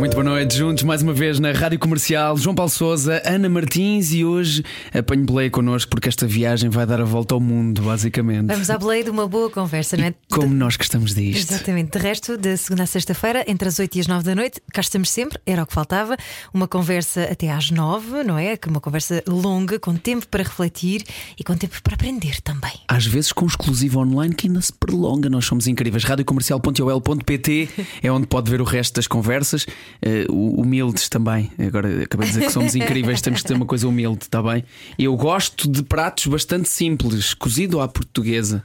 Muito 0.00 0.14
boa 0.14 0.24
noite, 0.24 0.56
juntos 0.56 0.82
mais 0.82 1.02
uma 1.02 1.12
vez 1.12 1.38
na 1.38 1.52
Rádio 1.52 1.78
Comercial. 1.78 2.34
João 2.34 2.54
Paulo 2.54 2.70
Souza, 2.70 3.20
Ana 3.22 3.50
Martins 3.50 4.14
e 4.14 4.24
hoje 4.24 4.64
apanho 4.94 5.26
Belém 5.26 5.50
connosco 5.50 5.90
porque 5.90 6.08
esta 6.08 6.26
viagem 6.26 6.70
vai 6.70 6.86
dar 6.86 7.02
a 7.02 7.04
volta 7.04 7.34
ao 7.34 7.40
mundo, 7.40 7.82
basicamente. 7.82 8.46
Vamos 8.46 8.70
à 8.70 8.78
Belém 8.78 9.04
de 9.04 9.10
uma 9.10 9.28
boa 9.28 9.50
conversa, 9.50 9.98
não 9.98 10.04
é? 10.04 10.14
Como 10.30 10.54
nós 10.54 10.78
gostamos 10.78 11.14
disto. 11.14 11.52
Exatamente. 11.52 11.90
De 11.90 11.98
resto, 11.98 12.38
de 12.38 12.56
segunda 12.56 12.84
a 12.84 12.86
sexta-feira, 12.86 13.44
entre 13.46 13.68
as 13.68 13.78
8 13.78 13.94
e 13.94 14.00
as 14.00 14.06
9 14.06 14.24
da 14.24 14.34
noite, 14.34 14.62
cá 14.72 14.80
estamos 14.80 15.10
sempre, 15.10 15.38
era 15.44 15.62
o 15.62 15.66
que 15.66 15.74
faltava. 15.74 16.16
Uma 16.54 16.66
conversa 16.66 17.24
até 17.24 17.50
às 17.50 17.70
9, 17.70 18.22
não 18.24 18.38
é? 18.38 18.58
Uma 18.68 18.80
conversa 18.80 19.22
longa, 19.28 19.78
com 19.78 19.94
tempo 19.94 20.26
para 20.28 20.42
refletir 20.42 21.04
e 21.38 21.44
com 21.44 21.54
tempo 21.54 21.76
para 21.82 21.92
aprender 21.92 22.40
também. 22.40 22.72
Às 22.88 23.04
vezes 23.04 23.32
com 23.32 23.44
exclusivo 23.44 24.00
online 24.00 24.34
que 24.34 24.46
ainda 24.46 24.62
se 24.62 24.72
prolonga. 24.72 25.28
Nós 25.28 25.44
somos 25.44 25.66
incríveis. 25.66 26.04
Radiocomercial.ol.pt 26.04 27.68
é 28.02 28.10
onde 28.10 28.26
pode 28.26 28.50
ver 28.50 28.62
o 28.62 28.64
resto 28.64 28.94
das 28.94 29.06
conversas. 29.06 29.66
Uh, 30.28 30.60
humildes 30.60 31.08
também. 31.08 31.50
Agora 31.58 32.02
acabei 32.02 32.26
de 32.26 32.34
dizer 32.34 32.46
que 32.46 32.52
somos 32.52 32.74
incríveis, 32.76 33.20
temos 33.20 33.42
que 33.42 33.48
ter 33.48 33.54
uma 33.54 33.66
coisa 33.66 33.86
humilde, 33.86 34.24
está 34.24 34.42
bem? 34.42 34.64
Eu 34.98 35.16
gosto 35.16 35.70
de 35.70 35.82
pratos 35.82 36.26
bastante 36.26 36.68
simples, 36.68 37.34
cozido 37.34 37.80
à 37.80 37.88
portuguesa. 37.88 38.64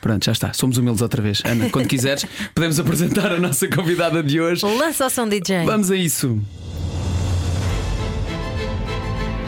Pronto, 0.00 0.24
já 0.24 0.32
está. 0.32 0.52
Somos 0.52 0.78
humildes 0.78 1.02
outra 1.02 1.20
vez. 1.20 1.42
Ana, 1.44 1.68
quando 1.70 1.88
quiseres, 1.88 2.24
podemos 2.54 2.78
apresentar 2.78 3.32
a 3.32 3.38
nossa 3.38 3.66
convidada 3.68 4.22
de 4.22 4.40
hoje. 4.40 4.64
Lança 4.64 5.06
o 5.06 5.10
som 5.10 5.28
DJ. 5.28 5.64
Vamos 5.64 5.90
a 5.90 5.96
isso. 5.96 6.40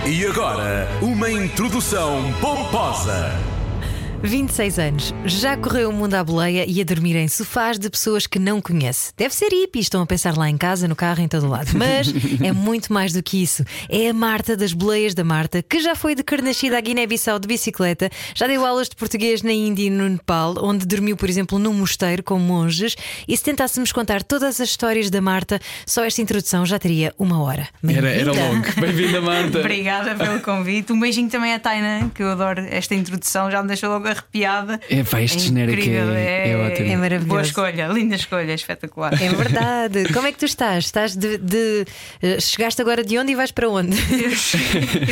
E 0.07 0.25
agora, 0.25 0.89
uma 1.03 1.31
introdução 1.31 2.33
pomposa. 2.41 3.58
26 4.22 4.78
anos, 4.80 5.14
já 5.24 5.56
correu 5.56 5.91
o 5.91 5.92
mundo 5.92 6.14
à 6.14 6.24
boleia 6.24 6.64
e 6.66 6.80
a 6.80 6.84
dormir 6.84 7.14
em 7.14 7.28
sofás 7.28 7.78
de 7.78 7.88
pessoas 7.88 8.27
que 8.27 8.38
não 8.38 8.61
conhece. 8.61 9.12
Deve 9.16 9.33
ser 9.33 9.48
hippie, 9.52 9.78
estão 9.78 10.02
a 10.02 10.06
pensar 10.06 10.36
lá 10.36 10.50
em 10.50 10.56
casa, 10.56 10.88
no 10.88 10.97
carro, 10.97 11.20
em 11.20 11.28
todo 11.28 11.48
lado. 11.48 11.70
Mas 11.74 12.12
é 12.42 12.52
muito 12.52 12.92
mais 12.92 13.12
do 13.12 13.22
que 13.22 13.41
isso. 13.41 13.64
É 13.89 14.08
a 14.08 14.14
Marta 14.14 14.56
das 14.56 14.72
boleias 14.72 15.14
da 15.14 15.22
Marta, 15.22 15.62
que 15.62 15.80
já 15.80 15.94
foi 15.94 16.14
de 16.14 16.24
Carnachida 16.24 16.77
à 16.77 16.80
Guiné-Bissau 16.80 17.39
de 17.39 17.46
bicicleta, 17.46 18.11
já 18.34 18.46
deu 18.46 18.66
aulas 18.66 18.89
de 18.89 18.96
português 18.96 19.42
na 19.42 19.52
Índia 19.52 19.84
e 19.84 19.91
no 19.91 20.08
Nepal, 20.08 20.55
onde 20.62 20.84
dormiu, 20.84 21.16
por 21.16 21.28
exemplo, 21.28 21.58
num 21.58 21.72
mosteiro 21.72 22.22
com 22.22 22.39
monges. 22.39 22.96
E 23.27 23.36
se 23.36 23.44
tentássemos 23.44 23.92
contar 23.92 24.24
todas 24.24 24.61
as 24.61 24.69
histórias 24.69 25.11
da 25.11 25.20
Marta, 25.20 25.61
só 25.86 26.05
esta 26.05 26.20
introdução 26.20 26.66
já 26.66 26.78
teria 26.78 27.14
uma 27.19 27.41
hora. 27.41 27.69
Era, 27.86 28.11
era 28.11 28.33
longo. 28.33 28.66
Bem-vinda, 28.80 29.20
Marta. 29.20 29.61
Obrigada 29.61 30.14
pelo 30.16 30.41
convite. 30.41 30.92
Um 30.92 30.98
beijinho 30.98 31.30
também 31.30 31.55
à 31.55 31.61
Taina, 31.61 32.11
que 32.12 32.22
eu 32.22 32.30
adoro 32.30 32.66
esta 32.69 32.94
introdução, 32.96 33.48
já 33.50 33.62
me 33.62 33.69
deixou 33.69 33.89
logo 33.91 34.08
arrepiada. 34.11 34.81
É, 34.91 35.03
pá, 35.05 35.20
este 35.23 35.39
genérico 35.41 35.81
incrível, 35.81 36.11
é- 36.14 36.51
é 36.51 36.56
ótimo. 36.56 36.89
É 36.92 36.97
maravilhoso. 36.97 37.28
Boa 37.28 37.42
escolha, 37.42 37.87
linda 37.89 38.14
escolha, 38.17 38.53
espetacular. 38.55 39.12
É 39.23 39.28
verdade. 39.28 40.05
Como 40.14 40.27
é 40.27 40.33
que 40.33 40.39
tu 40.39 40.45
estás? 40.47 40.84
Estás 40.87 41.17
de. 41.17 41.39
de- 41.39 41.84
eh, 42.23 42.41
chegaste 42.41 42.81
agora 42.83 43.03
de 43.05 43.19
onde 43.19 43.33
e 43.33 43.34
vais 43.34 43.51
para 43.53 43.69
onde? 43.69 43.97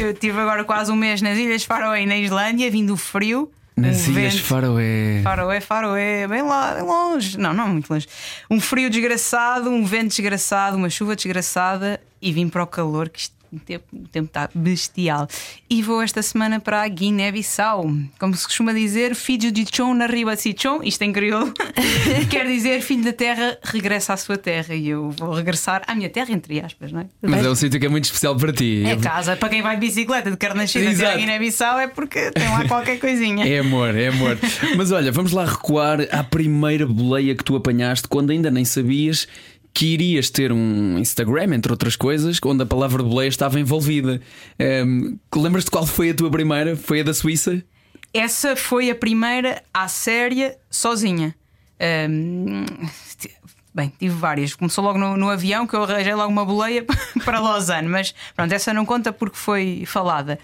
Eu 0.01 0.15
tive 0.19 0.41
agora 0.41 0.65
quase 0.65 0.91
um 0.91 0.97
mês 0.97 1.21
nas 1.23 1.39
Ilhas 1.39 1.65
Faroé, 1.65 2.05
na 2.07 2.17
Islândia, 2.17 2.71
vindo 2.71 2.93
o 2.93 2.97
frio. 2.97 3.51
Nas 3.77 4.09
um 4.09 4.13
Ilhas 4.13 4.35
vento. 4.37 4.45
Faroé. 4.47 5.21
Faroé, 5.23 5.61
Faroé, 5.61 6.27
bem 6.27 6.41
lá, 6.43 6.75
bem 6.77 6.83
longe. 6.85 7.37
Não, 7.39 7.53
não 7.53 7.69
muito 7.69 7.91
longe. 7.93 8.09
Um 8.51 8.59
frio 8.59 8.89
desgraçado, 8.89 9.69
um 9.69 9.85
vento 9.85 10.09
desgraçado, 10.09 10.79
uma 10.79 10.89
chuva 10.89 11.15
desgraçada 11.15 12.01
e 12.23 12.33
vim 12.33 12.49
para 12.49 12.63
o 12.63 12.67
calor, 12.67 13.11
que 13.11 13.21
isto, 13.21 13.36
o 13.57 13.61
tempo, 13.61 13.85
o 13.93 14.09
tempo 14.09 14.27
está 14.27 14.49
bestial. 14.55 15.29
E 15.69 15.83
vou 15.83 16.03
esta 16.03 16.23
semana 16.23 16.61
para 16.61 16.83
a 16.83 16.89
Guiné-Bissau. 16.89 17.91
Como 18.19 18.35
se 18.35 18.45
costuma 18.45 18.73
dizer, 18.73 19.15
filho 19.15 19.51
de 19.51 19.65
chão 19.71 19.95
na 19.95 20.07
riba 20.07 20.37
de 20.37 20.55
chão, 20.57 20.81
isto 20.83 21.03
em 21.03 21.13
crioulo, 21.13 21.53
quer 22.31 22.47
dizer 22.47 22.81
filho 22.81 23.05
da 23.05 23.13
terra 23.13 23.59
regressa 23.63 24.13
à 24.13 24.17
sua 24.17 24.37
terra. 24.37 24.75
E 24.75 24.89
eu 24.89 25.11
vou 25.11 25.33
regressar 25.33 25.83
à 25.87 25.95
minha 25.95 26.09
terra, 26.09 26.33
entre 26.33 26.61
aspas, 26.61 26.93
não 26.93 27.01
é? 27.01 27.07
Mas 27.23 27.45
é 27.45 27.51
um 27.51 27.55
sítio 27.55 27.81
que 27.81 27.87
é 27.87 27.89
muito 27.89 28.05
especial 28.05 28.37
para 28.37 28.53
ti. 28.53 28.85
É 28.85 28.97
casa, 28.97 29.37
para 29.37 29.49
quem 29.49 29.63
vai 29.63 29.77
de 29.77 29.87
bicicleta 29.87 30.31
de 30.31 30.37
Carnachida 30.37 30.91
até 30.91 31.13
a 31.13 31.17
Guiné-Bissau 31.17 31.79
é 31.79 31.89
porque 31.89 32.31
tem 32.33 32.49
lá 32.49 32.67
qualquer 32.67 32.99
coisinha. 32.99 33.47
É 33.47 33.59
amor, 33.59 33.95
é 33.95 34.09
amor. 34.09 34.39
Mas 34.77 34.91
olha, 34.93 35.11
vamos 35.13 35.33
lá 35.33 35.45
recuar 35.45 36.01
à 36.11 36.23
primeira 36.23 36.87
boleia 36.87 37.35
que 37.35 37.45
tu 37.45 37.57
apanhaste 37.57 38.09
quando 38.09 38.31
ainda 38.31 38.51
nem 38.51 38.65
sabias 38.65 39.27
que 39.77 39.93
irias 39.93 40.31
ter 40.31 40.51
um 40.53 40.97
Instagram, 40.99 41.55
entre 41.55 41.71
outras 41.71 41.97
coisas, 41.97 42.39
onde 42.43 42.63
a 42.63 42.67
palavra 42.67 43.03
boleia 43.03 43.29
estava 43.29 43.61
envolvida. 43.61 44.23
Ehm, 44.59 45.19
Lembras-te 45.35 45.71
qual 45.71 45.85
foi 45.87 46.09
a 46.09 46.15
tua 46.15 46.31
primeira? 46.31 46.75
Foi 46.75 47.01
a 47.01 47.05
da 47.05 47.13
Suíça? 47.13 47.63
Essa 48.15 48.57
foi 48.57 48.89
a 48.89 48.95
primeira 48.95 49.63
à 49.75 49.87
séria 49.87 50.57
sozinha. 50.71 51.35
Ahm, 51.79 52.65
t- 53.19 53.31
bem, 53.75 53.93
tive 53.99 54.15
várias. 54.15 54.55
Começou 54.55 54.83
logo 54.83 54.99
no, 54.99 55.15
no 55.15 55.29
avião, 55.29 55.67
que 55.67 55.77
eu 55.77 55.83
arranjei 55.83 56.15
logo 56.15 56.33
uma 56.33 56.47
boleia 56.47 56.83
para 57.23 57.39
Lausanne, 57.39 57.87
mas 57.87 58.15
pronto, 58.35 58.53
essa 58.53 58.73
não 58.73 58.87
conta 58.87 59.13
porque 59.13 59.37
foi 59.37 59.85
falada. 59.87 60.39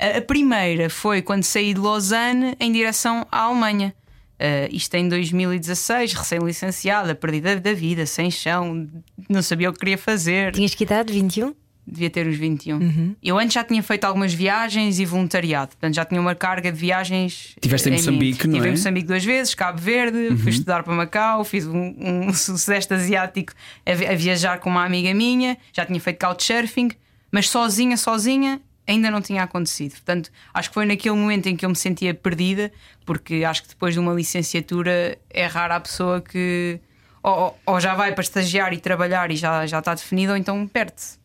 A 0.00 0.20
primeira 0.20 0.90
foi 0.90 1.22
quando 1.22 1.44
saí 1.44 1.72
de 1.72 1.78
Lausanne 1.78 2.56
em 2.58 2.72
direção 2.72 3.24
à 3.30 3.42
Alemanha. 3.42 3.94
Ah, 4.42 4.68
isto 4.72 4.92
em 4.96 5.08
2016, 5.08 6.14
recém-licenciada, 6.14 7.14
perdida 7.14 7.60
da 7.60 7.72
vida, 7.72 8.04
sem 8.06 8.28
chão, 8.28 8.88
não 9.28 9.40
sabia 9.40 9.70
o 9.70 9.72
que 9.72 9.78
queria 9.78 9.96
fazer. 9.96 10.52
Tinhas 10.52 10.74
que 10.74 10.82
idade? 10.82 11.12
21? 11.12 11.54
Devia 11.86 12.10
ter 12.10 12.26
uns 12.26 12.36
21. 12.36 13.14
Eu 13.22 13.38
antes 13.38 13.54
já 13.54 13.62
tinha 13.62 13.82
feito 13.82 14.04
algumas 14.04 14.34
viagens 14.34 14.98
e 14.98 15.04
voluntariado, 15.04 15.68
portanto 15.70 15.94
já 15.94 16.04
tinha 16.04 16.20
uma 16.20 16.34
carga 16.34 16.72
de 16.72 16.78
viagens. 16.78 17.54
Tiveste 17.60 17.88
em 17.88 17.92
mim. 17.92 17.98
Moçambique, 17.98 18.46
não 18.48 18.54
Tive 18.54 18.66
é? 18.66 18.68
em 18.68 18.72
Moçambique 18.72 19.06
duas 19.06 19.24
vezes, 19.24 19.54
Cabo 19.54 19.80
Verde, 19.80 20.36
fui 20.36 20.50
estudar 20.50 20.82
para 20.82 20.94
Macau, 20.94 21.44
fiz 21.44 21.64
um, 21.66 21.94
um 22.00 22.34
Sudeste 22.34 22.92
Asiático 22.94 23.52
a, 23.86 24.12
a 24.12 24.14
viajar 24.16 24.58
com 24.58 24.70
uma 24.70 24.84
amiga 24.84 25.14
minha, 25.14 25.56
já 25.72 25.84
tinha 25.86 26.00
feito 26.00 26.24
couchsurfing, 26.24 26.90
mas 27.30 27.48
sozinha, 27.48 27.96
sozinha. 27.96 28.60
Ainda 28.86 29.10
não 29.10 29.20
tinha 29.22 29.42
acontecido. 29.42 29.92
Portanto, 29.92 30.30
acho 30.52 30.68
que 30.70 30.74
foi 30.74 30.84
naquele 30.86 31.14
momento 31.14 31.46
em 31.48 31.56
que 31.56 31.64
eu 31.64 31.68
me 31.70 31.76
sentia 31.76 32.12
perdida, 32.12 32.72
porque 33.06 33.44
acho 33.44 33.62
que 33.62 33.68
depois 33.68 33.94
de 33.94 34.00
uma 34.00 34.12
licenciatura 34.12 35.16
é 35.30 35.46
rara 35.46 35.76
a 35.76 35.80
pessoa 35.80 36.20
que 36.20 36.80
ou, 37.22 37.56
ou 37.64 37.80
já 37.80 37.94
vai 37.94 38.12
para 38.12 38.22
estagiar 38.22 38.72
e 38.72 38.78
trabalhar 38.78 39.30
e 39.30 39.36
já, 39.36 39.64
já 39.66 39.78
está 39.78 39.94
definido, 39.94 40.32
ou 40.32 40.36
então 40.38 40.66
perde-se. 40.66 41.16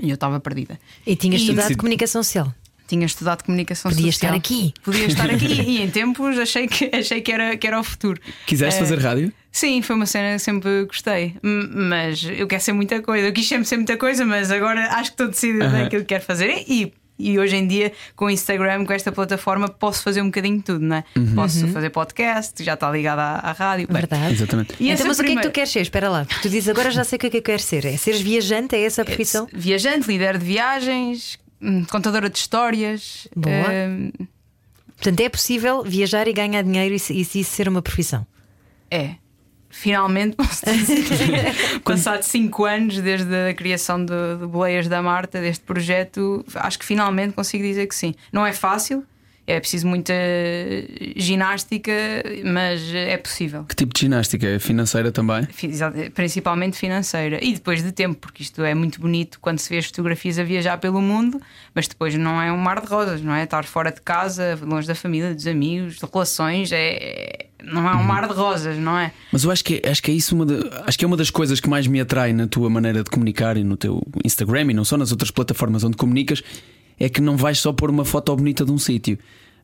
E 0.00 0.08
eu 0.10 0.14
estava 0.14 0.38
perdida. 0.38 0.78
E 1.04 1.16
tinhas 1.16 1.40
E- 1.40 1.44
estudado 1.46 1.68
Sim. 1.68 1.74
comunicação 1.74 2.22
social. 2.22 2.54
Tinha 2.86 3.04
estudado 3.04 3.42
comunicação 3.42 3.90
Podia 3.90 4.12
social. 4.12 4.34
estar 4.34 4.38
aqui. 4.38 4.72
Podia 4.82 5.06
estar 5.06 5.28
aqui 5.28 5.46
e 5.60 5.82
em 5.82 5.90
tempos 5.90 6.38
achei 6.38 6.68
que, 6.68 6.88
achei 6.94 7.20
que, 7.20 7.32
era, 7.32 7.56
que 7.56 7.66
era 7.66 7.78
o 7.80 7.84
futuro. 7.84 8.20
Quiseste 8.46 8.80
Eh, 8.80 8.84
fazer 8.86 8.98
rádio? 9.00 9.32
Sim, 9.58 9.82
foi 9.82 9.96
uma 9.96 10.06
cena 10.06 10.34
que 10.34 10.38
sempre 10.38 10.84
gostei. 10.84 11.34
Mas 11.42 12.22
eu 12.24 12.46
quero 12.46 12.62
ser 12.62 12.72
muita 12.72 13.02
coisa. 13.02 13.26
Eu 13.26 13.32
quis 13.32 13.48
sempre 13.48 13.64
ser 13.66 13.76
muita 13.76 13.96
coisa, 13.96 14.24
mas 14.24 14.50
agora 14.52 14.82
acho 14.92 15.10
que 15.10 15.14
estou 15.14 15.28
decidida 15.28 15.66
Aham. 15.66 15.82
naquilo 15.82 16.02
que 16.02 16.08
quero 16.08 16.22
fazer. 16.24 16.64
E, 16.68 16.92
e 17.18 17.36
hoje 17.38 17.56
em 17.56 17.66
dia, 17.66 17.92
com 18.14 18.26
o 18.26 18.30
Instagram, 18.30 18.84
com 18.84 18.92
esta 18.92 19.10
plataforma, 19.10 19.68
posso 19.68 20.02
fazer 20.04 20.22
um 20.22 20.26
bocadinho 20.26 20.58
de 20.58 20.62
tudo, 20.62 20.84
não 20.84 20.96
é? 20.96 21.04
Posso 21.34 21.66
fazer 21.68 21.90
podcast, 21.90 22.62
já 22.62 22.74
está 22.74 22.88
ligado 22.90 23.18
à, 23.18 23.34
à 23.40 23.52
rádio. 23.52 23.88
Bem, 23.88 23.96
Verdade. 23.96 24.32
Exatamente. 24.34 24.74
E 24.78 24.90
então, 24.90 25.06
mas 25.08 25.18
o 25.18 25.22
que 25.22 25.26
é 25.26 25.30
que 25.30 25.34
primeira- 25.34 25.50
tu 25.50 25.52
queres 25.52 25.70
ser? 25.72 25.80
Espera 25.80 26.08
lá. 26.08 26.24
Tu 26.42 26.48
dizes 26.48 26.68
agora 26.68 26.90
já 26.92 27.02
sei 27.02 27.16
o 27.16 27.18
que 27.20 27.26
é 27.26 27.30
que 27.30 27.36
eu 27.38 27.42
quero 27.42 27.62
ser. 27.62 27.84
É 27.84 27.96
seres 27.96 28.20
viajante? 28.20 28.76
É 28.76 28.82
essa 28.84 29.02
a 29.02 29.04
profissão? 29.04 29.48
Viajante, 29.52 30.06
líder 30.06 30.38
de 30.38 30.44
viagens, 30.44 31.36
hum, 31.60 31.84
contadora 31.90 32.30
de 32.30 32.38
histórias. 32.38 33.26
Boa. 33.34 33.56
hum, 33.88 34.12
Portanto, 34.96 35.20
é 35.20 35.28
possível 35.28 35.82
viajar 35.84 36.26
e 36.28 36.32
ganhar 36.32 36.62
dinheiro 36.62 36.92
e, 36.92 36.96
e 36.96 37.24
se 37.24 37.40
isso 37.40 37.50
ser 37.50 37.68
uma 37.68 37.80
profissão. 37.82 38.26
É. 38.90 39.14
Finalmente, 39.70 40.34
posso 40.36 40.64
dizer, 40.64 41.80
passado 41.84 42.22
5 42.22 42.64
anos 42.64 43.00
desde 43.00 43.34
a 43.50 43.54
criação 43.54 44.04
de, 44.04 44.36
de 44.40 44.46
Boleias 44.46 44.88
da 44.88 45.02
Marta, 45.02 45.40
deste 45.40 45.64
projeto, 45.64 46.44
acho 46.54 46.78
que 46.78 46.84
finalmente 46.84 47.34
consigo 47.34 47.62
dizer 47.62 47.86
que 47.86 47.94
sim. 47.94 48.14
Não 48.32 48.46
é 48.46 48.52
fácil, 48.52 49.04
é 49.48 49.58
preciso 49.58 49.86
muita 49.86 50.12
ginástica, 51.16 51.92
mas 52.44 52.82
é 52.94 53.16
possível. 53.16 53.64
Que 53.64 53.74
tipo 53.74 53.94
de 53.94 54.00
ginástica? 54.00 54.60
Financeira 54.60 55.10
também? 55.10 55.48
Principalmente 56.14 56.76
financeira 56.76 57.42
e 57.42 57.54
depois 57.54 57.82
de 57.82 57.90
tempo, 57.90 58.16
porque 58.20 58.42
isto 58.42 58.62
é 58.62 58.74
muito 58.74 59.00
bonito 59.00 59.40
quando 59.40 59.58
se 59.58 59.70
vê 59.70 59.78
as 59.78 59.86
fotografias 59.86 60.38
a 60.38 60.44
viajar 60.44 60.76
pelo 60.76 61.00
mundo, 61.00 61.40
mas 61.74 61.88
depois 61.88 62.14
não 62.14 62.40
é 62.40 62.52
um 62.52 62.58
mar 62.58 62.82
de 62.82 62.88
rosas, 62.88 63.22
não 63.22 63.34
é? 63.34 63.44
Estar 63.44 63.64
fora 63.64 63.90
de 63.90 64.02
casa, 64.02 64.58
longe 64.60 64.86
da 64.86 64.94
família, 64.94 65.34
dos 65.34 65.46
amigos, 65.46 65.96
de 65.96 66.06
relações, 66.12 66.70
é, 66.70 67.46
não 67.62 67.88
é 67.88 67.94
um 67.96 68.02
mar 68.04 68.26
de 68.28 68.34
rosas, 68.34 68.76
não 68.76 68.96
é? 68.98 69.12
Mas 69.32 69.44
eu 69.44 69.50
acho 69.50 69.64
que, 69.64 69.82
acho 69.84 70.02
que 70.02 70.10
é 70.10 70.14
isso 70.14 70.34
uma 70.34 70.46
de- 70.46 70.68
acho 70.86 70.98
que 70.98 71.04
é 71.04 71.08
uma 71.08 71.16
das 71.16 71.30
coisas 71.30 71.60
que 71.60 71.68
mais 71.68 71.86
me 71.86 72.00
atrai 72.00 72.32
na 72.32 72.46
tua 72.46 72.68
maneira 72.70 73.02
de 73.02 73.10
comunicar 73.10 73.56
e 73.56 73.64
no 73.64 73.76
teu 73.76 74.02
Instagram 74.24 74.70
e 74.70 74.74
não 74.74 74.84
só 74.84 74.96
nas 74.96 75.10
outras 75.12 75.30
plataformas 75.30 75.82
onde 75.84 75.96
comunicas, 75.96 76.42
é 76.98 77.08
que 77.08 77.20
não 77.20 77.36
vais 77.36 77.58
só 77.58 77.72
pôr 77.72 77.90
uma 77.90 78.04
foto 78.04 78.34
bonita 78.36 78.64
de 78.64 78.72
um 78.72 78.78
sítio. 78.78 79.18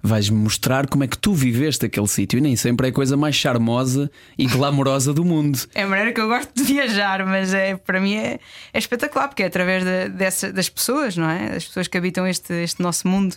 vais 0.07 0.29
mostrar 0.29 0.87
como 0.87 1.03
é 1.03 1.07
que 1.07 1.17
tu 1.17 1.33
viveste 1.33 1.87
aquele 1.87 2.07
sítio 2.07 2.37
e 2.37 2.41
nem 2.43 2.55
sempre 2.57 2.89
é 2.89 2.91
a 2.91 2.93
coisa 2.93 3.17
mais 3.17 3.35
charmosa 3.35 4.11
e 4.37 4.45
glamourosa 4.47 5.15
do 5.15 5.25
mundo. 5.25 5.59
É 5.75 5.83
a 5.85 5.87
maneira 5.89 6.13
que 6.13 6.21
eu 6.21 6.29
gosto 6.29 6.53
de 6.55 6.63
viajar, 6.63 7.25
mas 7.25 7.55
é, 7.55 7.75
para 7.75 7.99
mim 8.03 8.15
é, 8.15 8.39
é 8.71 8.79
espetacular, 8.79 9.29
porque 9.29 9.43
é 9.43 9.47
através 9.47 9.83
de, 9.83 10.11
dessa, 10.11 10.53
das 10.53 10.69
pessoas, 10.69 11.17
não 11.17 11.31
é? 11.31 11.49
Das 11.55 11.65
pessoas 11.65 11.89
que 11.89 11.97
habitam 11.97 12.27
este, 12.27 12.53
este 12.53 12.83
nosso 12.83 13.09
mundo. 13.09 13.35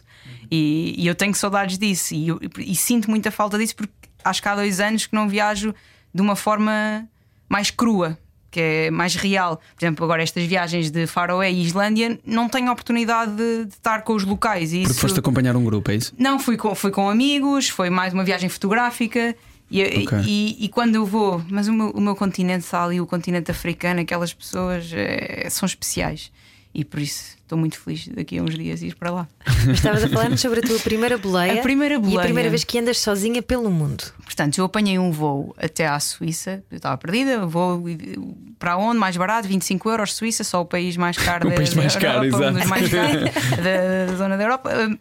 E, 0.51 0.93
e 0.97 1.07
eu 1.07 1.15
tenho 1.15 1.33
saudades 1.33 1.77
disso 1.77 2.13
e, 2.13 2.27
eu- 2.27 2.39
e 2.57 2.75
sinto 2.75 3.09
muita 3.09 3.31
falta 3.31 3.57
disso, 3.57 3.73
porque 3.75 3.93
acho 4.23 4.41
que 4.41 4.47
há 4.47 4.55
dois 4.55 4.79
anos 4.79 5.05
que 5.05 5.13
não 5.15 5.27
viajo 5.27 5.73
de 6.13 6.21
uma 6.21 6.35
forma 6.35 7.07
mais 7.49 7.71
crua. 7.71 8.17
Que 8.49 8.59
é 8.61 8.91
mais 8.91 9.13
real. 9.15 9.57
Por 9.57 9.85
exemplo, 9.85 10.05
agora 10.05 10.23
estas 10.23 10.45
viagens 10.45 10.89
de 10.89 11.05
Faroé 11.05 11.51
e 11.51 11.61
Islândia 11.63 12.17
não 12.25 12.47
tenho 12.47 12.69
a 12.69 12.71
oportunidade 12.71 13.31
de, 13.35 13.65
de 13.65 13.73
estar 13.73 14.03
com 14.03 14.13
os 14.13 14.23
locais. 14.23 14.71
E 14.71 14.77
Porque 14.79 14.91
isso... 14.93 15.01
foste 15.01 15.19
acompanhar 15.19 15.55
um 15.55 15.63
grupo, 15.65 15.91
é 15.91 15.95
isso? 15.95 16.13
Não, 16.17 16.39
fui 16.39 16.55
com, 16.55 16.73
fui 16.73 16.89
com 16.89 17.09
amigos, 17.09 17.67
foi 17.67 17.89
mais 17.89 18.13
uma 18.13 18.23
viagem 18.23 18.47
fotográfica. 18.47 19.35
E, 19.69 19.83
Ok. 20.05 20.19
e, 20.25 20.57
e 20.63 20.69
quando 20.69 20.95
eu 20.95 21.05
vou, 21.05 21.43
mas 21.49 21.67
o 21.67 21.73
meu, 21.73 21.89
o 21.89 21.99
meu 21.99 22.15
continente 22.15 22.63
está 22.63 22.85
ali, 22.85 23.01
o 23.01 23.05
continente 23.05 23.51
africano, 23.51 23.99
aquelas 23.99 24.33
pessoas 24.33 24.89
eh, 24.93 25.47
são 25.49 25.65
especiais. 25.67 26.31
E 26.79 26.85
por 26.85 26.99
isso 26.99 27.35
estou 27.41 27.57
muito 27.57 27.79
feliz 27.79 28.07
daqui 28.09 28.37
a 28.37 28.43
uns 28.43 28.53
dias 28.53 28.83
ir 28.83 28.93
para 28.93 29.09
lá. 29.09 29.27
Mas 29.65 29.77
estavas 29.79 30.03
a 30.03 30.07
falar-nos 30.09 30.39
sobre 30.39 30.59
a 30.59 30.61
tua 30.61 30.77
primeira 30.77 31.17
boleia. 31.17 31.59
A 31.59 31.63
primeira 31.63 31.95
E 31.95 31.97
a 31.97 31.99
boleia. 31.99 32.21
primeira 32.21 32.49
vez 32.51 32.63
que 32.63 32.77
andas 32.77 32.99
sozinha 32.99 33.41
pelo 33.41 33.71
mundo. 33.71 34.03
Portanto, 34.23 34.59
eu 34.59 34.65
apanhei 34.65 34.99
um 34.99 35.11
voo 35.11 35.55
até 35.57 35.87
à 35.87 35.99
Suíça, 35.99 36.63
eu 36.69 36.77
estava 36.77 36.95
perdida, 36.95 37.47
vou 37.47 37.83
para 38.59 38.77
onde? 38.77 38.99
Mais 38.99 39.17
barato, 39.17 39.47
25 39.47 39.89
euros, 39.89 40.13
Suíça, 40.13 40.43
só 40.43 40.61
o 40.61 40.65
país 40.65 40.95
mais 40.97 41.17
caro 41.17 41.47
O 41.47 41.49
da, 41.49 41.55
país 41.55 41.71
da 41.73 41.81
mais 41.81 41.95
caro, 41.95 42.23
Europa, 42.25 42.45
um 42.51 42.67
mais 42.69 42.89
caros 42.91 43.23
da, 43.23 44.05
da 44.11 44.15
zona 44.15 44.37
da 44.37 44.43
Europa. 44.43 44.69
Hum, 44.77 44.97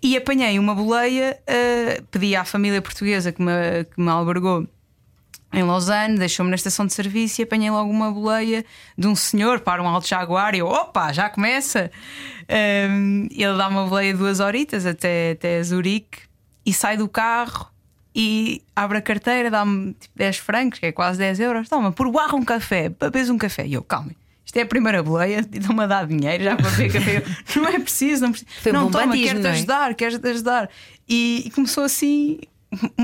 E 0.00 0.16
apanhei 0.16 0.58
uma 0.60 0.76
boleia, 0.76 1.36
uh, 1.42 2.02
pedi 2.12 2.36
à 2.36 2.44
família 2.44 2.80
portuguesa 2.80 3.32
que 3.32 3.42
me, 3.42 3.84
que 3.84 4.00
me 4.00 4.08
albergou 4.08 4.64
em 5.52 5.62
Lausanne, 5.64 6.16
deixou-me 6.16 6.50
na 6.50 6.54
estação 6.54 6.86
de 6.86 6.92
serviço 6.92 7.40
e 7.40 7.44
apanhei 7.44 7.70
logo 7.70 7.90
uma 7.90 8.10
boleia 8.10 8.64
de 8.96 9.06
um 9.06 9.16
senhor 9.16 9.60
para 9.60 9.82
um 9.82 9.88
alto 9.88 10.06
jaguar. 10.06 10.54
E 10.54 10.58
eu, 10.58 10.66
opa, 10.66 11.12
já 11.12 11.28
começa! 11.28 11.90
Um, 12.48 13.26
ele 13.30 13.56
dá 13.56 13.68
uma 13.68 13.86
boleia 13.86 14.16
duas 14.16 14.40
horitas 14.40 14.86
até, 14.86 15.32
até 15.32 15.62
Zurique 15.62 16.20
e 16.64 16.72
sai 16.72 16.96
do 16.96 17.08
carro 17.08 17.70
e 18.14 18.62
abre 18.74 18.98
a 18.98 19.02
carteira, 19.02 19.50
dá-me 19.50 19.92
tipo 19.94 20.16
10 20.16 20.36
francos, 20.38 20.78
que 20.78 20.86
é 20.86 20.92
quase 20.92 21.18
10 21.18 21.40
euros. 21.40 21.68
Toma, 21.68 21.92
por 21.92 22.10
barra 22.10 22.34
um 22.34 22.44
café, 22.44 22.88
bebes 22.88 23.28
um 23.28 23.38
café. 23.38 23.66
E 23.66 23.74
eu, 23.74 23.82
calma. 23.82 24.12
Isto 24.44 24.56
é 24.56 24.62
a 24.62 24.66
primeira 24.66 25.02
boleia, 25.02 25.46
e 25.52 25.58
estão-me 25.58 25.84
a 25.84 25.86
dar 25.86 26.06
dinheiro 26.06 26.42
já 26.42 26.56
para 26.56 26.70
beber 26.70 26.92
café. 26.92 27.18
Eu, 27.18 27.22
não 27.62 27.68
é 27.68 27.78
preciso, 27.78 28.22
não 28.22 28.32
preciso. 28.32 28.50
Foi 28.60 28.72
não, 28.72 28.90
toma, 28.90 29.16
quero-te 29.16 29.46
é? 29.46 29.50
ajudar, 29.50 29.94
quero-te 29.94 30.26
ajudar. 30.28 30.68
E, 31.08 31.44
e 31.46 31.50
começou 31.50 31.84
assim 31.84 32.40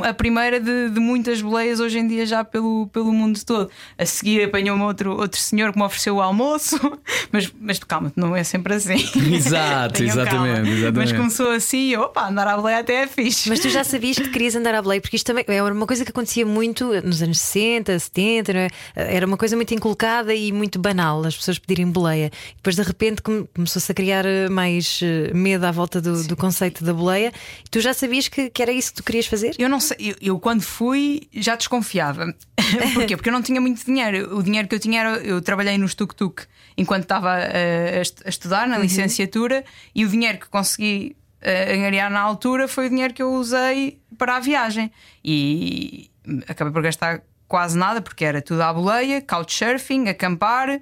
a 0.02 0.14
primeira 0.14 0.60
de, 0.60 0.90
de 0.90 1.00
muitas 1.00 1.42
boleias 1.42 1.80
hoje 1.80 1.98
em 1.98 2.06
dia 2.06 2.24
já 2.24 2.44
pelo, 2.44 2.86
pelo 2.92 3.12
mundo 3.12 3.38
todo. 3.44 3.70
A 3.98 4.06
seguir 4.06 4.44
apanhou-me 4.44 4.82
outro, 4.84 5.12
outro 5.18 5.40
senhor 5.40 5.72
que 5.72 5.78
me 5.78 5.84
ofereceu 5.84 6.16
o 6.16 6.22
almoço, 6.22 6.78
mas, 7.32 7.52
mas 7.60 7.78
calma, 7.80 8.12
não 8.14 8.34
é 8.36 8.44
sempre 8.44 8.74
assim. 8.74 8.94
Exato, 9.34 10.02
exatamente, 10.02 10.68
exatamente. 10.70 10.92
Mas 10.96 11.12
começou 11.12 11.50
assim, 11.50 11.90
e, 11.90 11.96
opa, 11.96 12.28
andar 12.28 12.46
à 12.46 12.56
boleia 12.56 12.78
até 12.78 13.02
é 13.02 13.06
fixe. 13.06 13.48
Mas 13.48 13.58
tu 13.60 13.68
já 13.68 13.82
sabias 13.82 14.16
que 14.16 14.28
querias 14.28 14.54
andar 14.54 14.74
à 14.74 14.82
boleia, 14.82 15.00
porque 15.00 15.16
isto 15.16 15.26
também 15.26 15.44
era 15.48 15.72
uma 15.74 15.86
coisa 15.86 16.04
que 16.04 16.10
acontecia 16.10 16.46
muito 16.46 16.92
nos 17.02 17.20
anos 17.22 17.38
60, 17.40 17.98
70, 17.98 18.52
não 18.52 18.60
é? 18.60 18.68
era 18.94 19.26
uma 19.26 19.36
coisa 19.36 19.56
muito 19.56 19.74
inculcada 19.74 20.34
e 20.34 20.52
muito 20.52 20.78
banal, 20.78 21.24
as 21.24 21.36
pessoas 21.36 21.58
pedirem 21.58 21.90
boleia. 21.90 22.30
E 22.52 22.56
depois 22.56 22.76
de 22.76 22.82
repente 22.82 23.20
come- 23.22 23.46
começou-se 23.54 23.90
a 23.90 23.94
criar 23.94 24.24
eh, 24.24 24.48
mais 24.48 25.00
eh, 25.02 25.32
medo 25.34 25.64
à 25.64 25.72
volta 25.72 26.00
do, 26.00 26.22
do 26.24 26.36
conceito 26.36 26.84
da 26.84 26.92
boleia. 26.94 27.32
Tu 27.70 27.80
já 27.80 27.92
sabias 27.92 28.28
que, 28.28 28.48
que 28.50 28.62
era 28.62 28.70
isso 28.72 28.90
que 28.90 28.96
tu 28.96 29.04
querias 29.04 29.26
fazer? 29.26 29.55
Eu 29.58 29.68
não 29.68 29.80
sei, 29.80 29.96
eu, 29.98 30.16
eu 30.20 30.40
quando 30.40 30.62
fui 30.62 31.28
já 31.32 31.56
desconfiava. 31.56 32.34
Porquê? 32.94 33.16
Porque 33.16 33.28
eu 33.28 33.32
não 33.32 33.42
tinha 33.42 33.60
muito 33.60 33.84
dinheiro. 33.84 34.36
O 34.36 34.42
dinheiro 34.42 34.68
que 34.68 34.74
eu 34.74 34.80
tinha 34.80 35.00
era. 35.00 35.16
Eu 35.18 35.40
trabalhei 35.40 35.78
no 35.78 35.88
tuk-tuk 35.88 36.44
enquanto 36.76 37.04
estava 37.04 37.38
eh, 37.38 38.02
a, 38.02 38.26
a 38.26 38.28
estudar 38.28 38.68
na 38.68 38.76
licenciatura 38.78 39.64
e 39.94 40.04
o 40.04 40.08
dinheiro 40.08 40.38
que 40.38 40.48
consegui 40.48 41.16
eh, 41.40 41.74
angariar 41.74 42.10
na 42.10 42.20
altura 42.20 42.68
foi 42.68 42.86
o 42.86 42.90
dinheiro 42.90 43.14
que 43.14 43.22
eu 43.22 43.32
usei 43.32 43.98
para 44.18 44.36
a 44.36 44.40
viagem. 44.40 44.92
E 45.24 46.10
acabei 46.48 46.72
por 46.72 46.82
gastar 46.82 47.22
quase 47.48 47.78
nada 47.78 48.00
porque 48.00 48.24
era 48.24 48.42
tudo 48.42 48.62
à 48.62 48.72
boleia, 48.72 49.22
couchsurfing, 49.22 50.08
acampar. 50.08 50.80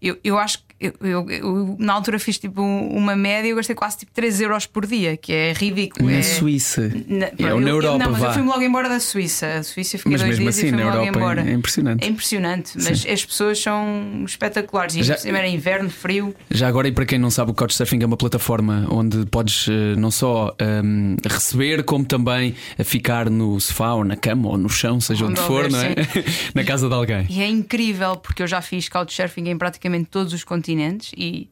Eu, 0.00 0.18
eu 0.22 0.38
acho 0.38 0.58
que 0.58 0.71
eu, 0.82 0.92
eu- 1.00 1.30
eu, 1.30 1.76
na 1.78 1.92
altura 1.94 2.18
fiz 2.18 2.38
tipo 2.38 2.60
uma 2.62 3.14
média, 3.16 3.48
eu 3.48 3.56
gastei 3.56 3.74
quase 3.74 3.98
tipo 3.98 4.12
3 4.12 4.40
euros 4.40 4.66
por 4.66 4.86
dia, 4.86 5.16
que 5.16 5.32
é 5.32 5.52
ridículo. 5.52 6.08
Na 6.10 6.16
é... 6.16 6.22
Suíça. 6.22 6.90
Na, 7.08 7.26
é, 7.26 7.32
eu- 7.38 7.60
na 7.60 7.68
eu- 7.68 7.76
Europa, 7.76 7.98
não, 7.98 8.10
mas 8.12 8.20
vá. 8.20 8.26
eu 8.28 8.32
fui-me 8.34 8.48
logo 8.48 8.62
embora 8.62 8.88
da 8.88 9.00
Suíça. 9.00 9.46
A 9.58 9.62
Suíça 9.62 9.96
eu 9.96 9.98
fiquei 10.00 10.12
Mas 10.12 10.20
dois 10.22 10.30
mesmo 10.38 10.42
dias 10.44 10.56
assim, 10.58 10.66
e 10.66 10.70
fui-me 10.70 10.84
logo 10.84 11.04
é- 11.04 11.08
embora. 11.08 11.48
é 11.48 11.52
impressionante. 11.52 12.04
É 12.04 12.08
impressionante, 12.08 12.72
mas 12.76 13.06
as 13.06 13.24
pessoas 13.24 13.58
são 13.60 14.24
espetaculares. 14.26 14.94
E 14.96 15.02
Já- 15.02 15.16
era 15.24 15.46
inverno, 15.48 15.88
frio. 15.90 16.34
Já 16.50 16.68
agora, 16.68 16.88
e 16.88 16.92
para 16.92 17.06
quem 17.06 17.18
não 17.18 17.30
sabe, 17.30 17.50
o 17.50 17.54
Couchsurfing 17.54 18.02
é 18.02 18.06
uma 18.06 18.16
plataforma 18.16 18.86
onde 18.90 19.24
podes 19.26 19.66
eh, 19.68 19.94
não 19.96 20.10
só 20.10 20.54
ehm, 20.58 21.16
receber, 21.26 21.82
como 21.84 22.04
também 22.04 22.54
eh, 22.78 22.84
ficar 22.84 23.30
no 23.30 23.60
sofá 23.60 23.94
ou 23.94 24.04
na 24.04 24.16
cama 24.16 24.48
ou 24.48 24.56
no 24.58 24.68
chão, 24.68 25.00
seja 25.00 25.24
onde, 25.24 25.32
Onde 25.40 25.46
for, 25.46 25.64
houver, 25.64 25.70
não 25.70 25.80
é? 25.80 25.94
na 26.54 26.64
casa 26.64 26.88
de 26.88 26.94
alguém. 26.94 27.26
E 27.30 27.40
é 27.42 27.48
incrível 27.48 28.16
porque 28.16 28.42
eu 28.42 28.46
já 28.46 28.60
fiz 28.60 28.88
couchsurfing 28.88 29.48
em 29.48 29.56
praticamente 29.58 30.06
todos 30.10 30.32
os 30.32 30.42
continentes 30.44 30.71
e, 31.16 31.50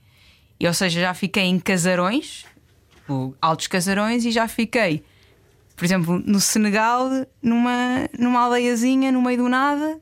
e 0.58 0.66
ou 0.66 0.74
seja, 0.74 1.00
já 1.00 1.14
fiquei 1.14 1.44
em 1.44 1.58
casarões, 1.58 2.44
o- 3.08 3.34
altos 3.40 3.66
casarões, 3.66 4.24
e 4.24 4.30
já 4.30 4.46
fiquei, 4.48 5.02
por 5.76 5.84
exemplo, 5.84 6.22
no 6.26 6.40
Senegal, 6.40 7.08
numa, 7.42 8.08
numa 8.18 8.40
aldeiazinha 8.40 9.10
no 9.10 9.22
meio 9.22 9.38
do 9.38 9.48
nada, 9.48 9.98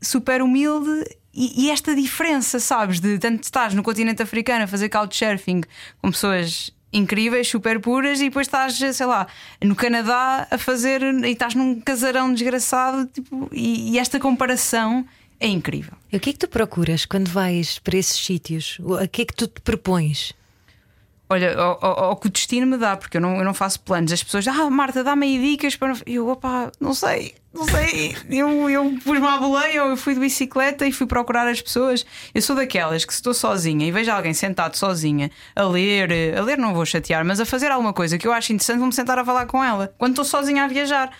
super 0.00 0.42
humilde. 0.42 1.04
E, 1.32 1.64
e 1.66 1.70
esta 1.70 1.94
diferença, 1.96 2.60
sabes, 2.60 3.00
de 3.00 3.18
tanto 3.18 3.42
estás 3.42 3.74
no 3.74 3.82
continente 3.82 4.22
africano 4.22 4.64
a 4.64 4.66
fazer 4.68 4.88
couchsurfing 4.88 5.62
com 6.00 6.10
pessoas 6.12 6.70
incríveis, 6.92 7.48
super 7.48 7.80
puras, 7.80 8.20
e 8.20 8.24
depois 8.24 8.46
estás, 8.46 8.74
sei 8.76 9.06
lá, 9.06 9.26
no 9.60 9.74
Canadá 9.74 10.46
a 10.48 10.56
fazer 10.56 11.02
e 11.02 11.32
estás 11.32 11.56
num 11.56 11.80
casarão 11.80 12.32
desgraçado, 12.32 13.06
tipo, 13.06 13.48
e, 13.52 13.92
e 13.94 13.98
esta 13.98 14.20
comparação 14.20 15.04
é 15.44 15.48
incrível. 15.50 15.92
E 16.12 16.16
o 16.16 16.20
que 16.20 16.30
é 16.30 16.32
que 16.32 16.38
tu 16.38 16.48
procuras 16.48 17.04
quando 17.04 17.28
vais 17.28 17.78
para 17.78 17.96
esses 17.96 18.16
sítios? 18.24 18.78
O 18.80 19.06
que 19.08 19.22
é 19.22 19.24
que 19.24 19.34
tu 19.34 19.46
te 19.46 19.60
propões? 19.60 20.32
Olha, 21.28 21.56
ao, 21.58 21.78
ao- 21.84 22.04
ao 22.04 22.16
que 22.16 22.26
o 22.26 22.30
destino 22.30 22.66
me 22.66 22.76
dá, 22.76 22.96
porque 22.96 23.16
eu 23.16 23.20
não, 23.20 23.36
eu 23.38 23.44
não 23.44 23.54
faço 23.54 23.80
planos. 23.80 24.12
As 24.12 24.22
pessoas, 24.22 24.46
ah, 24.46 24.68
Marta, 24.70 25.02
dá-me 25.02 25.26
aí 25.26 25.40
dicas 25.52 25.74
para. 25.74 25.94
Eu, 26.06 26.28
opá, 26.28 26.70
não 26.78 26.92
sei, 26.92 27.34
não 27.52 27.64
sei. 27.66 28.14
Eu, 28.28 28.68
eu 28.68 28.94
pus-me 29.02 29.26
à 29.26 29.38
boleia, 29.38 29.84
ou 29.84 29.90
eu 29.90 29.96
fui 29.96 30.14
de 30.14 30.20
bicicleta 30.20 30.86
e 30.86 30.92
fui 30.92 31.06
procurar 31.06 31.48
as 31.48 31.60
pessoas. 31.62 32.04
Eu 32.34 32.42
sou 32.42 32.54
daquelas 32.54 33.04
que, 33.06 33.12
se 33.12 33.18
estou 33.20 33.32
sozinha 33.32 33.86
e 33.86 33.90
vejo 33.90 34.10
alguém 34.12 34.34
sentado 34.34 34.76
sozinha 34.76 35.30
a 35.56 35.62
ler, 35.64 36.36
a 36.36 36.42
ler 36.42 36.58
não 36.58 36.74
vou 36.74 36.84
chatear, 36.84 37.24
mas 37.24 37.40
a 37.40 37.46
fazer 37.46 37.70
alguma 37.70 37.92
coisa 37.94 38.18
que 38.18 38.28
eu 38.28 38.32
acho 38.32 38.52
interessante, 38.52 38.78
vou-me 38.78 38.92
sentar 38.92 39.18
a 39.18 39.24
falar 39.24 39.46
com 39.46 39.64
ela. 39.64 39.94
Quando 39.98 40.12
estou 40.12 40.24
sozinha 40.26 40.64
a 40.64 40.68
viajar. 40.68 41.10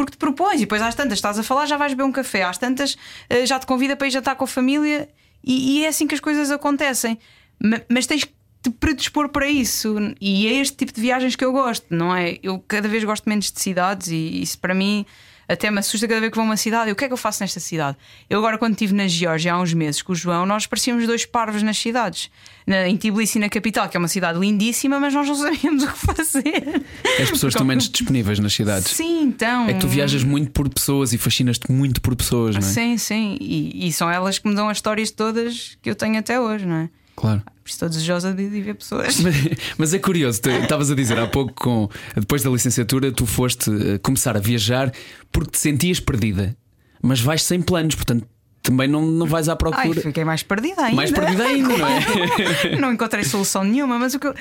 Porque 0.00 0.12
te 0.12 0.18
propões, 0.18 0.56
e 0.56 0.60
depois 0.60 0.80
às 0.80 0.94
tantas 0.94 1.18
estás 1.18 1.38
a 1.38 1.42
falar, 1.42 1.66
já 1.66 1.76
vais 1.76 1.92
beber 1.92 2.04
um 2.04 2.12
café, 2.12 2.42
às 2.42 2.56
tantas 2.56 2.96
eh, 3.28 3.44
já 3.44 3.58
te 3.58 3.66
convida 3.66 3.94
para 3.96 4.06
ir 4.06 4.10
jantar 4.10 4.34
com 4.34 4.44
a 4.44 4.46
família, 4.46 5.08
e, 5.44 5.80
e 5.80 5.84
é 5.84 5.88
assim 5.88 6.06
que 6.06 6.14
as 6.14 6.20
coisas 6.20 6.50
acontecem. 6.50 7.18
Ma- 7.62 7.82
Mas 7.86 8.06
tens 8.06 8.24
que 8.24 8.32
te 8.62 8.70
predispor 8.70 9.28
para 9.28 9.46
isso, 9.46 9.96
e 10.18 10.46
é 10.46 10.52
este 10.54 10.76
tipo 10.78 10.92
de 10.92 11.00
viagens 11.02 11.36
que 11.36 11.44
eu 11.44 11.52
gosto, 11.52 11.84
não 11.90 12.16
é? 12.16 12.38
Eu 12.42 12.58
cada 12.66 12.88
vez 12.88 13.04
gosto 13.04 13.28
menos 13.28 13.52
de 13.52 13.60
cidades, 13.60 14.08
e 14.08 14.40
isso 14.40 14.58
para 14.58 14.74
mim 14.74 15.04
até 15.50 15.68
me 15.68 15.80
assusta 15.80 16.06
cada 16.06 16.20
vez 16.20 16.30
que 16.30 16.36
vou 16.36 16.44
a 16.44 16.46
uma 16.46 16.56
cidade. 16.56 16.90
E 16.90 16.92
o 16.92 16.96
que 16.96 17.04
é 17.04 17.08
que 17.08 17.12
eu 17.12 17.16
faço 17.16 17.42
nesta 17.42 17.58
cidade? 17.58 17.96
Eu 18.28 18.38
agora, 18.38 18.56
quando 18.56 18.72
estive 18.72 18.94
na 18.94 19.08
Geórgia 19.08 19.52
há 19.52 19.60
uns 19.60 19.74
meses 19.74 20.00
com 20.00 20.12
o 20.12 20.14
João, 20.14 20.46
nós 20.46 20.64
parecíamos 20.64 21.06
dois 21.06 21.26
parvos 21.26 21.60
nas 21.62 21.76
cidades. 21.76 22.30
Na, 22.64 22.86
em 22.86 22.96
Tbilisi, 22.96 23.40
na 23.40 23.48
capital, 23.48 23.88
que 23.88 23.96
é 23.96 23.98
uma 23.98 24.06
cidade 24.06 24.38
lindíssima, 24.38 25.00
mas 25.00 25.12
nós 25.12 25.26
não 25.26 25.34
sabíamos 25.34 25.82
o 25.84 25.88
que 25.88 25.98
fazer. 25.98 26.84
As 27.20 27.30
pessoas 27.30 27.52
estão 27.52 27.66
menos 27.66 27.88
disponíveis 27.88 28.38
nas 28.38 28.52
cidades. 28.52 28.92
Sim, 28.92 29.24
então. 29.24 29.68
É 29.68 29.74
que 29.74 29.80
tu 29.80 29.88
viajas 29.88 30.22
muito 30.22 30.52
por 30.52 30.68
pessoas 30.68 31.12
e 31.12 31.18
fascinas-te 31.18 31.70
muito 31.72 32.00
por 32.00 32.14
pessoas, 32.14 32.54
não 32.54 32.62
é? 32.62 32.64
Sim, 32.64 32.96
sim. 32.96 33.36
E, 33.40 33.88
e 33.88 33.92
são 33.92 34.08
elas 34.08 34.38
que 34.38 34.48
me 34.48 34.54
dão 34.54 34.68
as 34.68 34.78
histórias 34.78 35.10
todas 35.10 35.76
que 35.82 35.90
eu 35.90 35.96
tenho 35.96 36.16
até 36.16 36.40
hoje, 36.40 36.64
não 36.64 36.76
é? 36.76 36.90
Claro. 37.16 37.42
Estou 37.70 37.88
desejosa 37.88 38.32
de, 38.34 38.48
de 38.48 38.60
ver 38.60 38.74
pessoas. 38.74 39.18
Mas, 39.20 39.34
mas 39.78 39.94
é 39.94 39.98
curioso, 39.98 40.40
estavas 40.62 40.90
a 40.90 40.94
dizer 40.94 41.18
há 41.18 41.26
pouco, 41.26 41.52
com, 41.54 41.88
depois 42.16 42.42
da 42.42 42.50
licenciatura, 42.50 43.10
tu 43.12 43.26
foste 43.26 43.70
eh, 43.70 43.98
começar 43.98 44.36
a 44.36 44.40
viajar 44.40 44.92
porque 45.32 45.52
te 45.52 45.58
sentias 45.58 46.00
perdida, 46.00 46.56
mas 47.02 47.20
vais 47.20 47.42
sem 47.42 47.60
planos, 47.62 47.94
portanto 47.94 48.26
também 48.62 48.86
não, 48.86 49.00
não 49.06 49.26
vais 49.26 49.48
à 49.48 49.52
Ai, 49.52 49.56
procura. 49.56 50.02
fiquei 50.02 50.22
mais 50.22 50.42
perdida 50.42 50.82
ainda. 50.82 50.94
mais 50.96 51.10
perdida 51.10 51.44
ainda, 51.44 51.78
não 51.78 51.86
é? 51.86 52.76
não 52.78 52.92
encontrei 52.92 53.24
solução 53.24 53.64
nenhuma, 53.64 53.98
mas 53.98 54.12
o 54.12 54.18
que 54.20 54.26
eu, 54.26 54.34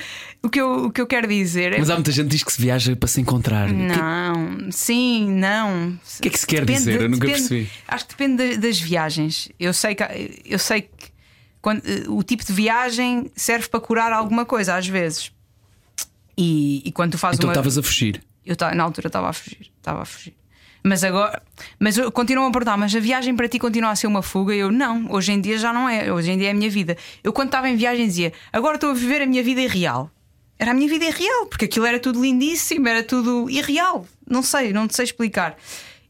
o 0.44 0.50
que 0.50 0.60
eu, 0.60 0.86
o 0.88 0.92
que 0.92 1.00
eu 1.00 1.08
quero 1.08 1.26
dizer 1.26 1.72
é. 1.72 1.80
Mas 1.80 1.90
há 1.90 1.94
muita 1.96 2.12
gente 2.12 2.26
que 2.26 2.32
diz 2.32 2.44
que 2.44 2.52
se 2.52 2.62
viaja 2.62 2.94
para 2.98 3.08
se 3.08 3.22
encontrar. 3.22 3.70
O 3.70 3.72
que- 3.72 3.76
Não, 3.82 4.72
sim, 4.72 5.26
não. 5.32 5.94
O 5.94 6.22
que 6.22 6.28
é 6.28 6.32
que 6.32 6.38
se 6.40 6.46
quer 6.46 6.66
dizer? 6.66 7.02
Eu 7.02 7.10
nunca 7.10 7.28
percebi. 7.28 7.70
Acho 7.88 8.06
que 8.08 8.12
depende 8.16 8.56
da- 8.58 8.68
das 8.68 8.78
viagens. 8.82 9.48
Eu 9.58 9.72
sei 9.74 9.96
que, 9.96 10.04
eu 10.46 10.60
sei 10.60 10.82
que 10.82 10.90
quando, 11.62 11.82
eh, 11.86 12.04
o 12.08 12.22
tipo 12.24 12.44
de 12.46 12.54
viagem 12.54 13.32
serve 13.36 13.68
para 13.68 13.80
curar 13.80 14.12
alguma 14.14 14.46
coisa, 14.46 14.76
às 14.76 14.88
vezes. 14.88 15.32
E, 16.38 16.82
e 16.86 16.92
quando 16.92 17.12
tu 17.14 17.18
fazes 17.18 17.38
Então 17.38 17.50
uma. 17.50 17.54
estavas 17.54 17.78
a 17.78 17.84
fugir. 17.84 18.24
Eu 18.46 18.56
ta- 18.56 18.74
na 18.74 18.84
altura 18.84 19.08
estava 19.08 19.30
a 19.30 19.34
fugir, 19.34 19.72
estava 19.78 20.02
a 20.02 20.06
fugir. 20.06 20.34
Mas 20.82 21.04
agora, 21.04 21.42
mas 21.78 21.98
continuam 22.14 22.48
a 22.48 22.52
perguntar, 22.52 22.78
mas 22.78 22.96
a 22.96 23.00
viagem 23.02 23.36
para 23.36 23.50
ti 23.50 23.60
continua 23.60 23.92
a 23.92 23.96
ser 23.98 24.08
uma 24.08 24.22
fuga? 24.24 24.54
Eu 24.56 24.72
não, 24.72 25.12
hoje 25.12 25.34
em 25.34 25.42
dia 25.42 25.58
já 25.58 25.74
não 25.74 25.90
é, 25.90 26.12
hoje 26.12 26.32
em 26.32 26.38
dia 26.38 26.48
é 26.48 26.52
a 26.52 26.54
minha 26.54 26.70
vida. 26.70 26.96
Eu 27.22 27.34
quando 27.34 27.50
estava 27.50 27.68
em 27.70 27.76
viagem 27.76 28.08
dizia, 28.08 28.32
agora 28.54 28.76
estou 28.76 28.92
a 28.92 28.94
viver 28.94 29.22
a 29.22 29.26
minha 29.26 29.44
vida 29.44 29.60
irreal. 29.60 30.10
Era 30.58 30.72
a 30.72 30.74
minha 30.74 30.88
vida 30.90 31.04
irreal, 31.06 31.48
porque 31.48 31.66
aquilo 31.66 31.86
era 31.86 32.00
tudo 32.00 32.22
lindíssimo, 32.22 32.88
era 32.88 33.04
tudo 33.04 33.50
irreal. 33.50 34.08
Não 34.26 34.42
sei, 34.42 34.72
não 34.72 34.88
te 34.88 34.96
sei 34.96 35.04
explicar. 35.04 35.58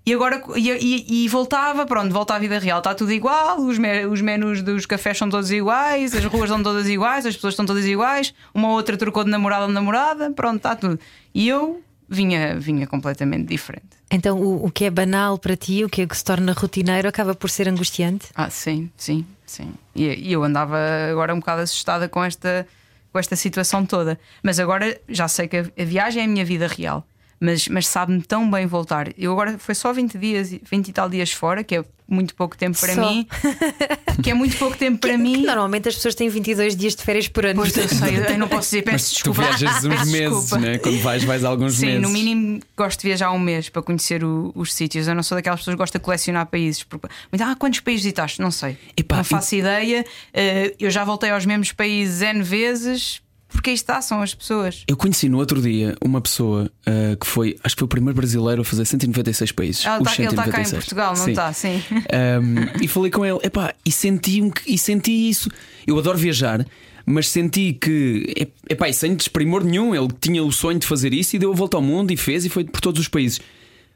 E 0.05 0.13
agora 0.13 0.41
e, 0.55 1.23
e- 1.25 1.27
voltava, 1.27 1.85
pronto, 1.85 2.11
volta 2.11 2.33
à 2.33 2.39
vida 2.39 2.57
real, 2.57 2.79
está 2.79 2.95
tudo 2.95 3.11
igual, 3.11 3.59
os, 3.59 3.77
me- 3.77 4.05
os 4.07 4.21
menus 4.21 4.61
dos 4.63 4.85
cafés 4.85 5.17
são 5.17 5.29
todos 5.29 5.51
iguais, 5.51 6.15
as 6.15 6.23
ruas 6.25 6.49
são 6.49 6.63
todas 6.63 6.87
iguais, 6.89 7.25
as 7.25 7.35
pessoas 7.35 7.53
estão 7.53 7.65
todas 7.65 7.85
iguais, 7.85 8.33
uma 8.53 8.69
ou 8.69 8.73
outra 8.75 8.97
trocou 8.97 9.23
de 9.23 9.29
namorado 9.29 9.63
ou 9.65 9.69
namorada, 9.71 10.31
pronto, 10.31 10.57
está 10.57 10.75
tudo. 10.75 10.99
E 11.35 11.47
eu 11.47 11.83
vinha, 12.07 12.59
vinha 12.59 12.87
completamente 12.87 13.47
diferente. 13.47 13.85
Então, 14.09 14.39
o, 14.39 14.65
o 14.65 14.71
que 14.71 14.85
é 14.85 14.89
banal 14.89 15.37
para 15.37 15.55
ti, 15.55 15.83
o 15.85 15.89
que 15.89 16.01
é 16.01 16.07
que 16.07 16.17
se 16.17 16.23
torna 16.23 16.53
rotineiro, 16.53 17.07
acaba 17.07 17.35
por 17.35 17.49
ser 17.49 17.67
angustiante? 17.69 18.29
Ah, 18.33 18.49
sim, 18.49 18.89
sim, 18.97 19.23
sim. 19.45 19.71
E, 19.95 20.05
e 20.05 20.31
eu 20.31 20.43
andava 20.43 20.77
agora 21.11 21.35
um 21.35 21.39
bocado 21.39 21.61
assustada 21.61 22.09
com 22.09 22.23
esta, 22.23 22.65
com 23.13 23.19
esta 23.19 23.35
situação 23.35 23.85
toda. 23.85 24.19
Mas 24.41 24.59
agora 24.59 24.99
já 25.07 25.27
sei 25.27 25.47
que 25.47 25.57
a, 25.57 25.61
a 25.79 25.83
viagem 25.85 26.23
é 26.23 26.25
a 26.25 26.27
minha 26.27 26.43
vida 26.45 26.65
real. 26.67 27.05
Mas, 27.39 27.67
mas 27.69 27.87
sabe-me 27.87 28.21
tão 28.21 28.49
bem 28.51 28.65
voltar. 28.65 29.13
Eu 29.17 29.31
agora 29.31 29.57
foi 29.57 29.73
só 29.73 29.93
20 29.93 30.17
dias, 30.17 30.53
20 30.69 30.89
e 30.89 30.91
tal 30.91 31.09
dias 31.09 31.31
fora, 31.31 31.63
que 31.63 31.77
é 31.77 31.85
muito 32.05 32.35
pouco 32.35 32.57
tempo 32.57 32.77
para 32.77 32.93
Só. 32.95 33.09
mim. 33.09 33.25
Que 34.21 34.31
é 34.31 34.33
muito 34.33 34.57
pouco 34.57 34.75
tempo 34.77 34.97
para 34.99 35.17
mim. 35.17 35.45
Normalmente 35.45 35.87
as 35.87 35.95
pessoas 35.95 36.13
têm 36.13 36.27
22 36.27 36.75
dias 36.75 36.93
de 36.93 37.01
férias 37.03 37.29
por 37.29 37.45
ano. 37.45 37.61
Pois 37.61 37.77
eu 37.77 37.87
sei, 37.87 38.17
eu 38.33 38.37
não 38.37 38.49
posso 38.49 38.63
dizer, 38.71 38.81
peço 38.81 38.91
Mas 38.95 39.09
tu 39.11 39.13
desculpa. 39.13 39.41
viajas 39.43 39.85
uns 39.85 39.87
Peço 39.95 40.11
meses, 40.11 40.39
desculpa. 40.41 40.57
né? 40.57 40.77
Quando 40.77 40.99
vais, 41.01 41.23
vais 41.23 41.43
alguns 41.45 41.75
Sim, 41.75 41.85
meses. 41.85 42.01
no 42.01 42.09
mínimo 42.09 42.59
gosto 42.75 42.99
de 42.99 43.07
viajar 43.07 43.31
um 43.31 43.39
mês 43.39 43.69
para 43.69 43.81
conhecer 43.81 44.21
o- 44.21 44.51
os 44.53 44.73
sítios. 44.73 45.07
Eu 45.07 45.15
não 45.15 45.23
sou 45.23 45.37
daquelas 45.37 45.61
pessoas 45.61 45.75
que 45.75 45.77
gostam 45.79 45.99
de 45.99 46.03
colecionar 46.03 46.45
países. 46.47 46.83
Porque, 46.83 47.07
mas, 47.31 47.39
ah, 47.39 47.55
quantos 47.57 47.79
países 47.79 48.03
visitaste? 48.03 48.41
Não 48.41 48.51
sei. 48.51 48.77
Epá, 48.97 49.15
não 49.17 49.23
faço 49.23 49.55
ideia. 49.55 50.05
Eh, 50.33 50.75
eu 50.77 50.91
já 50.91 51.05
voltei 51.05 51.29
aos 51.29 51.45
mesmos 51.45 51.71
países 51.71 52.21
N 52.21 52.43
vezes, 52.43 53.21
porque 53.49 53.71
aí 53.71 53.75
está, 53.75 54.01
são 54.01 54.21
as 54.21 54.33
pessoas. 54.33 54.83
Eu 54.87 54.95
conheci 54.95 55.27
no 55.27 55.37
outro 55.37 55.61
dia 55.61 55.95
uma 56.03 56.21
pessoa 56.21 56.71
ah, 56.85 57.15
que 57.19 57.25
foi, 57.27 57.57
acho 57.63 57.75
que 57.75 57.79
foi 57.79 57.85
o 57.85 57.89
primeiro 57.89 58.15
brasileiro 58.15 58.61
a 58.61 58.65
fazer 58.65 58.85
196 58.85 59.51
países. 59.51 59.79
Está 59.79 59.97
ele 59.97 60.03
tá 60.35 60.43
cá 60.43 60.61
em 60.61 60.65
196. 60.65 60.73
Portugal, 60.83 61.09
não 61.15 61.25
Sim. 61.25 61.31
está? 61.31 61.53
Sim. 61.53 61.81
Um, 61.91 62.83
e 62.83 62.87
falei 62.87 63.11
com 63.11 63.25
ele, 63.25 63.39
epá, 63.43 63.73
e 63.85 63.91
senti, 63.91 64.41
e 64.67 64.77
senti 64.77 65.11
isso. 65.29 65.49
Eu 65.85 65.97
adoro 65.97 66.17
viajar, 66.17 66.65
mas 67.05 67.27
senti 67.29 67.73
que, 67.73 68.33
ep- 68.37 68.53
epá, 68.69 68.87
e 68.87 68.93
sem 68.93 69.15
desprimor 69.15 69.63
nenhum, 69.63 69.95
ele 69.95 70.09
tinha 70.21 70.43
o 70.43 70.51
sonho 70.51 70.77
de 70.79 70.85
fazer 70.85 71.13
isso 71.13 71.35
e 71.35 71.39
deu 71.39 71.51
a 71.51 71.55
volta 71.55 71.75
ao 71.77 71.81
mundo 71.81 72.11
e 72.11 72.17
fez 72.17 72.45
e 72.45 72.49
foi 72.49 72.63
por 72.63 72.79
todos 72.81 73.01
os 73.01 73.07
países. 73.07 73.39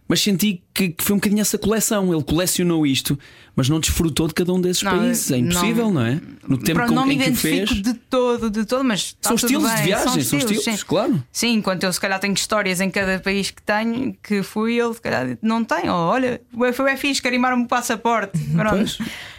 Mas 0.07 0.21
senti 0.21 0.61
que, 0.73 0.89
que 0.89 1.03
foi 1.03 1.13
um 1.13 1.17
bocadinho 1.17 1.41
essa 1.41 1.57
coleção. 1.57 2.13
Ele 2.13 2.23
colecionou 2.23 2.85
isto, 2.85 3.17
mas 3.55 3.69
não 3.69 3.79
desfrutou 3.79 4.27
de 4.27 4.33
cada 4.33 4.51
um 4.53 4.59
desses 4.59 4.83
Não, 4.83 4.91
países. 4.97 5.31
É 5.31 5.37
impossível, 5.37 5.89
não, 5.91 6.05
é? 6.05 6.19
No 6.47 6.57
tempo 6.57 6.79
Pronto, 6.79 6.89
com, 6.89 6.95
não 6.95 7.05
me 7.05 7.13
em 7.15 7.17
que 7.17 7.23
o 7.23 7.27
identifico 7.27 7.67
fez. 7.67 7.81
de 7.81 7.93
todo, 7.93 8.49
de 8.49 8.65
todo, 8.65 8.83
mas 8.83 9.15
São 9.21 9.35
estilos 9.35 9.63
bem. 9.69 9.75
de 9.77 9.83
viagem, 9.83 10.21
são 10.23 10.37
estilos, 10.39 10.63
sim. 10.63 10.75
claro. 10.85 11.23
Sim, 11.31 11.53
enquanto 11.53 11.83
eu 11.83 11.93
se 11.93 11.99
calhar 11.99 12.19
tenho 12.19 12.33
histórias 12.33 12.81
em 12.81 12.89
cada 12.89 13.17
país 13.19 13.49
que 13.49 13.61
tenho, 13.61 14.13
que 14.21 14.43
fui, 14.43 14.79
ele 14.79 14.93
se 14.93 15.01
calhar 15.01 15.37
não 15.41 15.63
tem. 15.63 15.89
Oh, 15.89 15.93
olha, 15.93 16.41
foi 16.73 16.91
é 16.91 16.97
fixe 16.97 17.21
carimbar-me 17.21 17.63
o 17.63 17.67
passaporte. 17.67 18.37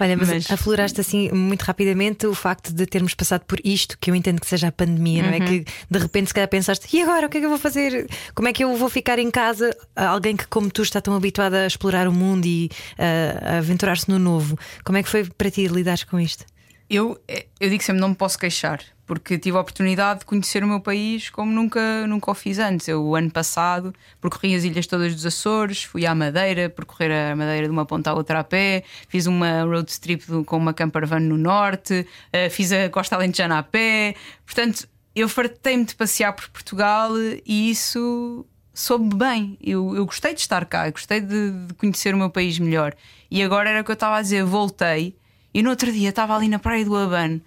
Olha, 0.01 0.17
mas, 0.17 0.29
Mas- 0.29 0.51
afloraste 0.51 1.01
assim 1.01 1.31
muito 1.33 1.63
rapidamente 1.63 2.27
o 2.27 2.35
facto 2.35 2.73
de 2.73 2.87
termos 2.87 3.15
passado 3.15 3.43
por 3.47 3.59
isto, 3.65 3.97
que 4.01 4.11
eu 4.11 4.15
entendo 4.15 4.41
que 4.41 4.47
seja 4.47 4.69
a 4.69 4.73
pandemia, 4.73 5.23
não 5.23 5.31
é? 5.31 5.39
Uhum. 5.39 5.45
Que 5.47 5.65
de 5.91 5.99
repente 5.99 6.29
se 6.29 6.35
calhar 6.35 6.49
pensaste, 6.49 6.87
e 6.97 7.03
agora 7.03 7.27
o 7.27 7.31
que 7.31 7.37
é 7.39 7.41
que 7.41 7.47
eu 7.47 7.51
vou 7.51 7.59
fazer? 7.59 8.09
Como 8.35 8.49
é 8.49 8.53
que 8.53 8.65
eu 8.65 8.75
vou 8.77 8.89
ficar 8.89 9.19
em 9.19 9.31
casa? 9.31 9.77
Alguém 9.95 10.37
que, 10.37 10.47
como 10.55 10.71
tu, 10.71 10.83
está 10.83 11.01
tão 11.01 11.17
habituado 11.17 11.55
a 11.55 11.67
explorar 11.67 12.07
o 12.07 12.13
mundo 12.13 12.47
e 12.47 12.71
ah, 12.97 13.55
a 13.55 13.59
aventurar-se 13.59 14.09
no 14.09 14.21
novo. 14.21 14.57
Como 14.85 14.97
é 14.97 15.03
que 15.03 15.09
foi 15.09 15.25
para 15.25 15.51
ti 15.51 15.67
lidares 15.67 16.05
com 16.05 16.21
isto? 16.21 16.47
Eu, 16.89 17.21
eu 17.59 17.69
digo 17.69 17.83
sempre 17.83 18.01
não 18.01 18.11
me 18.11 18.15
posso 18.15 18.39
queixar, 18.39 18.81
porque 19.05 19.37
tive 19.37 19.57
a 19.57 19.61
oportunidade 19.61 20.21
de 20.21 20.27
conhecer 20.27 20.63
o 20.63 20.69
meu 20.69 20.79
país 20.79 21.29
como 21.29 21.51
nunca, 21.51 22.07
nunca 22.07 22.31
o 22.31 22.35
fiz 22.35 22.61
antes. 22.61 22.87
Eu, 22.87 23.03
o 23.03 23.17
ano 23.17 23.33
passado, 23.33 23.93
percorri 24.21 24.55
as 24.55 24.63
ilhas 24.63 24.87
todas 24.87 25.13
dos 25.13 25.27
Açores, 25.27 25.83
fui 25.83 26.07
à 26.07 26.15
Madeira, 26.15 26.71
percorrer 26.71 27.33
a 27.33 27.35
Madeira 27.35 27.67
de 27.67 27.73
uma 27.73 27.85
ponta 27.85 28.11
à 28.11 28.15
outra 28.15 28.39
a 28.39 28.45
pé, 28.45 28.85
fiz 29.09 29.27
uma 29.27 29.65
road 29.65 29.99
trip 29.99 30.25
com 30.45 30.57
uma 30.57 30.73
camper 30.73 31.05
van 31.05 31.19
no 31.19 31.37
norte, 31.37 32.07
eh, 32.33 32.49
fiz 32.49 32.71
a 32.71 32.89
Costa 32.91 33.17
Alentejana 33.17 33.59
a 33.59 33.63
pé. 33.65 34.15
Portanto, 34.47 34.87
eu 35.17 35.29
fartei-me 35.29 35.85
de 35.85 35.97
passear 35.97 36.33
por 36.33 36.49
Portugal 36.51 37.11
e 37.45 37.71
isso 37.71 38.47
soube 38.75 39.15
bem. 39.15 39.57
Eu, 39.63 39.95
eu 39.95 40.05
gostei 40.05 40.35
de 40.35 40.41
estar 40.41 40.67
cá, 40.67 40.91
gostei 40.91 41.21
de, 41.21 41.67
de 41.67 41.75
conhecer 41.75 42.15
o 42.15 42.19
meu 42.19 42.29
país 42.29 42.59
melhor. 42.59 42.95
E 43.31 43.43
agora 43.43 43.71
era 43.71 43.81
o 43.81 43.85
que 43.85 43.91
eu 43.91 43.95
estava 43.95 44.17
a 44.17 44.23
dizer, 44.23 44.45
voltei. 44.45 45.17
E 45.55 45.63
no 45.63 45.71
outro 45.71 45.91
dia 45.93 46.09
estava 46.09 46.35
ali 46.35 46.49
na 46.49 46.59
praia 46.59 46.85
do 46.85 46.97
Abano, 46.97 47.41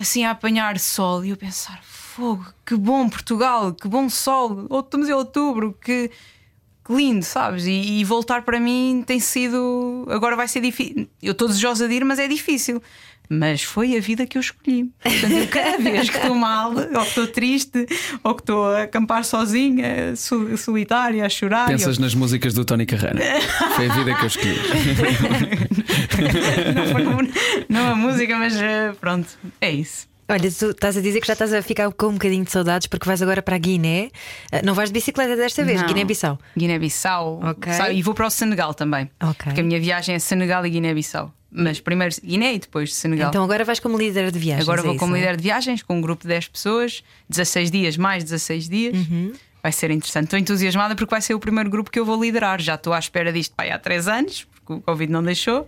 assim 0.00 0.24
a 0.24 0.30
apanhar 0.30 0.78
sol, 0.78 1.22
e 1.24 1.28
eu 1.28 1.36
pensar: 1.36 1.84
fogo, 1.84 2.46
que 2.64 2.74
bom 2.74 3.08
Portugal, 3.08 3.74
que 3.74 3.86
bom 3.86 4.08
sol, 4.08 4.66
estamos 4.80 5.10
em 5.10 5.12
outubro, 5.12 5.76
que, 5.78 6.10
que 6.84 6.92
lindo, 6.94 7.24
sabes? 7.24 7.64
E, 7.66 8.00
e 8.00 8.04
voltar 8.04 8.42
para 8.42 8.60
mim 8.60 9.02
tem 9.06 9.18
sido. 9.20 10.06
Agora 10.10 10.36
vai 10.36 10.48
ser 10.48 10.60
difícil. 10.60 11.08
Eu 11.22 11.32
estou 11.32 11.48
desejosa 11.48 11.88
de 11.88 11.94
ir, 11.94 12.04
mas 12.04 12.18
é 12.18 12.28
difícil. 12.28 12.82
Mas 13.26 13.62
foi 13.62 13.96
a 13.96 14.00
vida 14.00 14.26
que 14.26 14.36
eu 14.36 14.40
escolhi. 14.40 14.90
Portanto, 15.02 15.32
eu 15.32 15.48
cada 15.48 15.78
vez 15.78 16.10
que 16.10 16.16
estou 16.18 16.34
mal, 16.34 16.72
ou 16.74 17.00
que 17.00 17.08
estou 17.08 17.26
triste, 17.26 17.86
ou 18.22 18.34
que 18.34 18.42
estou 18.42 18.66
a 18.66 18.82
acampar 18.82 19.24
sozinha, 19.24 20.14
sol- 20.14 20.54
solitária, 20.58 21.24
a 21.24 21.28
chorar. 21.30 21.68
Pensas 21.68 21.96
ou- 21.96 22.02
nas 22.04 22.14
músicas 22.14 22.52
do 22.52 22.66
Tony 22.66 22.84
Carreira. 22.84 23.18
Foi 23.76 23.88
a 23.88 23.94
vida 23.94 24.14
que 24.14 24.22
eu 24.22 24.26
escolhi. 24.26 24.60
não, 26.74 26.86
foi 26.92 27.06
uma- 27.06 27.28
não 27.68 27.92
a 27.92 27.94
música, 27.94 28.36
mas 28.36 28.56
eh, 28.60 28.92
pronto, 29.00 29.26
é 29.58 29.70
isso. 29.70 30.06
Olha, 30.28 30.50
tu 30.50 30.70
estás 30.70 30.96
a 30.96 31.00
dizer 31.00 31.20
que 31.20 31.26
já 31.26 31.34
estás 31.34 31.52
a 31.52 31.60
ficar 31.60 31.92
com 31.92 32.06
um 32.06 32.12
bocadinho 32.12 32.44
de 32.44 32.50
saudades 32.50 32.86
porque 32.86 33.06
vais 33.06 33.20
agora 33.20 33.42
para 33.42 33.56
a 33.56 33.58
Guiné. 33.58 34.10
Ah, 34.50 34.62
Não 34.64 34.72
vais 34.74 34.88
de 34.88 34.94
bicicleta 34.94 35.36
desta 35.36 35.62
vez. 35.64 35.82
Guiné-Bissau. 35.82 36.38
Guiné-Bissau. 36.56 37.40
Ok. 37.44 37.72
E 37.92 38.02
vou 38.02 38.14
para 38.14 38.26
o 38.26 38.30
Senegal 38.30 38.72
também. 38.72 39.10
Ok. 39.22 39.44
Porque 39.44 39.60
a 39.60 39.64
minha 39.64 39.78
viagem 39.78 40.14
é 40.14 40.18
Senegal 40.18 40.64
e 40.66 40.70
Guiné-Bissau. 40.70 41.32
Mas 41.56 41.78
primeiro 41.78 42.14
Guiné 42.24 42.54
e 42.54 42.58
depois 42.58 42.94
Senegal. 42.94 43.28
Então 43.28 43.44
agora 43.44 43.64
vais 43.64 43.78
como 43.78 43.96
líder 43.96 44.30
de 44.32 44.38
viagens. 44.38 44.64
Agora 44.66 44.80
é 44.80 44.84
vou 44.84 44.92
isso, 44.94 44.98
como 45.00 45.14
é? 45.14 45.20
líder 45.20 45.36
de 45.36 45.42
viagens 45.42 45.82
com 45.82 45.96
um 45.96 46.00
grupo 46.00 46.22
de 46.22 46.28
10 46.28 46.48
pessoas, 46.48 47.04
16 47.28 47.70
dias 47.70 47.96
mais 47.96 48.24
16 48.24 48.68
dias. 48.68 48.96
Uhum. 48.96 49.32
Vai 49.62 49.72
ser 49.72 49.90
interessante. 49.90 50.24
Estou 50.24 50.38
entusiasmada 50.38 50.94
porque 50.96 51.10
vai 51.10 51.20
ser 51.22 51.32
o 51.34 51.38
primeiro 51.38 51.70
grupo 51.70 51.90
que 51.90 51.98
eu 51.98 52.04
vou 52.04 52.20
liderar. 52.22 52.60
Já 52.60 52.74
estou 52.74 52.92
à 52.92 52.98
espera 52.98 53.32
disto 53.32 53.54
pai, 53.54 53.70
há 53.70 53.78
3 53.78 54.08
anos, 54.08 54.46
porque 54.50 54.72
o 54.74 54.80
Covid 54.80 55.10
não 55.12 55.22
deixou. 55.22 55.66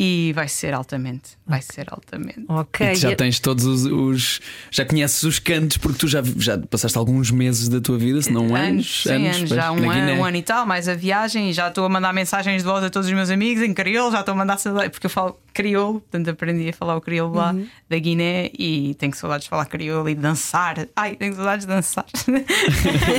E 0.00 0.32
vai 0.32 0.46
ser 0.46 0.74
altamente. 0.74 1.30
Vai 1.44 1.60
ser 1.60 1.88
altamente. 1.90 2.44
Ok. 2.48 2.86
E 2.86 2.92
tu 2.92 2.98
já 3.00 3.16
tens 3.16 3.40
todos 3.40 3.64
os, 3.64 3.84
os- 3.84 4.40
Já 4.70 4.84
conheces 4.84 5.20
os 5.24 5.40
cantos, 5.40 5.76
porque 5.76 5.98
tu 5.98 6.06
já, 6.06 6.22
já 6.36 6.56
passaste 6.56 6.96
alguns 6.96 7.32
meses 7.32 7.68
da 7.68 7.80
tua 7.80 7.98
vida, 7.98 8.22
se 8.22 8.30
não 8.30 8.54
anos. 8.54 9.02
sim, 9.02 9.26
anos, 9.26 9.38
pois, 9.38 9.48
já 9.50 9.72
um 9.72 9.90
ano, 9.90 10.12
um 10.20 10.24
ano 10.24 10.36
e 10.36 10.42
tal, 10.42 10.64
mais 10.64 10.86
a 10.88 10.94
viagem, 10.94 11.50
e 11.50 11.52
já 11.52 11.66
estou 11.66 11.84
a 11.84 11.88
mandar 11.88 12.12
mensagens 12.14 12.62
de 12.62 12.68
voz 12.68 12.84
a 12.84 12.90
todos 12.90 13.08
os 13.08 13.14
meus 13.14 13.28
amigos 13.28 13.60
em 13.64 13.74
crioulo, 13.74 14.12
já 14.12 14.20
estou 14.20 14.34
a 14.34 14.36
mandar 14.36 14.56
saudades, 14.58 14.90
porque 14.92 15.06
eu 15.06 15.10
falo 15.10 15.36
crioulo, 15.52 16.00
portanto 16.00 16.28
aprendi 16.30 16.68
a 16.68 16.72
falar 16.72 16.94
o 16.96 17.00
crioulo 17.00 17.34
lá 17.34 17.52
Uhum. 17.52 17.66
da 17.90 17.98
Guiné 17.98 18.52
e 18.56 18.94
tenho 19.00 19.12
saudades 19.16 19.44
de 19.46 19.50
falar 19.50 19.66
crioulo 19.66 20.08
e 20.08 20.14
de 20.14 20.20
dançar. 20.20 20.76
Ai, 20.94 21.16
tenho 21.16 21.34
saudades 21.34 21.66
de 21.66 21.72
dançar. 21.72 22.06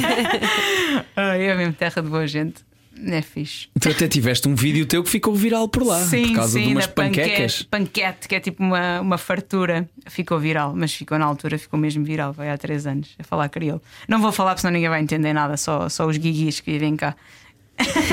Ai, 1.15 1.43
é 1.45 1.55
mesmo 1.55 1.74
terra 1.74 2.01
de 2.01 2.09
boa 2.09 2.27
gente. 2.27 2.63
É 3.06 3.22
fixe. 3.22 3.68
Tu 3.79 3.89
até 3.89 4.08
tiveste 4.08 4.48
um 4.48 4.56
vídeo 4.56 4.86
teu 4.86 5.03
que 5.03 5.10
ficou 5.10 5.34
viral 5.34 5.70
por 5.70 5.84
lá, 5.84 6.03
sim, 6.03 6.27
por 6.27 6.36
causa 6.36 6.60
sim, 6.60 6.68
de 6.68 6.72
umas 6.74 6.88
panquecas. 6.88 7.63
panquete, 7.63 8.27
que 8.27 8.36
é 8.36 8.39
tipo 8.39 8.62
uma, 8.62 9.00
uma 9.00 9.18
fartura. 9.18 9.89
Ficou 10.08 10.39
viral, 10.39 10.74
mas 10.75 10.94
ficou 10.94 11.18
na 11.18 11.25
altura, 11.25 11.58
ficou 11.58 11.79
mesmo 11.79 12.03
viral, 12.03 12.34
vai 12.34 12.50
há 12.50 12.58
três 12.58 12.86
anos 12.86 13.10
a 13.18 13.24
falar 13.24 13.48
crioulo. 13.50 13.82
Não 14.08 14.20
vou 14.20 14.32
falar 14.32 14.51
porque 14.51 14.62
senão 14.62 14.74
ninguém 14.74 14.89
vai 14.89 15.01
entender 15.01 15.34
nada, 15.34 15.56
só, 15.56 15.88
só 15.88 16.08
os 16.08 16.18
guiguis 16.18 16.60
que 16.60 16.72
vivem 16.72 16.96
cá. 16.96 17.15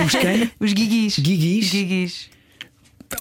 Os 0.04 0.12
quem? 0.12 0.50
Os 0.60 0.72
guiguis. 0.72 1.18
Guiguis? 1.18 1.64
Os 1.66 1.72
guiguis. 1.72 2.30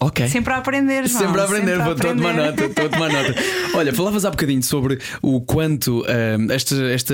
Ok. 0.02 0.28
Sempre 0.28 0.54
a 0.54 0.58
aprender, 0.58 1.08
João, 1.08 1.26
Sempre 1.26 1.42
a 1.42 1.44
aprender, 1.44 1.68
sempre 1.78 1.82
a 1.82 1.86
vou 1.86 1.94
estou 1.94 2.12
a 2.12 2.14
tomar 2.16 2.30
aprender. 2.32 2.52
nota, 2.52 2.66
estou 2.66 2.86
a 2.86 2.90
tomar 2.90 3.12
nota. 3.12 3.36
Olha, 3.76 3.94
falavas 3.94 4.26
há 4.26 4.30
bocadinho 4.32 4.64
sobre 4.64 5.00
o 5.22 5.42
quanto 5.42 6.02
hum, 6.02 6.48
esta, 6.52 6.76
esta, 6.92 7.14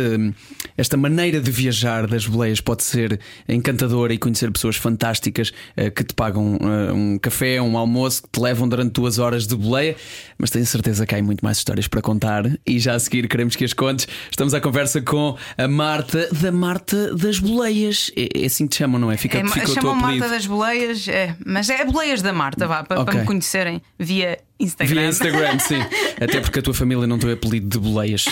esta 0.77 0.97
maneira 0.97 1.39
de 1.39 1.51
viajar 1.51 2.07
das 2.07 2.25
boleias 2.25 2.61
pode 2.61 2.83
ser 2.83 3.19
encantadora 3.47 4.13
e 4.13 4.17
conhecer 4.17 4.51
pessoas 4.51 4.75
fantásticas 4.75 5.51
eh, 5.75 5.89
que 5.89 6.03
te 6.03 6.13
pagam 6.13 6.57
eh, 6.61 6.91
um 6.93 7.17
café, 7.17 7.61
um 7.61 7.77
almoço, 7.77 8.23
que 8.23 8.29
te 8.29 8.39
levam 8.41 8.67
durante 8.67 8.91
duas 8.93 9.17
horas 9.19 9.47
de 9.47 9.55
boleia, 9.55 9.95
mas 10.37 10.49
tenho 10.49 10.65
certeza 10.65 11.05
que 11.05 11.15
há 11.15 11.21
muito 11.21 11.43
mais 11.43 11.57
histórias 11.57 11.87
para 11.87 12.01
contar 12.01 12.45
e 12.65 12.79
já 12.79 12.95
a 12.95 12.99
seguir 12.99 13.27
queremos 13.27 13.55
que 13.55 13.63
as 13.65 13.73
contes. 13.73 14.07
Estamos 14.29 14.53
à 14.53 14.61
conversa 14.61 15.01
com 15.01 15.35
a 15.57 15.67
Marta 15.67 16.29
da 16.31 16.51
Marta 16.51 17.13
das 17.15 17.39
Boleias. 17.39 18.11
É, 18.15 18.43
é 18.43 18.45
assim 18.45 18.65
que 18.65 18.71
te 18.71 18.77
chamam, 18.77 18.99
não 18.99 19.11
é? 19.11 19.17
Fica, 19.17 19.37
É, 19.37 19.45
fica 19.45 19.67
chamam. 19.67 19.95
Marta 19.95 20.29
das 20.29 20.45
Boleias, 20.45 21.07
é, 21.07 21.35
mas 21.45 21.69
é 21.69 21.83
Boleias 21.85 22.21
da 22.21 22.31
Marta. 22.33 22.60
Vá, 22.67 22.83
para, 22.83 23.01
Ok. 23.01 23.11
para 23.11 23.21
me 23.21 23.25
conhecerem 23.27 23.81
via 23.97 24.39
Instagram. 24.59 24.95
Via 25.01 25.09
Instagram, 25.09 25.59
sim. 25.65 25.79
Até 26.19 26.39
porque 26.39 26.59
a 26.59 26.61
tua 26.61 26.73
família 26.73 27.05
não 27.07 27.17
tem 27.19 27.31
apelido 27.31 27.67
de 27.67 27.79
boleias, 27.79 28.25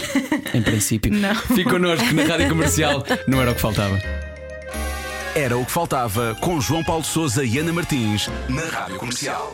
em 0.53 0.61
princípio. 0.61 1.13
Não. 1.13 1.35
Fica 1.35 1.69
connosco 1.69 2.13
na 2.13 2.23
rádio 2.23 2.49
comercial, 2.49 3.03
não 3.27 3.41
era 3.41 3.51
o 3.51 3.55
que 3.55 3.61
faltava. 3.61 3.99
Era 5.35 5.57
o 5.57 5.65
que 5.65 5.71
faltava 5.71 6.35
com 6.41 6.59
João 6.59 6.83
Paulo 6.83 7.03
Souza 7.03 7.43
e 7.43 7.57
Ana 7.59 7.71
Martins 7.71 8.29
na 8.49 8.63
Rádio 8.63 8.97
Comercial. 8.97 9.53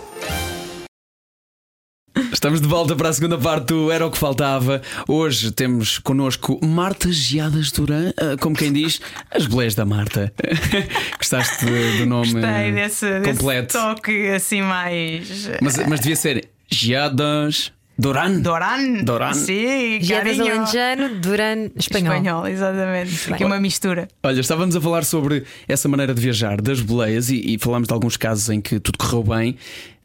Estamos 2.46 2.62
de 2.62 2.68
volta 2.68 2.96
para 2.96 3.10
a 3.10 3.14
segunda 3.14 3.40
parte 3.40 3.70
do 3.70 3.92
Era 3.92 4.06
o 4.06 4.12
que 4.12 4.20
Faltava. 4.20 4.80
Hoje 5.08 5.52
temos 5.52 5.98
connosco 5.98 6.60
Marta 6.64 7.12
Geadas 7.12 7.72
Duran, 7.72 8.14
ah, 8.16 8.38
como 8.40 8.56
quem 8.56 8.72
diz, 8.72 9.02
as 9.32 9.48
boleias 9.48 9.74
da 9.74 9.84
Marta. 9.84 10.32
Gostaste 11.18 11.66
do 11.66 12.06
nome 12.06 12.34
Gostei 12.34 12.72
desse, 12.72 13.20
desse 13.20 13.32
completo? 13.32 13.74
toque 13.74 14.28
assim 14.28 14.62
mais. 14.62 15.50
Mas, 15.60 15.88
mas 15.88 16.00
devia 16.02 16.16
ser 16.16 16.48
Geadas 16.72 17.74
Duran. 17.98 18.42
Doran? 18.42 19.04
Doran. 19.04 19.34
Sim, 19.34 20.00
Geadas 20.02 20.38
carinho. 20.38 20.56
Alentejano, 20.56 21.16
Duran, 21.16 21.70
espanhol. 21.76 22.14
Espanhol, 22.14 22.48
exatamente. 22.48 23.34
Aqui 23.34 23.44
uma 23.44 23.60
mistura. 23.60 24.08
Olha, 24.22 24.40
estávamos 24.40 24.76
a 24.76 24.82
falar 24.82 25.04
sobre 25.06 25.46
essa 25.68 25.88
maneira 25.88 26.14
de 26.14 26.22
viajar 26.22 26.62
das 26.62 26.82
boleias 26.82 27.30
e, 27.30 27.56
e 27.56 27.58
falámos 27.58 27.88
de 27.88 27.94
alguns 27.94 28.18
casos 28.18 28.50
em 28.50 28.62
que 28.62 28.80
tudo 28.80 28.98
correu 29.00 29.24
bem. 29.24 29.58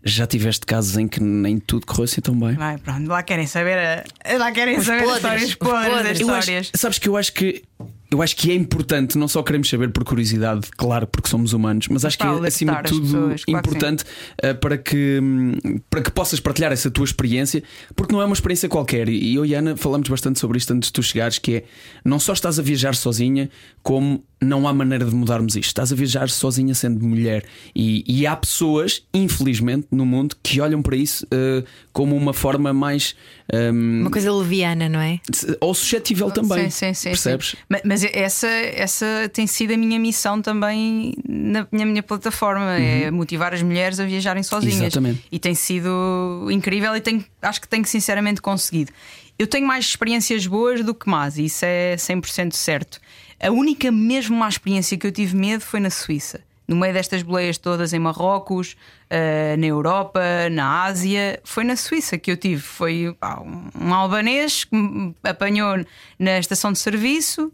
Já 0.04 0.26
tiveste 0.26 0.64
casos 0.64 0.96
em 0.96 1.06
que 1.06 1.20
nem 1.22 1.58
tudo 1.58 1.84
correu 1.86 2.04
assim 2.04 2.20
tão 2.20 2.38
bem? 2.38 2.54
Vai, 2.54 2.78
pronto, 2.78 3.06
lá 3.08 3.22
querem 3.22 3.46
saber, 3.46 3.76
a- 3.78 4.36
lá 4.38 4.50
querem 4.50 4.78
Os 4.78 4.86
saber 4.86 5.02
podres, 5.04 5.16
histórias 5.18 5.48
os 5.50 5.54
podres, 5.56 5.88
podres. 5.88 6.04
das 6.08 6.20
Eu 6.20 6.30
acho- 6.30 6.38
histórias. 6.40 6.70
sabes 6.74 6.98
que 6.98 7.08
eu 7.08 7.16
acho 7.18 7.32
que 7.34 7.62
eu 8.10 8.20
acho 8.22 8.34
que 8.36 8.50
é 8.50 8.54
importante, 8.54 9.16
não 9.16 9.28
só 9.28 9.42
queremos 9.42 9.68
saber 9.68 9.90
por 9.90 10.02
curiosidade, 10.04 10.68
claro, 10.76 11.06
porque 11.06 11.28
somos 11.28 11.52
humanos, 11.52 11.86
mas 11.88 12.04
acho 12.04 12.18
que 12.18 12.26
é 12.26 12.46
acima 12.46 12.82
de 12.82 12.88
tudo 12.88 13.02
pessoas, 13.02 13.44
claro 13.44 13.62
que 13.62 13.68
importante 13.68 14.04
eh, 14.42 14.54
para, 14.54 14.76
que, 14.76 15.20
hum, 15.22 15.52
para 15.88 16.02
que 16.02 16.10
possas 16.10 16.40
partilhar 16.40 16.72
essa 16.72 16.90
tua 16.90 17.04
experiência, 17.04 17.62
porque 17.94 18.12
não 18.12 18.20
é 18.20 18.24
uma 18.24 18.34
experiência 18.34 18.68
qualquer. 18.68 19.08
E 19.08 19.34
eu 19.34 19.46
e 19.46 19.54
a 19.54 19.58
Ana 19.60 19.76
falamos 19.76 20.08
bastante 20.08 20.38
sobre 20.40 20.58
isto 20.58 20.72
antes 20.72 20.88
de 20.88 20.92
tu 20.92 21.02
chegares, 21.02 21.38
que 21.38 21.56
é 21.56 21.64
não 22.04 22.18
só 22.18 22.32
estás 22.32 22.58
a 22.58 22.62
viajar 22.62 22.94
sozinha, 22.94 23.48
como 23.82 24.24
não 24.42 24.66
há 24.66 24.72
maneira 24.72 25.04
de 25.04 25.14
mudarmos 25.14 25.54
isto. 25.54 25.68
Estás 25.68 25.92
a 25.92 25.94
viajar 25.94 26.28
sozinha 26.30 26.74
sendo 26.74 27.04
mulher. 27.04 27.44
E, 27.76 28.02
e 28.08 28.26
há 28.26 28.34
pessoas, 28.34 29.02
infelizmente, 29.12 29.86
no 29.90 30.06
mundo 30.06 30.34
que 30.42 30.60
olham 30.60 30.80
para 30.80 30.96
isso 30.96 31.26
eh, 31.30 31.62
como 31.92 32.16
uma 32.16 32.32
forma 32.32 32.72
mais. 32.72 33.14
hum, 33.52 34.00
Uma 34.02 34.10
coisa 34.10 34.32
leviana, 34.32 34.88
não 34.88 34.98
é? 35.00 35.20
ou 35.60 35.74
suscetível 35.74 36.30
também. 36.30 36.70
Sim, 36.70 36.86
sim, 36.88 36.94
sim, 36.94 37.08
percebes? 37.10 37.48
sim. 37.50 37.56
Ma- 37.68 37.80
Mas 38.00 38.04
essa, 38.14 38.46
essa 38.46 39.30
tem 39.32 39.46
sido 39.46 39.74
a 39.74 39.76
minha 39.76 39.98
missão 39.98 40.40
também 40.40 41.14
na 41.28 41.66
minha, 41.70 41.86
minha 41.86 42.02
plataforma: 42.02 42.72
é 42.78 43.10
motivar 43.10 43.52
as 43.52 43.62
mulheres 43.62 44.00
a 44.00 44.04
viajarem 44.04 44.42
sozinhas. 44.42 44.78
Uhum. 44.78 44.86
Exatamente. 44.86 45.24
E 45.30 45.38
tem 45.38 45.54
sido 45.54 46.48
incrível 46.50 46.96
e 46.96 47.00
tenho, 47.00 47.24
acho 47.42 47.60
que 47.60 47.68
tenho 47.68 47.84
sinceramente 47.84 48.40
conseguido. 48.40 48.92
Eu 49.38 49.46
tenho 49.46 49.66
mais 49.66 49.86
experiências 49.86 50.46
boas 50.46 50.84
do 50.84 50.94
que 50.94 51.08
más, 51.08 51.38
e 51.38 51.46
isso 51.46 51.64
é 51.64 51.96
100% 51.96 52.52
certo. 52.52 53.00
A 53.42 53.50
única 53.50 53.90
mesmo 53.90 54.36
má 54.36 54.48
experiência 54.48 54.98
que 54.98 55.06
eu 55.06 55.12
tive 55.12 55.34
medo 55.34 55.62
foi 55.62 55.80
na 55.80 55.88
Suíça. 55.88 56.40
No 56.68 56.76
meio 56.76 56.92
destas 56.92 57.22
boleias 57.22 57.58
todas 57.58 57.92
em 57.92 57.98
Marrocos, 57.98 58.76
eh, 59.08 59.56
na 59.56 59.66
Europa, 59.66 60.20
na 60.52 60.84
Ásia, 60.84 61.40
foi 61.42 61.64
na 61.64 61.74
Suíça 61.74 62.16
que 62.16 62.30
eu 62.30 62.36
tive. 62.36 62.60
Foi 62.60 63.16
pá, 63.18 63.40
um, 63.40 63.86
um 63.86 63.94
albanês 63.94 64.64
que 64.64 64.76
me 64.76 65.14
apanhou 65.24 65.84
na 66.18 66.38
estação 66.38 66.70
de 66.70 66.78
serviço. 66.78 67.50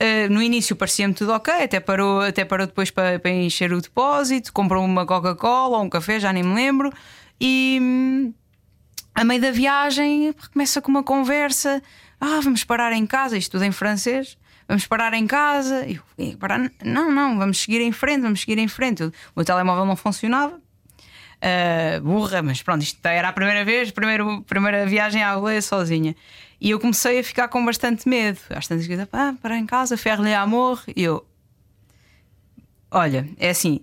Uh, 0.00 0.32
no 0.32 0.40
início 0.40 0.76
parecia-me 0.76 1.12
tudo 1.12 1.32
ok, 1.32 1.52
até 1.52 1.80
parou, 1.80 2.20
até 2.20 2.44
parou 2.44 2.66
depois 2.66 2.88
para, 2.90 3.18
para 3.18 3.32
encher 3.32 3.72
o 3.72 3.80
depósito, 3.80 4.52
comprou 4.52 4.84
uma 4.84 5.04
Coca-Cola 5.04 5.78
ou 5.78 5.82
um 5.82 5.90
café, 5.90 6.20
já 6.20 6.32
nem 6.32 6.44
me 6.44 6.54
lembro, 6.54 6.92
e 7.40 7.78
hum, 7.82 8.32
a 9.12 9.24
meio 9.24 9.40
da 9.40 9.50
viagem 9.50 10.32
começa 10.52 10.80
com 10.80 10.88
uma 10.90 11.02
conversa: 11.02 11.82
ah, 12.20 12.38
vamos 12.40 12.62
parar 12.62 12.92
em 12.92 13.04
casa, 13.06 13.36
isto 13.36 13.52
tudo 13.52 13.64
em 13.64 13.72
francês. 13.72 14.38
Vamos 14.68 14.86
parar 14.86 15.14
em 15.14 15.26
casa. 15.26 15.86
Eu, 15.88 16.02
"E 16.18 16.36
parar? 16.36 16.70
Não, 16.84 17.10
não, 17.10 17.38
vamos 17.38 17.58
seguir 17.58 17.80
em 17.80 17.90
frente, 17.90 18.20
vamos 18.20 18.40
seguir 18.40 18.58
em 18.58 18.68
frente. 18.68 19.10
O 19.34 19.42
telemóvel 19.42 19.86
não 19.86 19.96
funcionava. 19.96 20.60
Uh, 21.38 22.00
burra, 22.00 22.42
mas 22.42 22.62
pronto, 22.62 22.82
isto 22.82 23.04
era 23.06 23.28
a 23.28 23.32
primeira 23.32 23.64
vez, 23.64 23.92
primeiro, 23.92 24.42
primeira 24.42 24.84
viagem 24.86 25.22
à 25.22 25.36
boleia 25.36 25.62
sozinha. 25.62 26.16
E 26.60 26.70
eu 26.70 26.80
comecei 26.80 27.20
a 27.20 27.24
ficar 27.24 27.48
com 27.48 27.64
bastante 27.64 28.08
medo. 28.08 28.40
Às 28.50 28.66
tantas 28.66 28.86
vezes, 28.86 29.06
ah, 29.12 29.34
para 29.40 29.56
em 29.56 29.64
casa, 29.64 29.96
ferre-lhe 29.96 30.34
amor. 30.34 30.82
E 30.96 31.04
eu, 31.04 31.24
olha, 32.90 33.28
é 33.38 33.50
assim, 33.50 33.80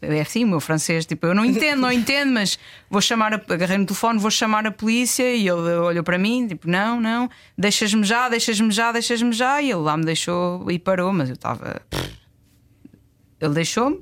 é 0.00 0.20
assim, 0.20 0.44
o 0.44 0.46
meu 0.46 0.60
francês, 0.60 1.04
tipo, 1.04 1.26
eu 1.26 1.34
não 1.34 1.44
entendo, 1.44 1.80
não 1.80 1.90
entendo, 1.90 2.30
mas 2.30 2.56
vou 2.88 3.00
chamar, 3.00 3.34
a, 3.34 3.36
agarrei 3.36 3.78
no 3.78 3.86
telefone, 3.86 4.20
vou 4.20 4.30
chamar 4.30 4.64
a 4.64 4.70
polícia. 4.70 5.34
E 5.34 5.48
ele 5.48 5.74
olhou 5.78 6.04
para 6.04 6.16
mim, 6.16 6.46
tipo, 6.46 6.70
não, 6.70 7.00
não, 7.00 7.28
deixas-me 7.58 8.04
já, 8.04 8.28
deixas-me 8.28 8.70
já, 8.70 8.92
deixas-me 8.92 9.32
já. 9.32 9.60
E 9.60 9.70
ele 9.70 9.80
lá 9.80 9.96
me 9.96 10.04
deixou 10.04 10.70
e 10.70 10.78
parou, 10.78 11.12
mas 11.12 11.28
eu 11.28 11.34
estava. 11.34 11.82
Ele 13.40 13.54
deixou-me, 13.54 14.00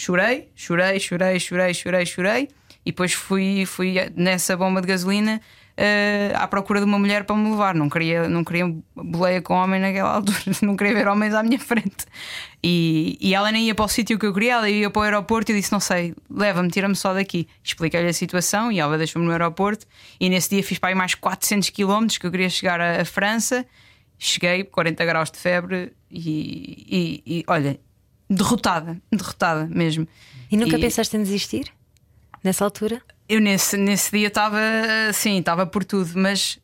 chorei, 0.00 0.48
chorei, 0.56 0.98
chorei, 0.98 1.38
chorei, 1.38 1.74
chorei, 1.74 2.06
chorei, 2.06 2.48
e 2.86 2.90
depois 2.90 3.12
fui, 3.12 3.66
fui 3.66 3.94
nessa 4.16 4.56
bomba 4.56 4.80
de 4.80 4.86
gasolina 4.86 5.38
eh, 5.76 6.32
à 6.34 6.48
procura 6.48 6.80
de 6.80 6.86
uma 6.86 6.98
mulher 6.98 7.24
para 7.24 7.36
me 7.36 7.50
levar. 7.50 7.74
Não 7.74 7.90
queria, 7.90 8.26
não 8.28 8.42
queria 8.42 8.64
boleia 8.96 9.42
com 9.42 9.52
homem 9.54 9.78
naquela 9.78 10.12
altura, 10.16 10.38
não 10.62 10.74
queria 10.76 10.94
ver 10.94 11.06
homens 11.08 11.34
à 11.34 11.42
minha 11.42 11.58
frente. 11.58 12.06
E, 12.62 13.18
e 13.20 13.34
ela 13.34 13.52
nem 13.52 13.66
ia 13.66 13.74
para 13.74 13.84
o 13.84 13.88
sítio 13.88 14.18
que 14.18 14.24
eu 14.24 14.32
queria, 14.32 14.54
ela 14.54 14.70
ia 14.70 14.88
para 14.90 15.00
o 15.00 15.02
aeroporto 15.02 15.52
e 15.52 15.54
disse: 15.54 15.70
Não 15.72 15.80
sei, 15.80 16.14
leva-me, 16.30 16.70
tira-me 16.70 16.96
só 16.96 17.12
daqui. 17.12 17.46
Expliquei-lhe 17.62 18.08
a 18.08 18.12
situação 18.14 18.72
e 18.72 18.80
ela 18.80 18.96
deixou-me 18.96 19.26
no 19.26 19.32
aeroporto. 19.32 19.86
E 20.18 20.30
nesse 20.30 20.48
dia 20.50 20.62
fiz 20.62 20.78
para 20.78 20.88
aí 20.90 20.94
mais 20.94 21.14
400 21.14 21.68
km 21.70 22.06
que 22.18 22.26
eu 22.26 22.30
queria 22.30 22.48
chegar 22.48 22.80
à, 22.80 23.02
à 23.02 23.04
França. 23.04 23.66
Cheguei, 24.18 24.64
40 24.64 25.04
graus 25.04 25.30
de 25.30 25.38
febre 25.38 25.92
e, 26.10 27.22
e- 27.26 27.38
e, 27.38 27.44
olha, 27.46 27.78
derrotada, 28.30 29.00
derrotada 29.12 29.66
mesmo. 29.66 30.06
E 30.50 30.56
nunca 30.56 30.76
E- 30.76 30.80
pensaste 30.80 31.16
em 31.16 31.22
desistir? 31.22 31.72
Nessa 32.42 32.64
altura? 32.64 33.02
Eu 33.28 33.40
nesse, 33.40 33.76
nesse 33.76 34.10
dia 34.16 34.28
estava 34.28 34.58
assim, 35.08 35.38
estava 35.38 35.66
por 35.66 35.84
tudo, 35.84 36.10
mas 36.14 36.58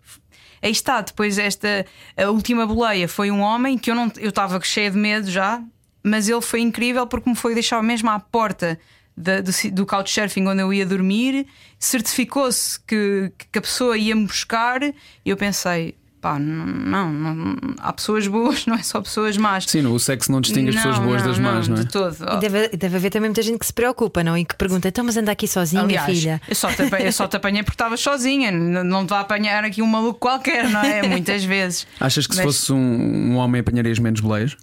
aí 0.63 0.71
está. 0.71 1.01
Depois, 1.01 1.37
esta 1.39 1.85
a 2.17 2.31
última 2.31 2.67
boleia 2.67 3.07
foi 3.09 3.31
um 3.31 3.41
homem 3.41 3.77
que 3.77 3.91
eu 3.91 3.95
não 3.95 4.11
eu 4.17 4.31
estava 4.31 4.61
cheia 4.63 4.91
de 4.91 4.97
medo 4.97 5.31
já, 5.31 5.63
mas 6.03 6.29
ele 6.29 6.41
foi 6.41 6.61
incrível 6.61 7.07
porque 7.07 7.29
me 7.29 7.37
foi 7.37 7.53
deixar 7.55 7.83
mesmo 7.83 8.09
à 8.11 8.19
porta 8.19 8.79
da- 9.17 9.41
do, 9.41 9.51
do 9.73 9.87
couchsurfing 9.87 10.47
onde 10.47 10.63
eu 10.63 10.73
ia 10.73 10.85
dormir, 10.87 11.47
certificou-se 11.79 12.81
que, 12.81 13.33
que 13.53 13.59
a 13.59 13.63
pessoa 13.63 13.97
ia 13.97 14.15
me 14.15 14.27
buscar 14.27 14.83
e 14.83 14.95
eu 15.25 15.37
pensei. 15.37 15.95
Pá, 16.27 16.41
não, 16.41 16.67
não, 17.13 17.35
não- 17.35 17.57
há 17.79 17.93
pessoas 17.93 18.27
boas, 18.27 18.67
não 18.67 18.75
é 18.75 18.83
só 18.83 19.01
pessoas 19.01 19.37
más. 19.37 19.65
Sim, 19.69 19.87
o 19.87 19.97
sexo 19.97 20.33
não 20.33 20.41
distingue 20.41 20.71
as 20.71 20.75
Não, 20.75 20.83
pessoas 20.83 20.99
boas 21.07 21.23
não, 21.23 21.29
das 21.29 21.39
más, 21.39 21.69
não 21.69 21.77
é? 21.77 21.81
De 21.81 21.87
todo. 21.89 22.17
E 22.33 22.41
deve, 22.41 22.69
deve 22.71 22.97
haver 22.97 23.11
também 23.11 23.31
muita 23.31 23.43
gente 23.43 23.61
que 23.61 23.67
se 23.67 23.73
preocupa, 23.73 24.25
não? 24.25 24.37
E 24.37 24.45
que 24.45 24.57
pergunta: 24.57 24.89
então, 24.89 25.05
mas 25.05 25.17
anda 25.17 25.31
aqui 25.31 25.47
sozinha, 25.47 25.83
Aliás, 25.83 26.05
filha? 26.19 26.43
Eu 26.49 26.57
só, 26.57 26.69
te 26.73 26.83
apanhei, 26.83 27.07
eu 27.07 27.13
só 27.13 27.29
te 27.29 27.37
apanhei 27.37 27.63
porque 27.63 27.75
estavas 27.75 28.01
sozinha, 28.01 28.51
não 28.51 29.07
te 29.07 29.11
vai 29.11 29.21
apanhar 29.21 29.63
aqui 29.63 29.81
um 29.83 29.87
maluco 29.87 30.19
qualquer, 30.19 30.69
não 30.69 30.81
é? 30.81 31.01
Muitas 31.07 31.45
vezes. 31.45 31.87
Achas 32.01 32.27
que 32.27 32.35
se 32.35 32.43
Mas, 32.45 32.57
fosse 32.57 32.73
um, 32.73 32.77
um 32.77 33.37
homem 33.37 33.61
apanharias 33.61 34.01
menos 34.01 34.19
boleias? 34.19 34.57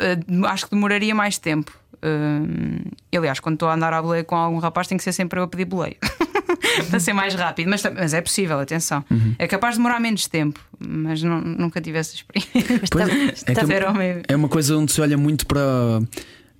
eh, 0.00 0.18
acho 0.48 0.64
que 0.64 0.72
demoraria 0.72 1.14
mais 1.14 1.38
tempo. 1.38 1.70
Hum, 2.02 2.80
aliás, 3.14 3.38
quando 3.40 3.54
estou 3.54 3.68
a 3.68 3.74
andar 3.74 3.92
à 3.92 4.02
boleia 4.02 4.24
com 4.24 4.34
algum 4.34 4.58
rapaz, 4.58 4.86
tem 4.88 4.98
que 4.98 5.04
ser 5.04 5.12
sempre 5.12 5.38
eu 5.40 5.44
a 5.44 5.48
pedir 5.48 5.64
boleia 5.66 5.96
para 6.90 7.00
ser 7.00 7.12
mais 7.12 7.34
rápido. 7.34 7.68
Mas, 7.68 7.82
mas 7.94 8.14
é 8.14 8.20
possível, 8.20 8.58
atenção. 8.58 9.04
Uhum. 9.10 9.34
É 9.38 9.46
capaz 9.46 9.74
de 9.74 9.78
demorar 9.78 10.00
menos 10.00 10.26
tempo, 10.26 10.60
mas 10.78 11.22
não- 11.22 11.40
nunca 11.40 11.80
tive 11.80 11.98
essa 11.98 12.14
experiência. 12.14 12.78
Pois 12.78 12.90
tá- 12.90 13.52
é, 13.52 13.54
tá- 13.54 14.02
é. 14.02 14.22
É 14.28 14.36
uma 14.36 14.48
coisa 14.48 14.76
onde 14.76 14.92
se 14.92 15.00
olha 15.00 15.16
muito 15.16 15.46
para. 15.46 15.62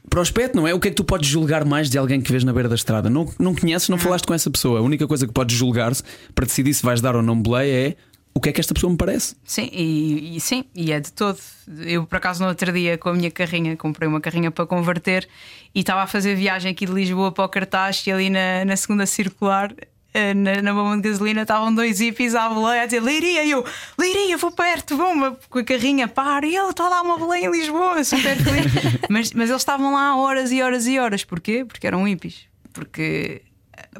Para 0.08 0.20
o 0.20 0.22
aspecto, 0.22 0.54
não 0.56 0.68
é? 0.68 0.72
O 0.72 0.78
que 0.78 0.86
é 0.86 0.90
que 0.92 0.96
tu 0.96 1.02
podes 1.02 1.28
julgar 1.28 1.64
mais 1.64 1.90
de 1.90 1.98
alguém 1.98 2.20
que 2.20 2.30
vês 2.30 2.44
na 2.44 2.52
beira 2.52 2.68
da 2.68 2.76
estrada? 2.76 3.10
Não, 3.10 3.28
não 3.40 3.52
conheces, 3.52 3.88
não 3.88 3.98
falaste 3.98 4.24
com 4.24 4.32
essa 4.32 4.48
pessoa. 4.48 4.78
A 4.78 4.82
única 4.82 5.04
coisa 5.04 5.26
que 5.26 5.32
podes 5.32 5.56
julgar-se 5.56 6.00
para 6.32 6.46
decidir 6.46 6.72
se 6.74 6.82
vais 6.84 7.00
dar 7.00 7.16
ou 7.16 7.22
não 7.22 7.36
boleia 7.42 7.88
é 7.88 7.96
o 8.36 8.40
que 8.40 8.50
é 8.50 8.52
que 8.52 8.60
esta 8.60 8.74
pessoa 8.74 8.90
me 8.90 8.98
parece. 8.98 9.34
Sim, 9.44 9.70
e, 9.72 10.36
e 10.36 10.40
sim, 10.40 10.64
e 10.74 10.92
é 10.92 11.00
de 11.00 11.10
todo. 11.10 11.38
Eu, 11.86 12.04
por 12.06 12.16
acaso, 12.16 12.42
no 12.42 12.48
outro 12.50 12.70
dia, 12.70 12.98
com 12.98 13.08
a 13.08 13.14
minha 13.14 13.30
carrinha, 13.30 13.74
comprei 13.78 14.06
uma 14.06 14.20
carrinha 14.20 14.50
para 14.50 14.66
converter 14.66 15.26
e 15.74 15.80
estava 15.80 16.02
a 16.02 16.06
fazer 16.06 16.34
viagem 16.36 16.70
aqui 16.70 16.84
de 16.84 16.92
Lisboa 16.92 17.32
para 17.32 17.44
o 17.46 17.48
Cartaz 17.48 18.06
e 18.06 18.12
ali 18.12 18.28
na, 18.28 18.62
na 18.66 18.76
segunda 18.76 19.06
circular. 19.06 19.72
eh, 20.12 20.34
Na, 20.34 20.60
na 20.60 20.74
bomba 20.74 20.96
de 20.96 21.08
gasolina 21.08 21.42
estavam 21.42 21.74
dois 21.74 21.98
hippies 22.00 22.34
à 22.34 22.48
boleia 22.50 22.82
a 22.82 22.84
dizer 22.84 23.00
Leiria, 23.00 23.42
e 23.42 23.50
eu, 23.52 23.64
Leiria, 23.98 24.36
vou 24.36 24.50
perto, 24.50 24.98
bomba, 24.98 25.38
com 25.48 25.58
a 25.58 25.64
carrinha, 25.64 26.06
para, 26.06 26.46
e 26.46 26.54
ele 26.54 26.68
está 26.70 26.90
lá 26.90 27.00
uma 27.00 27.16
boleia 27.16 27.46
em 27.46 27.50
Lisboa, 27.50 28.04
super 28.04 28.36
feliz. 28.36 28.66
mas, 29.08 29.32
mas 29.32 29.48
eles 29.48 29.62
estavam 29.62 29.94
lá 29.94 30.14
horas 30.14 30.52
e 30.52 30.60
horas 30.62 30.86
e 30.86 30.98
horas, 30.98 31.24
porquê? 31.24 31.64
Porque 31.64 31.86
eram 31.86 32.06
hippies. 32.06 32.40
Porque 32.74 33.40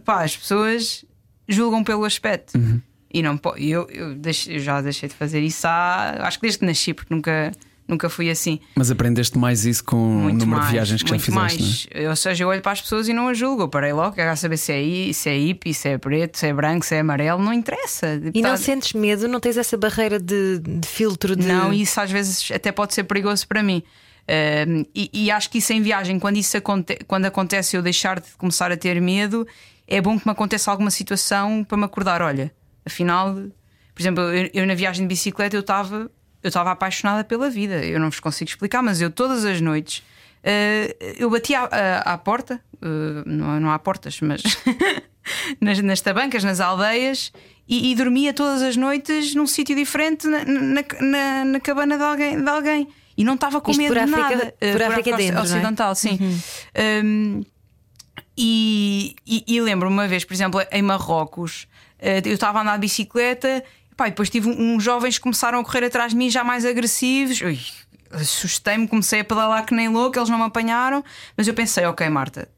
pá, 0.05 0.25
as 0.25 0.37
pessoas 0.37 1.07
julgam 1.49 1.83
pelo 1.83 2.05
aspecto. 2.05 2.59
Uhum. 2.59 2.83
E 3.19 3.23
não 3.23 3.37
po- 3.37 3.57
eu, 3.57 3.89
eu, 3.91 4.15
deixei- 4.15 4.57
eu 4.57 4.61
já 4.61 4.81
deixei 4.81 5.09
de 5.09 5.15
fazer 5.15 5.41
isso 5.41 5.67
há, 5.67 6.17
acho 6.27 6.39
que 6.39 6.43
desde 6.43 6.59
que 6.59 6.67
nasci, 6.67 6.93
porque 6.93 7.15
nunca, 7.15 7.51
nunca 7.89 8.09
fui 8.11 8.29
assim. 8.31 8.61
Mas 8.75 8.91
aprendeste 8.91 9.39
mais 9.39 9.65
isso 9.65 9.83
com 9.85 9.97
o 9.97 10.29
número 10.29 10.47
mais, 10.51 10.67
de 10.67 10.73
viagens 10.73 11.03
que 11.03 11.09
já 11.09 11.15
muito 11.15 11.25
fizeste, 11.25 11.89
não 11.95 12.01
é? 12.01 12.05
mais. 12.05 12.11
Ou 12.11 12.17
seja, 12.17 12.45
eu 12.45 12.49
olho 12.49 12.61
para 12.61 12.73
as 12.73 12.81
pessoas 12.83 13.09
e 13.09 13.13
não 13.15 13.29
as 13.29 13.39
julgo. 13.39 13.63
Eu 13.63 13.69
parei 13.69 13.93
logo, 13.93 14.15
quero 14.17 14.37
saber 14.37 14.57
se 14.59 14.73
é, 14.73 15.13
se 15.13 15.31
é 15.31 15.37
hippie, 15.39 15.73
se 15.73 15.89
é 15.89 15.97
preto, 15.99 16.37
se 16.39 16.47
é 16.47 16.53
branco, 16.53 16.85
se 16.85 16.95
é 16.95 17.01
amarelo, 17.01 17.43
não 17.43 17.53
interessa. 17.55 18.21
E 18.35 18.43
não 18.43 18.51
Tá- 18.51 18.57
sentes 18.59 18.93
medo, 18.93 19.27
não 19.29 19.41
tens 19.41 19.57
essa 19.57 19.77
barreira 19.79 20.19
de, 20.21 20.59
de 20.59 20.87
filtro 20.87 21.35
de. 21.35 21.47
Não, 21.47 21.73
isso 21.73 21.99
às 22.01 22.11
vezes 22.11 22.51
até 22.53 22.71
pode 22.71 22.93
ser 22.93 23.05
perigoso 23.05 23.49
para 23.49 23.63
mim. 23.63 23.83
Um, 24.29 24.85
e, 24.95 25.09
e 25.13 25.31
acho 25.31 25.49
que 25.49 25.59
isso 25.59 25.73
em 25.73 25.81
viagem, 25.81 26.19
quando 26.19 26.37
isso 26.37 26.57
aconte 26.57 26.99
quando 27.07 27.27
acontece, 27.27 27.77
eu 27.77 27.83
deixar 27.83 28.19
de 28.21 28.27
começar 28.37 28.73
a 28.73 28.77
ter 28.77 29.01
medo, 29.01 29.47
é 29.87 30.01
bom 30.01 30.19
que 30.19 30.27
me 30.27 30.33
aconteça 30.33 30.69
alguma 30.71 30.91
situação 30.91 31.63
para 31.63 31.79
me 31.79 31.85
acordar. 31.85 32.21
Olha, 32.21 32.53
afinal, 32.87 33.35
por 33.95 34.01
exemplo, 34.03 34.23
eu, 34.25 34.51
eu 34.55 34.67
na 34.67 34.75
viagem 34.75 35.03
de 35.05 35.09
bicicleta 35.09 35.57
eu 35.57 35.61
estava 35.61 36.11
eu 36.43 36.49
estava 36.49 36.71
apaixonada 36.71 37.25
pela 37.25 37.51
vida. 37.51 37.85
Eu 37.85 37.99
não 37.99 38.09
vos 38.09 38.21
consigo 38.21 38.49
explicar, 38.49 38.81
mas 38.83 39.01
eu 39.01 39.11
todas 39.11 39.45
as 39.45 39.61
noites 39.61 39.99
uh, 39.99 41.15
eu 41.19 41.29
batia 41.29 41.61
à, 41.61 41.65
à- 41.65 42.13
à 42.15 42.19
porta, 42.19 42.61
uh, 42.77 43.29
não, 43.29 43.59
não 43.59 43.71
há 43.71 43.79
portas, 43.81 44.21
mas 44.21 44.43
nas, 45.61 45.81
nas 45.81 46.01
tabancas, 46.01 46.45
nas 46.45 46.61
aldeias, 46.61 47.33
e, 47.69 47.91
e 47.91 47.95
dormia 47.97 48.33
todas 48.33 48.63
as 48.63 48.77
noites 48.77 49.35
num 49.35 49.47
sítio 49.47 49.75
diferente 49.75 50.29
na, 50.29 50.45
na, 50.45 50.85
na- 51.01 51.45
na 51.45 51.61
cabana 51.61 51.97
de 51.97 52.05
alguém, 52.05 52.41
de 52.41 52.49
alguém. 52.49 52.89
E 53.19 53.25
não 53.25 53.35
estava 53.35 53.61
com 53.61 53.71
Isto 53.73 53.81
medo 53.83 53.95
por 53.95 54.07
de 54.07 54.15
África- 54.15 54.37
nada. 54.37 54.55
por 54.61 54.67
Uh, 54.69 54.71
África 54.71 54.89
África 55.01 55.17
dentro, 55.17 55.35
não 55.35 55.41
é? 55.41 55.45
Ocidental, 55.45 55.95
sim. 55.97 56.19
Um, 57.03 57.43
e, 58.37 59.17
e, 59.27 59.45
e 59.49 59.61
lembro-me 59.61 59.95
uma 59.95 60.07
vez, 60.07 60.25
por 60.25 60.35
exemplo, 60.35 60.61
em 60.71 60.83
Marrocos, 60.83 61.67
eh, 61.73 61.76
eu 62.01 62.33
estava 62.35 62.59
a 62.59 62.63
andar 62.63 62.75
de 62.77 62.81
bicicleta 62.81 63.63
pá, 63.97 64.09
e 64.09 64.11
depois 64.11 64.29
tive 64.29 64.49
um- 64.49 64.75
uns 64.75 64.83
jovens 64.85 65.17
que 65.17 65.23
começaram 65.23 65.59
a 65.59 65.65
correr 65.65 65.85
atrás 65.85 66.13
de 66.13 66.19
mim, 66.19 66.29
já 66.31 66.45
mais 66.45 66.65
agressivos. 66.65 67.41
Ui, 67.41 67.59
Assustei-me, 68.11 68.87
comecei 68.87 69.21
a 69.21 69.25
pedalar 69.25 69.65
que 69.67 69.75
nem 69.75 69.89
louco, 69.89 70.19
eles 70.19 70.29
não 70.29 70.39
me 70.39 70.45
apanharam, 70.45 71.03
mas 71.37 71.49
eu 71.49 71.55
pensei, 71.55 71.85
ok, 71.87 72.09
Marta, 72.09 72.49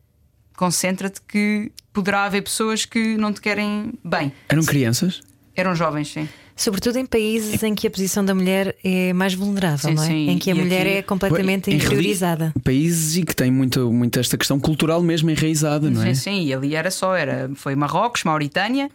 concentra-te 0.56 1.20
que 1.22 1.70
poderá 1.92 2.24
haver 2.24 2.42
pessoas 2.42 2.84
que 2.84 3.16
não 3.16 3.32
te 3.32 3.40
querem 3.40 3.92
bem. 4.04 4.32
Eram 4.48 4.62
crianças? 4.64 5.20
Eram 5.56 5.74
jovens, 5.74 6.08
sim. 6.12 6.28
Sobretudo 6.54 6.98
em 6.98 7.06
países 7.06 7.62
em 7.62 7.74
que 7.74 7.86
a 7.86 7.90
posição 7.90 8.24
da 8.24 8.34
mulher 8.34 8.76
é 8.82 9.12
mais 9.12 9.32
vulnerável, 9.34 9.90
Sim, 9.90 9.94
não 9.94 10.02
é? 10.02 10.06
sim. 10.06 10.30
Em 10.30 10.38
que 10.38 10.50
a 10.50 10.54
E 10.54 10.58
mulher 10.58 10.86
aqui- 10.86 10.96
é 10.96 11.02
completamente 11.02 11.70
interiorizada. 11.70 12.52
Países 12.64 13.16
e 13.16 13.22
que 13.22 13.34
têm 13.34 13.50
muito, 13.50 13.92
muito 13.92 14.18
esta 14.18 14.36
questão 14.36 14.58
cultural 14.58 15.00
mesmo 15.02 15.30
enraizada, 15.30 15.88
não 15.88 16.02
é? 16.02 16.14
Sim, 16.14 16.20
sim, 16.20 16.46
e 16.46 16.52
ali 16.52 16.74
era 16.74 16.90
só, 16.90 17.14
era, 17.14 17.48
foi 17.54 17.76
Marrocos, 17.76 18.24
Mauritânia, 18.24 18.90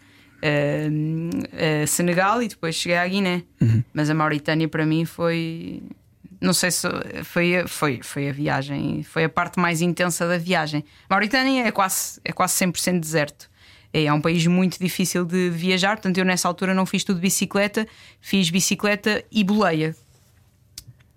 eh, 0.45 0.89
eh, 1.53 1.85
Senegal 1.85 2.41
e 2.43 2.47
depois 2.49 2.75
cheguei 2.75 2.97
à 2.97 3.07
Guiné. 3.07 3.43
Mas 3.93 4.09
a 4.09 4.13
Mauritânia 4.13 4.67
para 4.67 4.85
mim 4.85 5.05
foi. 5.05 5.81
Não 6.41 6.51
sei 6.53 6.71
se 6.71 6.85
foi, 7.23 7.55
a- 7.59 7.67
foi, 7.67 8.01
foi 8.03 8.27
a 8.29 8.33
viagem, 8.33 9.01
foi 9.03 9.23
a 9.23 9.29
parte 9.29 9.57
mais 9.59 9.81
intensa 9.81 10.27
da 10.27 10.37
viagem. 10.37 10.83
Mauritânia 11.09 11.63
é 11.65 11.71
quase, 11.71 12.19
é 12.25 12.33
quase 12.33 12.53
100% 12.55 12.99
deserto. 12.99 13.49
É 13.93 14.11
um 14.11 14.19
país 14.19 14.45
muito 14.47 14.77
difícil 14.79 15.23
de 15.23 15.49
viajar, 15.51 15.95
portanto, 15.97 16.17
eu 16.17 16.25
nessa 16.25 16.47
altura 16.47 16.73
não 16.73 16.85
fiz 16.85 17.03
tudo 17.03 17.17
de 17.17 17.21
bicicleta, 17.21 17.87
fiz 18.19 18.49
bicicleta 18.49 19.23
e 19.31 19.43
boleia, 19.43 19.95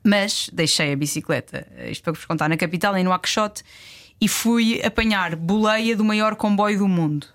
mas 0.05 0.49
deixei 0.53 0.93
a 0.93 0.97
bicicleta, 0.97 1.67
isto 1.91 2.03
para 2.05 2.13
vos 2.13 2.25
contar, 2.25 2.49
na 2.49 2.57
capital, 2.57 2.97
em 2.97 3.03
Nouakchott, 3.03 3.63
e 4.21 4.29
fui 4.29 4.81
apanhar 4.85 5.35
boleia 5.35 5.97
do 5.97 6.05
maior 6.05 6.37
comboio 6.37 6.79
do 6.79 6.87
mundo. 6.89 7.27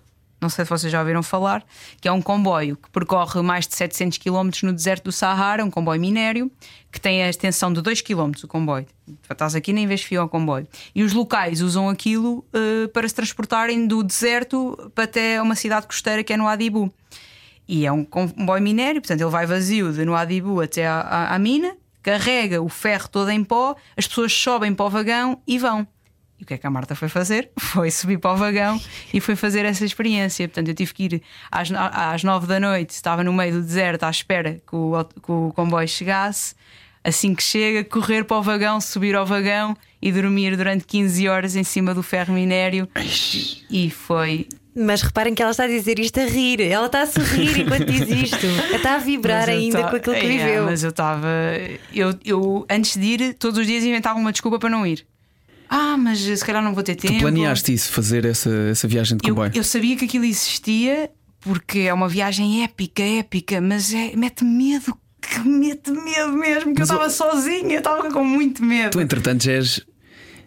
Não 0.41 0.49
sei 0.49 0.65
se 0.65 0.69
vocês 0.69 0.91
já 0.91 0.99
ouviram 0.99 1.21
falar, 1.21 1.63
que 2.01 2.08
é 2.08 2.12
um 2.12 2.19
comboio 2.21 2.75
que 2.75 2.89
percorre 2.89 3.41
mais 3.43 3.67
de 3.67 3.75
700 3.75 4.17
km 4.17 4.49
no 4.63 4.73
deserto 4.73 5.04
do 5.06 5.12
Sahara, 5.12 5.63
um 5.63 5.69
comboio 5.69 6.01
minério, 6.01 6.51
que 6.91 6.99
tem 6.99 7.23
a 7.23 7.30
extensão 7.30 7.71
de 7.71 7.80
2 7.80 8.01
km 8.01 8.32
o 8.43 8.47
comboio. 8.47 8.88
Estás 9.30 9.54
aqui 9.54 9.71
nem 9.71 9.86
vês 9.86 10.01
fio 10.01 10.19
ao 10.19 10.27
comboio. 10.27 10.67
E 10.95 11.04
os 11.04 11.13
locais 11.13 11.62
usam 11.62 11.88
aquilo 11.88 12.43
eh, 12.54 12.88
para 12.88 13.08
se 13.08 13.13
transportarem 13.13 13.86
do 13.86 14.01
deserto 14.01 14.91
até 14.95 15.39
uma 15.39 15.54
cidade 15.56 15.86
costeira 15.86 16.23
que 16.23 16.34
é 16.34 16.38
no 16.38 16.47
Adibu. 16.47 16.91
E 17.67 17.86
é 17.86 17.91
um 17.91 18.04
comboio 18.04 18.62
minério, 18.63 18.99
portanto 18.99 19.21
ele 19.21 19.30
vai 19.30 19.45
vazio 19.45 19.93
de 19.93 20.04
Nouadhibou 20.04 20.60
até 20.60 20.88
à, 20.88 21.01
à- 21.01 21.36
à 21.36 21.39
mina, 21.39 21.75
carrega 22.01 22.60
o 22.62 22.67
ferro 22.67 23.08
todo 23.08 23.30
em 23.30 23.43
pó, 23.43 23.75
as 23.95 24.08
pessoas 24.08 24.34
sobem 24.34 24.73
para 24.73 24.86
o 24.88 24.89
vagão 24.89 25.39
e 25.47 25.60
vão. 25.60 25.88
E 26.41 26.43
o 26.43 26.47
que 26.47 26.56
é 26.56 26.58
que 26.58 26.65
a 26.65 26.71
Marta 26.71 26.95
foi 26.95 27.08
fazer? 27.08 27.51
Foi 27.56 27.91
subir 27.91 28.17
para 28.17 28.34
o 28.34 28.36
vagão 28.36 28.82
e 29.13 29.21
foi 29.21 29.36
fazer 29.36 29.63
essa 29.63 29.86
experiência. 29.86 30.47
Portanto, 30.47 30.69
eu 30.69 30.73
tive 30.73 30.91
que 30.91 31.04
ir 31.04 31.21
às, 31.51 31.71
às 31.71 32.23
nove 32.23 32.47
da 32.47 32.60
noite, 32.60 32.89
estava 32.89 33.23
no 33.23 33.32
meio 33.32 33.54
do 33.54 33.62
deserto 33.62 34.04
à 34.04 34.10
espera 34.10 34.56
que 34.67 34.75
o, 34.75 35.04
que 35.04 35.32
o 35.32 35.54
comboio 35.56 35.88
chegasse. 35.88 36.56
Assim 37.04 37.34
que 37.36 37.43
chega, 37.43 37.84
correr 37.84 38.23
para 38.25 38.38
o 38.38 38.41
vagão, 38.41 38.82
subir 38.82 39.15
ao 39.15 39.25
vagão 39.25 39.77
e 40.01 40.12
dormir 40.12 40.58
durante 40.58 40.84
15 40.86 41.27
horas 41.27 41.56
em 41.56 41.63
cima 41.63 41.93
do 41.93 42.01
ferro 42.04 42.34
minério. 42.34 42.88
E 43.69 43.89
foi 43.91 44.47
Mas 44.75 45.01
reparem 45.04 45.34
que 45.36 45.41
ela 45.41 45.51
está 45.51 45.63
a 45.65 45.67
dizer 45.67 45.99
isto 45.99 46.19
a 46.19 46.25
rir, 46.25 46.60
ela 46.62 46.88
está 46.88 47.04
a 47.04 47.08
sorrir 47.08 47.62
enquanto 47.62 47.86
diz 47.86 48.01
isto, 48.32 48.45
ela 48.45 48.77
está 48.77 48.95
a 48.95 48.99
vibrar 48.99 49.47
ainda 49.47 49.84
com 49.84 49.95
aquilo 49.95 50.15
que 50.15 50.25
É, 50.25 50.27
viveu. 50.27 50.65
Mas 50.65 50.84
eu 50.84 50.89
estava. 50.89 51.27
Eu, 51.93 52.17
eu, 52.25 52.65
antes 52.69 52.97
de 52.97 53.06
ir, 53.06 53.34
todos 53.36 53.60
os 53.60 53.67
dias 53.67 53.84
inventava 53.84 54.17
uma 54.19 54.32
desculpa 54.32 54.58
para 54.60 54.69
não 54.69 54.86
ir. 54.86 55.06
Ah, 55.73 55.95
mas 55.97 56.19
se 56.19 56.43
calhar 56.45 56.62
não 56.62 56.73
vou 56.73 56.84
ter 56.84 56.95
tempo. 56.95 57.13
Tu 57.13 57.19
planeaste 57.21 57.73
isso, 57.73 57.91
fazer 57.93 58.25
essa, 58.25 58.49
essa 58.69 58.88
viagem 58.89 59.17
de 59.17 59.25
Eu, 59.27 59.34
comboio? 59.34 59.51
eu 59.55 59.63
sabia 59.63 59.95
que 59.95 60.03
aquilo 60.03 60.25
existia 60.25 61.10
porque 61.39 61.79
é 61.79 61.93
uma 61.93 62.10
viagem 62.10 62.63
épica, 62.63 63.01
épica, 63.01 63.62
mas 63.62 63.93
é, 63.93 64.13
mete 64.15 64.43
medo, 64.43 64.95
que 65.21 65.39
mete 65.39 65.89
medo 65.89 66.34
mesmo, 66.34 66.73
que 66.73 66.79
Mas 66.81 66.89
eu 66.89 66.97
eu- 66.97 67.05
estava 67.07 67.10
sozinha, 67.10 67.73
eu 67.75 67.77
estava 67.77 68.12
com 68.12 68.23
muito 68.23 68.62
medo. 68.63 68.91
Tu, 68.91 68.99
entretanto, 69.01 69.43
já 69.45 69.53
és, 69.53 69.79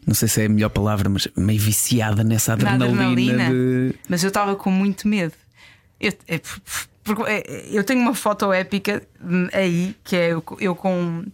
não 0.06 0.14
sei 0.14 0.28
se 0.28 0.42
é 0.42 0.44
a 0.44 0.48
melhor 0.50 0.68
palavra, 0.68 1.08
mas 1.08 1.26
meio 1.36 1.58
viciada 1.58 2.22
nessa 2.22 2.54
Na 2.56 2.74
adrenalina, 2.74 3.02
adrenalina. 3.12 3.50
de. 3.50 3.94
Mas 4.08 4.22
eu 4.22 4.28
estava 4.28 4.54
com 4.56 4.70
muito 4.70 5.08
medo. 5.08 5.32
Eu, 5.98 6.12
é, 6.28 6.38
porque, 7.02 7.22
é, 7.26 7.66
eu 7.72 7.82
tenho 7.82 8.00
uma 8.02 8.14
foto 8.14 8.52
épica 8.52 9.02
hum, 9.24 9.48
aí, 9.54 9.96
que 10.04 10.14
é 10.16 10.32
eu, 10.32 10.44
eu 10.60 10.74
com, 10.76 11.24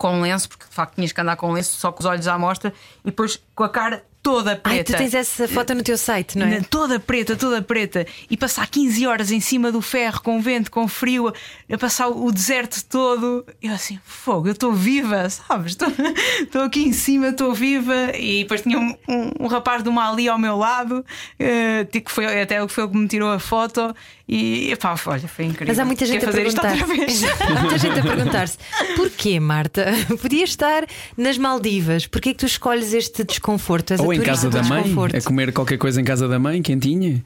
com 0.00 0.22
lenço, 0.22 0.48
porque 0.48 0.64
de 0.64 0.74
facto 0.74 0.94
tinhas 0.94 1.12
que 1.12 1.20
andar 1.20 1.36
com 1.36 1.52
lenço, 1.52 1.76
só 1.78 1.92
com 1.92 2.00
os 2.00 2.06
olhos 2.06 2.26
à 2.26 2.38
mostra, 2.38 2.72
e 3.04 3.10
depois 3.10 3.38
com 3.54 3.64
a 3.64 3.68
cara 3.68 4.02
toda 4.22 4.54
preta. 4.56 4.78
Ai, 4.78 4.84
tu 4.84 4.92
tens 4.96 5.14
essa 5.14 5.48
foto 5.48 5.74
no 5.74 5.82
teu 5.82 5.96
site, 5.96 6.36
não 6.36 6.46
é? 6.46 6.60
Toda 6.60 7.00
preta, 7.00 7.34
toda 7.36 7.62
preta. 7.62 8.06
E 8.30 8.36
passar 8.36 8.66
15 8.68 9.06
horas 9.06 9.30
em 9.32 9.40
cima 9.40 9.72
do 9.72 9.80
ferro, 9.80 10.20
com 10.22 10.40
vento, 10.40 10.70
com 10.70 10.86
frio, 10.86 11.28
a, 11.28 11.32
a 11.74 11.78
passar 11.78 12.08
o 12.08 12.30
deserto 12.30 12.84
todo. 12.84 13.44
Eu 13.62 13.72
assim, 13.74 13.98
fogo, 14.04 14.48
eu 14.48 14.52
estou 14.52 14.72
viva, 14.72 15.28
sabes? 15.30 15.76
Estou 16.40 16.62
aqui 16.62 16.82
em 16.84 16.92
cima, 16.92 17.28
estou 17.28 17.54
viva. 17.54 17.94
E 18.16 18.42
depois 18.42 18.60
tinha 18.62 18.78
um, 18.78 18.94
um- 19.08 19.30
um 19.40 19.46
rapaz 19.46 19.82
de 19.82 19.88
uma 19.88 20.10
ali 20.10 20.28
ao 20.28 20.38
meu 20.38 20.56
lado, 20.56 21.04
eh, 21.38 21.84
que 21.90 22.10
foi 22.10 22.40
até 22.42 22.62
o 22.62 22.66
que 22.66 22.72
foi 22.72 22.84
o 22.84 22.88
que 22.88 22.96
me 22.96 23.06
tirou 23.08 23.30
a 23.30 23.38
foto. 23.38 23.94
E 24.28 24.76
pá, 24.80 24.94
olha, 25.06 25.26
foi 25.26 25.44
incrível. 25.46 25.66
Mas 25.68 25.78
há 25.78 25.84
muita 25.84 26.04
Quer 26.06 26.12
gente 26.12 26.24
a 26.24 26.28
fazer 26.28 26.46
isto 26.46 26.60
perguntar. 26.60 26.88
outra 26.88 27.04
vez. 27.06 27.22
Há 27.40 27.60
muita 27.60 27.78
gente 27.78 27.98
a 27.98 28.02
perguntar-se: 28.02 28.58
porquê, 28.96 29.40
Marta? 29.40 29.86
Podia 30.22 30.44
estar 30.44 30.84
nas 31.16 31.36
Maldivas, 31.36 32.06
porquê 32.06 32.32
que 32.32 32.38
tu 32.38 32.46
escolhes 32.46 32.92
este 32.92 33.24
desconforto? 33.24 33.92
És 33.92 34.00
a 34.00 34.04
Ou 34.16 34.22
em 34.22 34.26
casa 34.26 34.48
da 34.50 34.62
mãe, 34.62 34.82
desconforto. 34.82 35.16
a 35.16 35.20
comer 35.22 35.52
qualquer 35.52 35.78
coisa 35.78 36.00
em 36.00 36.04
casa 36.04 36.26
da 36.28 36.38
mãe, 36.38 36.62
quentinha. 36.62 37.22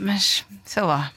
mas 0.00 0.44
sei 0.64 0.82
lá. 0.82 1.12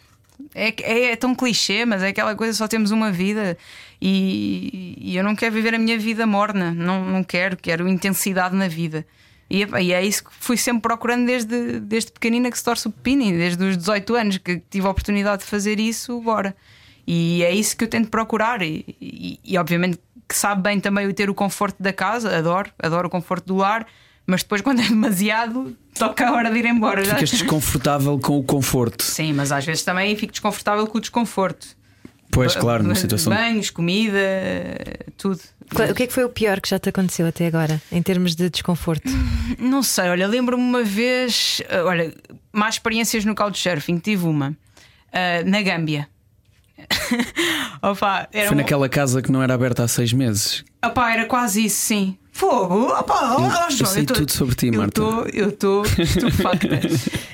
É, 0.53 0.73
é, 0.83 1.11
é 1.11 1.15
tão 1.15 1.35
clichê, 1.35 1.85
mas 1.85 2.01
é 2.03 2.09
aquela 2.09 2.35
coisa: 2.35 2.53
só 2.53 2.67
temos 2.67 2.91
uma 2.91 3.11
vida 3.11 3.57
e, 4.01 4.95
e 5.01 5.17
eu 5.17 5.23
não 5.23 5.35
quero 5.35 5.53
viver 5.53 5.73
a 5.75 5.79
minha 5.79 5.97
vida 5.97 6.25
morna. 6.25 6.71
Não, 6.73 7.05
não 7.05 7.23
quero, 7.23 7.57
quero 7.57 7.87
intensidade 7.87 8.55
na 8.55 8.67
vida. 8.67 9.05
E, 9.49 9.63
e 9.81 9.93
é 9.93 10.03
isso 10.03 10.23
que 10.23 10.29
fui 10.39 10.57
sempre 10.57 10.81
procurando 10.81 11.25
desde, 11.25 11.79
desde 11.79 12.11
pequenina 12.11 12.49
que 12.49 12.57
se 12.57 12.63
torce 12.63 12.87
o 12.87 12.91
pepino, 12.91 13.37
desde 13.37 13.63
os 13.63 13.77
18 13.77 14.15
anos 14.15 14.37
que 14.39 14.61
tive 14.69 14.87
a 14.87 14.89
oportunidade 14.89 15.43
de 15.43 15.49
fazer 15.49 15.79
isso, 15.79 16.19
bora. 16.21 16.55
E 17.07 17.43
é 17.43 17.53
isso 17.53 17.77
que 17.77 17.83
eu 17.83 17.87
tento 17.87 18.09
procurar. 18.09 18.61
E, 18.61 18.83
e- 18.99 19.39
e, 19.43 19.57
obviamente 19.57 19.99
que 20.27 20.35
sabe 20.35 20.63
bem 20.63 20.79
também 20.79 21.05
o 21.07 21.13
ter 21.13 21.29
o 21.29 21.35
conforto 21.35 21.75
da 21.83 21.93
casa, 21.93 22.35
adoro, 22.35 22.71
adoro 22.79 23.07
o 23.07 23.11
conforto 23.11 23.45
do 23.45 23.55
lar, 23.57 23.85
mas 24.25 24.43
depois 24.43 24.61
quando 24.61 24.81
é 24.81 24.87
demasiado, 24.87 25.75
toca 25.97 26.27
a 26.27 26.33
hora 26.33 26.51
de 26.51 26.59
ir 26.59 26.65
embora. 26.65 27.03
Ficas 27.03 27.29
desconfortável 27.29 28.17
com 28.19 28.39
o 28.39 28.43
conforto. 28.43 29.03
Sim, 29.03 29.33
mas 29.33 29.51
às 29.51 29.65
vezes 29.65 29.83
também 29.83 30.15
fico 30.15 30.31
desconfortável 30.31 30.85
com 30.87 30.97
o 30.97 31.01
desconforto. 31.01 31.67
Pois, 32.31 32.55
claro, 32.55 32.83
numa 32.83 32.95
situação. 32.95 33.33
Banhos, 33.33 33.69
comida, 33.69 34.19
tudo. 35.17 35.39
O 35.89 35.93
que 35.93 36.03
é 36.03 36.07
que 36.07 36.13
foi 36.13 36.23
o 36.23 36.29
pior 36.29 36.59
que 36.59 36.69
já 36.69 36.77
te 36.77 36.89
aconteceu 36.89 37.25
até 37.25 37.47
agora, 37.47 37.81
em 37.91 38.01
termos 38.01 38.35
de 38.35 38.49
desconforto? 38.49 39.09
Não 39.57 39.81
sei, 39.81 40.09
olha, 40.09 40.27
lembro-me 40.27 40.61
uma 40.61 40.83
vez, 40.83 41.61
eh, 41.69 41.81
olha, 41.81 42.13
mais 42.51 42.75
experiências 42.75 43.25
no 43.25 43.33
couchsurfing, 43.33 43.97
tive 43.97 44.25
uma 44.25 44.55
eh, 45.11 45.43
na 45.43 45.61
Gâmbia. 45.61 46.07
Opa, 47.81 48.27
Foi 48.31 48.49
um- 48.51 48.55
naquela 48.55 48.89
casa 48.89 49.21
que 49.21 49.31
não 49.31 49.41
era 49.41 49.53
aberta 49.53 49.83
há 49.83 49.87
seis 49.87 50.11
meses. 50.13 50.63
Opa, 50.83 51.11
era 51.11 51.25
quase 51.25 51.65
isso, 51.65 51.77
sim. 51.79 52.17
Fogo! 52.31 52.87
Opa, 52.91 53.37
oh, 53.37 53.45
Eu 53.45 53.71
João, 53.71 53.91
sei 53.91 54.03
tô- 54.05 54.13
tudo 54.13 54.31
sobre 54.31 54.55
ti, 54.55 54.69
Marta. 54.71 55.01
Eu 55.33 55.49
estou 55.49 55.83
estupefacta. 55.97 56.67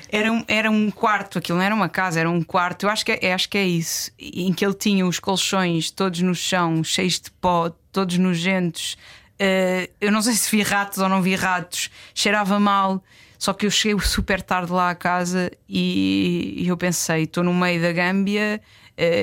Era 0.08 0.30
um, 0.32 0.44
era 0.46 0.70
um 0.70 0.90
quarto, 0.90 1.38
aquilo 1.38 1.58
não 1.58 1.64
era 1.64 1.74
uma 1.74 1.88
casa, 1.88 2.20
era 2.20 2.30
um 2.30 2.42
quarto. 2.42 2.84
Eu 2.86 2.90
acho 2.90 3.04
que 3.04 3.18
é, 3.20 3.32
acho 3.32 3.48
que 3.48 3.58
é 3.58 3.66
isso. 3.66 4.10
Em 4.18 4.52
que 4.52 4.64
ele 4.64 4.74
tinha 4.74 5.04
os 5.04 5.18
colchões 5.18 5.90
todos 5.90 6.20
no 6.20 6.34
chão, 6.34 6.84
cheios 6.84 7.18
de 7.20 7.30
pó, 7.32 7.70
todos 7.90 8.16
nojentos. 8.18 8.96
Uh, 9.40 9.90
eu 10.00 10.12
não 10.12 10.22
sei 10.22 10.34
se 10.34 10.48
vi 10.54 10.62
ratos 10.62 10.98
ou 10.98 11.08
não 11.08 11.20
vi 11.20 11.34
ratos, 11.34 11.90
cheirava 12.14 12.60
mal. 12.60 13.02
Só 13.38 13.52
que 13.52 13.66
eu 13.66 13.70
cheguei 13.72 13.98
super 13.98 14.40
tarde 14.40 14.70
lá 14.70 14.90
à 14.90 14.94
casa 14.94 15.50
e, 15.68 16.54
e 16.58 16.68
eu 16.68 16.76
pensei: 16.76 17.24
estou 17.24 17.42
no 17.42 17.52
meio 17.52 17.82
da 17.82 17.90
Gâmbia, 17.90 18.60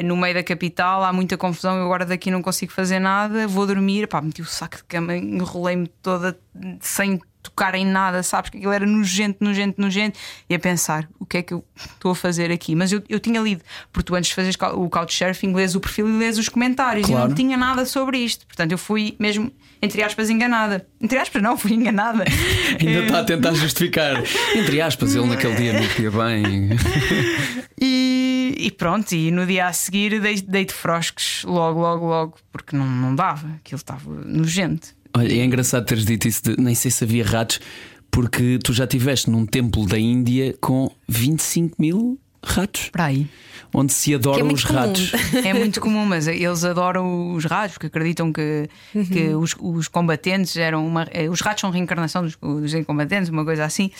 no 0.03 0.17
meio 0.17 0.33
da 0.33 0.43
capital, 0.43 1.03
há 1.03 1.13
muita 1.13 1.37
confusão. 1.37 1.77
Eu 1.77 1.85
agora 1.85 2.05
daqui 2.05 2.31
não 2.31 2.41
consigo 2.41 2.71
fazer 2.71 2.99
nada, 2.99 3.47
vou 3.47 3.65
dormir. 3.65 4.07
Pá, 4.07 4.21
meti 4.21 4.41
o 4.41 4.45
saco 4.45 4.77
de 4.77 4.83
cama, 4.83 5.15
enrolei-me 5.15 5.87
toda 5.87 6.37
sem 6.79 7.19
tocar 7.41 7.75
em 7.75 7.85
nada, 7.85 8.21
sabes? 8.23 8.49
Que 8.49 8.57
aquilo 8.57 8.71
era 8.71 8.85
nojento, 8.85 9.43
nojento, 9.43 9.81
nojento. 9.81 10.19
E 10.49 10.55
a 10.55 10.59
pensar, 10.59 11.07
o 11.19 11.25
que 11.25 11.37
é 11.37 11.41
que 11.41 11.53
eu 11.53 11.63
estou 11.75 12.11
a 12.11 12.15
fazer 12.15 12.51
aqui? 12.51 12.75
Mas 12.75 12.91
eu, 12.91 13.01
eu 13.07 13.19
tinha 13.19 13.39
lido, 13.39 13.61
porque 13.91 14.07
tu 14.07 14.15
antes 14.15 14.29
de 14.29 14.35
fazeres 14.35 14.57
o 14.73 14.89
couchsurfing, 14.89 15.53
lês 15.53 15.75
o 15.75 15.79
perfil 15.79 16.09
e 16.09 16.17
lês 16.17 16.37
os 16.37 16.49
comentários. 16.49 17.07
Claro. 17.07 17.25
E 17.25 17.29
não 17.29 17.35
tinha 17.35 17.57
nada 17.57 17.85
sobre 17.85 18.17
isto. 18.17 18.45
Portanto, 18.45 18.71
eu 18.71 18.77
fui 18.77 19.15
mesmo, 19.19 19.51
entre 19.81 20.03
aspas, 20.03 20.29
enganada. 20.29 20.85
Entre 20.99 21.17
aspas, 21.17 21.41
não, 21.41 21.57
fui 21.57 21.73
enganada. 21.73 22.25
Ainda 22.79 22.99
está 22.99 23.19
a 23.19 23.23
tentar 23.23 23.53
justificar. 23.53 24.23
Entre 24.55 24.81
aspas, 24.81 25.15
ele 25.15 25.27
naquele 25.27 25.55
dia 25.55 25.73
não 25.73 25.87
queria 25.87 26.11
bem. 26.11 26.69
E, 27.81 28.55
e, 28.57 28.71
pronto, 28.71 29.13
e 29.13 29.31
no 29.31 29.45
dia 29.45 29.67
a 29.67 29.71
seguir 29.71 30.19
dei-te 30.19 30.73
frosques 30.73 31.43
logo, 31.45 31.79
logo, 31.79 32.05
logo, 32.05 32.37
porque 32.51 32.75
não, 32.75 32.85
não 32.85 33.15
dava, 33.15 33.47
aquilo 33.55 33.77
estava 33.77 34.11
nojento. 34.25 34.98
Olha, 35.15 35.33
é 35.33 35.43
engraçado 35.43 35.85
teres 35.85 36.05
dito 36.05 36.27
isso 36.27 36.43
de 36.43 36.61
nem 36.61 36.75
sei 36.75 36.91
se 36.91 37.03
havia 37.03 37.25
ratos, 37.25 37.59
porque 38.11 38.59
tu 38.63 38.73
já 38.73 38.83
estiveste 38.83 39.29
num 39.29 39.45
templo 39.45 39.85
da 39.85 39.97
Índia 39.97 40.55
com 40.59 40.91
25 41.07 41.75
mil 41.79 42.19
ratos. 42.43 42.89
Para 42.89 43.05
aí. 43.05 43.27
Onde 43.73 43.93
se 43.93 44.15
adoram 44.15 44.49
é 44.49 44.53
os 44.53 44.63
ratos. 44.63 45.11
É 45.45 45.53
muito 45.53 45.79
comum, 45.79 46.05
mas 46.05 46.27
eles 46.27 46.63
adoram 46.63 47.33
os 47.33 47.45
ratos, 47.45 47.73
porque 47.73 47.87
acreditam 47.87 48.33
que, 48.33 48.67
uhum. 48.95 49.05
que 49.05 49.29
os, 49.29 49.55
os, 49.59 49.87
combatentes 49.87 50.55
eram 50.57 50.85
uma. 50.85 51.07
Eh, 51.11 51.29
os 51.29 51.41
ratos 51.41 51.61
são 51.61 51.69
reencarnação 51.69 52.23
dos, 52.23 52.35
dos 52.35 52.85
combatentes, 52.85 53.29
uma 53.29 53.45
coisa 53.45 53.65
assim. 53.65 53.91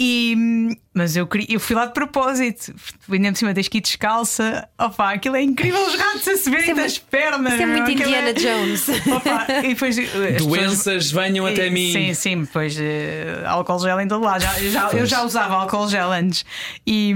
E, 0.00 0.78
mas 0.94 1.16
eu, 1.16 1.28
eu 1.48 1.58
fui 1.58 1.74
lá 1.74 1.86
de 1.86 1.92
propósito, 1.92 2.72
ainda 3.10 3.32
por 3.32 3.38
cima 3.38 3.52
tens 3.52 3.66
que 3.66 3.78
ir 3.78 3.80
descalça. 3.80 4.68
Opa, 4.78 5.12
aquilo 5.12 5.34
é 5.34 5.42
incrível, 5.42 5.84
os 5.84 5.96
ratos 5.96 6.28
a 6.28 6.36
se 6.36 6.48
verem 6.48 6.70
é 6.70 6.74
das 6.74 6.98
pernas. 6.98 7.54
Isso 7.54 7.62
é 7.62 7.66
muito 7.66 7.82
aquilo 7.82 8.02
Indiana 8.02 8.28
é... 8.28 8.32
Jones. 8.32 8.88
Opa, 9.10 9.46
e 9.64 9.74
depois, 9.74 9.96
Doenças 10.38 10.84
pessoas... 10.84 11.10
venham 11.10 11.48
e, 11.48 11.52
até 11.52 11.68
mim. 11.68 11.92
Sim, 11.92 12.14
sim, 12.14 12.40
depois 12.42 12.78
uh, 12.78 13.46
álcool 13.46 13.80
gel 13.80 14.00
em 14.00 14.06
todo 14.06 14.24
lado. 14.24 14.40
Já, 14.40 14.52
já 14.54 14.90
eu 14.90 15.04
já 15.04 15.22
usava 15.24 15.54
álcool 15.54 15.88
gel 15.88 16.12
antes. 16.12 16.44
E, 16.86 17.10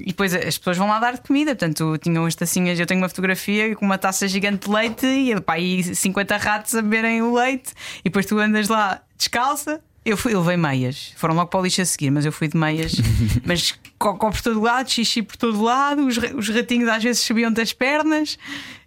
e 0.00 0.06
depois 0.06 0.34
as 0.34 0.56
pessoas 0.56 0.78
vão 0.78 0.88
lá 0.88 0.98
dar 0.98 1.12
de 1.14 1.20
comida. 1.20 1.54
Portanto, 1.54 1.98
tinham 1.98 2.24
as 2.24 2.34
tacinhas. 2.34 2.80
Eu 2.80 2.86
tenho 2.86 3.00
uma 3.00 3.10
fotografia 3.10 3.76
com 3.76 3.84
uma 3.84 3.98
taça 3.98 4.26
gigante 4.26 4.66
de 4.66 4.74
leite 4.74 5.06
e, 5.06 5.38
pá, 5.38 5.58
e 5.58 5.94
50 5.94 6.36
ratos 6.38 6.74
a 6.74 6.80
beberem 6.80 7.20
o 7.20 7.34
leite. 7.34 7.74
E 8.00 8.04
depois 8.04 8.24
tu 8.24 8.38
andas 8.38 8.68
lá 8.68 9.02
descalça 9.18 9.82
eu 10.04 10.16
fui, 10.16 10.34
levei 10.34 10.56
meias. 10.56 11.12
Foram 11.16 11.34
logo 11.34 11.48
para 11.48 11.60
o 11.60 11.62
lixo 11.62 11.80
a 11.80 11.84
seguir, 11.84 12.10
mas 12.10 12.24
eu 12.24 12.32
fui 12.32 12.48
de 12.48 12.56
meias. 12.56 12.94
mas 13.46 13.78
cocó 13.98 14.30
por 14.30 14.40
todo 14.40 14.60
lado, 14.60 14.90
xixi 14.90 15.22
por 15.22 15.36
todo 15.36 15.62
lado. 15.62 16.06
Os, 16.06 16.16
os 16.18 16.48
ratinhos 16.48 16.88
às 16.88 17.02
vezes 17.02 17.22
subiam 17.22 17.52
das 17.52 17.72
pernas. 17.72 18.38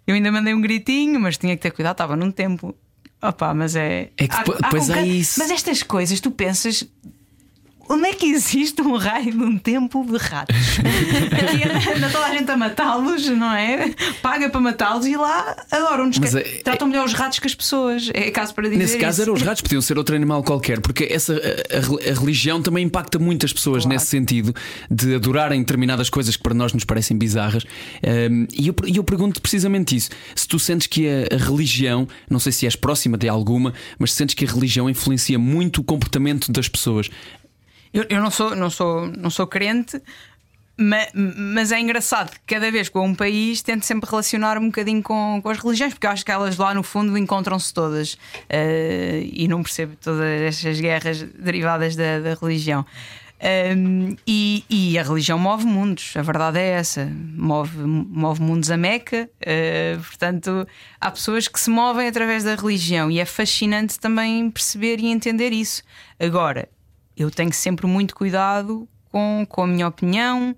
Eu 0.06 0.14
ainda 0.14 0.30
mandei 0.30 0.52
um 0.52 0.60
gritinho, 0.60 1.18
mas 1.18 1.38
tinha 1.38 1.56
que 1.56 1.62
ter 1.62 1.70
cuidado, 1.70 1.94
estava 1.94 2.14
num 2.16 2.30
templo. 2.30 2.76
Opa, 3.22 3.54
mas 3.54 3.74
é. 3.74 4.10
É 4.16 4.28
que 4.28 4.36
há, 4.36 4.42
depois 4.42 4.90
há, 4.90 4.96
há 4.96 5.06
isso. 5.06 5.40
Mas 5.40 5.50
estas 5.50 5.82
coisas, 5.82 6.20
tu 6.20 6.30
pensas, 6.30 6.86
Onde 7.88 8.08
é 8.08 8.14
que 8.14 8.26
existe 8.26 8.82
um 8.82 8.96
raio 8.96 9.30
de 9.30 9.42
um 9.42 9.58
templo 9.58 10.04
de 10.04 10.16
ratos? 10.16 10.56
Aqui 11.32 11.96
anda 11.96 12.10
toda 12.10 12.26
a 12.26 12.30
gente 12.34 12.50
a 12.50 12.56
matá-los, 12.56 13.28
não 13.28 13.52
é? 13.52 13.94
Paga 14.20 14.48
para 14.50 14.60
matá-los 14.60 15.06
e 15.06 15.16
lá 15.16 15.56
adoram-nos. 15.70 16.34
É, 16.34 16.40
Tratam 16.64 16.88
melhor 16.88 17.06
os 17.06 17.12
ratos 17.12 17.38
que 17.38 17.46
as 17.46 17.54
pessoas. 17.54 18.10
É 18.12 18.30
caso 18.30 18.54
para 18.54 18.64
dizer. 18.64 18.76
Nesse 18.76 18.98
caso 18.98 19.14
isso. 19.14 19.22
eram 19.22 19.34
os 19.34 19.42
ratos, 19.42 19.62
podiam 19.62 19.80
ser 19.80 19.98
outro 19.98 20.16
animal 20.16 20.42
qualquer, 20.42 20.80
porque 20.80 21.08
essa, 21.10 21.34
a, 21.34 21.38
a, 21.38 22.10
a 22.10 22.18
religião 22.18 22.60
também 22.60 22.84
impacta 22.84 23.18
muitas 23.18 23.52
pessoas 23.52 23.84
claro. 23.84 23.94
nesse 23.94 24.06
sentido 24.06 24.54
de 24.90 25.14
adorarem 25.14 25.60
determinadas 25.60 26.10
coisas 26.10 26.36
que 26.36 26.42
para 26.42 26.54
nós 26.54 26.72
nos 26.72 26.84
parecem 26.84 27.16
bizarras. 27.16 27.64
Um, 28.30 28.46
e 28.52 28.68
eu, 28.68 28.74
eu 28.94 29.04
pergunto 29.04 29.40
precisamente 29.40 29.94
isso: 29.94 30.10
se 30.34 30.48
tu 30.48 30.58
sentes 30.58 30.86
que 30.86 31.06
a, 31.08 31.34
a 31.34 31.38
religião, 31.38 32.08
não 32.28 32.40
sei 32.40 32.52
se 32.52 32.66
és 32.66 32.74
próxima 32.74 33.16
de 33.16 33.28
alguma, 33.28 33.72
mas 33.98 34.12
sentes 34.12 34.34
que 34.34 34.44
a 34.44 34.48
religião 34.48 34.90
influencia 34.90 35.38
muito 35.38 35.80
o 35.80 35.84
comportamento 35.84 36.50
das 36.50 36.68
pessoas. 36.68 37.08
Eu, 37.92 38.04
eu 38.08 38.20
não, 38.20 38.30
sou, 38.30 38.54
não, 38.54 38.70
sou, 38.70 39.06
não 39.06 39.30
sou 39.30 39.46
crente, 39.46 40.00
mas, 40.76 41.10
mas, 41.14 41.72
é 41.72 41.80
engraçado 41.80 42.32
que 42.32 42.54
cada 42.54 42.70
vez 42.70 42.88
que 42.88 42.94
vou 42.94 43.04
a 43.04 43.06
um 43.06 43.14
país 43.14 43.62
tento 43.62 43.86
sempre 43.86 44.08
relacionar 44.08 44.58
um 44.58 44.66
bocadinho 44.66 45.02
com, 45.02 45.40
com 45.42 45.48
as 45.48 45.58
religiões, 45.58 45.94
porque 45.94 46.06
eu 46.06 46.10
acho 46.10 46.24
que 46.24 46.30
elas 46.30 46.58
lá 46.58 46.74
no 46.74 46.82
fundo 46.82 47.16
encontram-se 47.16 47.72
todas 47.72 48.14
uh, 48.14 48.18
e 49.32 49.48
não 49.48 49.62
percebo 49.62 49.96
todas 49.96 50.42
estas 50.42 50.78
guerras 50.78 51.22
derivadas 51.22 51.96
da, 51.96 52.20
da 52.20 52.34
religião. 52.34 52.84
Um, 53.38 54.16
e, 54.26 54.64
e, 54.68 54.98
a 54.98 55.02
religião 55.02 55.38
move 55.38 55.66
mundos, 55.66 56.14
a 56.16 56.22
verdade 56.22 56.58
é 56.58 56.70
essa, 56.70 57.06
move, 57.06 57.76
move 57.78 58.40
mundos 58.40 58.70
a 58.70 58.76
Meca. 58.76 59.28
Uh, 59.40 59.98
portanto, 60.02 60.66
há 61.00 61.10
pessoas 61.10 61.46
que 61.48 61.60
se 61.60 61.70
movem 61.70 62.08
através 62.08 62.44
da 62.44 62.54
religião 62.54 63.10
e 63.10 63.18
é 63.20 63.24
fascinante 63.24 63.98
também 63.98 64.50
perceber 64.50 65.00
e 65.00 65.06
entender 65.06 65.52
isso. 65.52 65.82
Agora, 66.18 66.68
eu 67.16 67.30
tenho 67.30 67.52
sempre 67.52 67.86
muito 67.86 68.14
cuidado 68.14 68.88
com, 69.10 69.46
com 69.48 69.62
a 69.62 69.66
minha 69.66 69.88
opinião, 69.88 70.54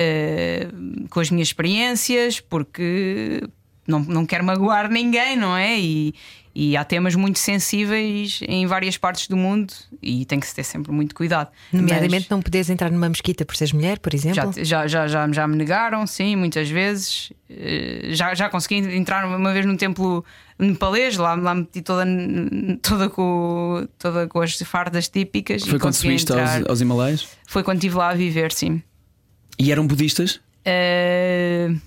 uh, 0.00 1.08
com 1.08 1.20
as 1.20 1.30
minhas 1.30 1.48
experiências, 1.48 2.40
porque 2.40 3.42
não, 3.86 4.00
não 4.00 4.26
quero 4.26 4.44
magoar 4.44 4.90
ninguém, 4.90 5.36
não 5.36 5.56
é? 5.56 5.78
E, 5.78 6.14
e 6.54 6.76
há 6.76 6.84
temas 6.84 7.14
muito 7.14 7.38
sensíveis 7.38 8.40
em 8.46 8.66
várias 8.66 8.96
partes 8.96 9.28
do 9.28 9.36
mundo 9.36 9.72
e 10.02 10.24
tem 10.24 10.40
que 10.40 10.46
se 10.46 10.54
ter 10.54 10.64
sempre 10.64 10.92
muito 10.92 11.14
cuidado. 11.14 11.50
Nomeadamente, 11.72 12.24
Mas, 12.24 12.28
não 12.28 12.42
podes 12.42 12.68
entrar 12.68 12.90
numa 12.90 13.08
mesquita 13.08 13.44
por 13.44 13.56
seres 13.56 13.72
mulher, 13.72 13.98
por 13.98 14.12
exemplo? 14.12 14.52
Já, 14.56 14.86
já, 14.86 15.06
já, 15.06 15.28
já, 15.32 15.46
me 15.46 15.56
negaram, 15.56 16.06
sim, 16.06 16.36
muitas 16.36 16.68
vezes. 16.68 17.32
Eh, 17.48 18.10
já, 18.10 18.34
já 18.34 18.48
consegui 18.48 18.76
entrar 18.76 19.24
uma 19.24 19.52
vez 19.52 19.64
num 19.64 19.76
templo 19.76 20.24
nepalês, 20.58 21.16
lá, 21.16 21.34
lá 21.34 21.54
meti 21.54 21.82
toda, 21.82 22.04
toda, 22.82 23.08
com, 23.08 23.86
toda 23.98 24.26
com 24.26 24.40
as 24.40 24.56
fardas 24.62 25.08
típicas. 25.08 25.62
Foi 25.62 25.78
quando 25.78 25.94
subiste 25.94 26.32
aos, 26.32 26.68
aos 26.68 26.80
Himalaias? 26.80 27.28
Foi 27.46 27.62
quando 27.62 27.76
estive 27.78 27.96
lá 27.96 28.10
a 28.10 28.14
viver, 28.14 28.52
sim. 28.52 28.82
E 29.58 29.72
eram 29.72 29.86
budistas? 29.86 30.40
Uh, 30.66 31.78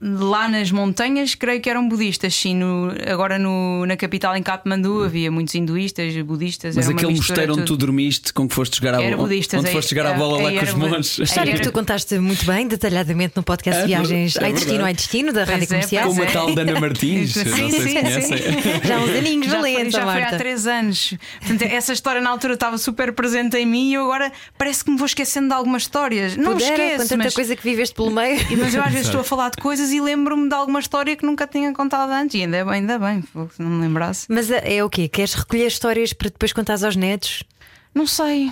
Lá 0.00 0.48
nas 0.48 0.70
montanhas, 0.70 1.34
creio 1.34 1.60
que 1.60 1.68
eram 1.68 1.88
budistas, 1.88 2.34
sim. 2.34 2.54
No, 2.54 2.92
agora 3.06 3.38
no, 3.38 3.84
na 3.86 3.96
capital, 3.96 4.36
em 4.36 4.42
Katmandu, 4.42 5.04
havia 5.04 5.30
muitos 5.30 5.54
hinduístas, 5.54 6.16
budistas. 6.22 6.74
Mas 6.76 6.88
aquele 6.88 7.14
mosteiro 7.14 7.54
onde 7.54 7.64
tu 7.64 7.76
dormiste, 7.76 8.32
com 8.32 8.48
que 8.48 8.54
foste 8.54 8.78
jogar 8.78 8.94
a 8.94 9.02
bola, 9.02 9.16
budistas, 9.16 9.60
onde 9.60 9.70
foste 9.70 9.94
jogar 9.94 10.12
a 10.12 10.14
bola 10.14 10.42
lá 10.42 10.52
com 10.52 10.64
os 10.64 10.74
montes. 10.74 11.18
História 11.18 11.52
que 11.54 11.62
tu 11.62 11.72
contaste 11.72 12.18
muito 12.18 12.44
bem, 12.46 12.66
detalhadamente 12.66 13.34
no 13.36 13.42
podcast 13.42 13.82
é, 13.82 13.86
Viagens 13.86 14.36
é 14.36 14.44
Ai 14.44 14.52
Destino, 14.52 14.84
Ai 14.84 14.94
Destino, 14.94 15.32
da 15.32 15.44
pois 15.44 15.50
Rádio 15.50 15.64
é, 15.64 15.66
Comercial. 15.66 16.08
Com 16.08 16.14
uma 16.14 16.26
tal 16.26 16.54
Dana 16.54 16.78
Martins, 16.80 17.32
sim, 17.34 17.44
não 17.44 17.56
sei 17.56 17.70
sim, 17.70 17.80
se 17.80 18.02
conhecem. 18.02 18.82
Já 18.84 18.96
há 18.96 19.00
uns 19.00 19.16
aninhos, 19.16 19.46
já 19.46 19.56
valente, 19.56 19.80
foi, 19.82 19.90
já 19.90 20.12
foi 20.12 20.22
há 20.22 20.36
três 20.36 20.66
anos. 20.66 21.14
Portanto, 21.40 21.62
essa 21.62 21.92
história 21.92 22.20
na 22.20 22.30
altura 22.30 22.54
estava 22.54 22.78
super 22.78 23.12
presente 23.12 23.56
em 23.56 23.66
mim 23.66 23.90
e 23.90 23.94
eu 23.94 24.04
agora 24.04 24.32
parece 24.56 24.84
que 24.84 24.90
me 24.90 24.96
vou 24.96 25.06
esquecendo 25.06 25.48
de 25.48 25.54
algumas 25.54 25.82
histórias. 25.82 26.36
Não 26.36 26.52
Pudera, 26.52 26.76
me 26.76 26.82
esqueço. 26.82 27.02
Com 27.02 27.08
tanta 27.08 27.24
mas... 27.24 27.34
coisa 27.34 27.56
que 27.56 27.62
viveste 27.62 27.94
pelo 27.94 28.10
meio. 28.10 28.40
Mas 28.58 28.74
eu 28.74 28.82
às 28.82 28.92
vezes 28.92 29.06
estou 29.12 29.20
a 29.20 29.24
falar 29.24 29.41
de 29.50 29.58
coisas 29.58 29.92
e 29.92 30.00
lembro 30.00 30.22
lembro-me 30.22 30.48
de 30.48 30.54
alguma 30.54 30.80
história 30.80 31.16
que 31.16 31.26
nunca 31.26 31.46
tinha 31.46 31.72
contado 31.72 32.10
antes. 32.10 32.34
E 32.34 32.42
ainda 32.42 32.64
bem, 32.64 32.74
ainda 32.74 32.98
bem, 32.98 33.22
se 33.22 33.62
não 33.62 33.70
me 33.70 33.82
lembrasse. 33.82 34.26
Mas 34.28 34.50
é, 34.50 34.76
é 34.76 34.84
o 34.84 34.88
quê? 34.88 35.08
Queres 35.08 35.34
recolher 35.34 35.66
histórias 35.66 36.12
para 36.12 36.28
depois 36.28 36.52
contar 36.52 36.82
aos 36.84 36.96
netos? 36.96 37.42
Não 37.94 38.06
sei. 38.06 38.50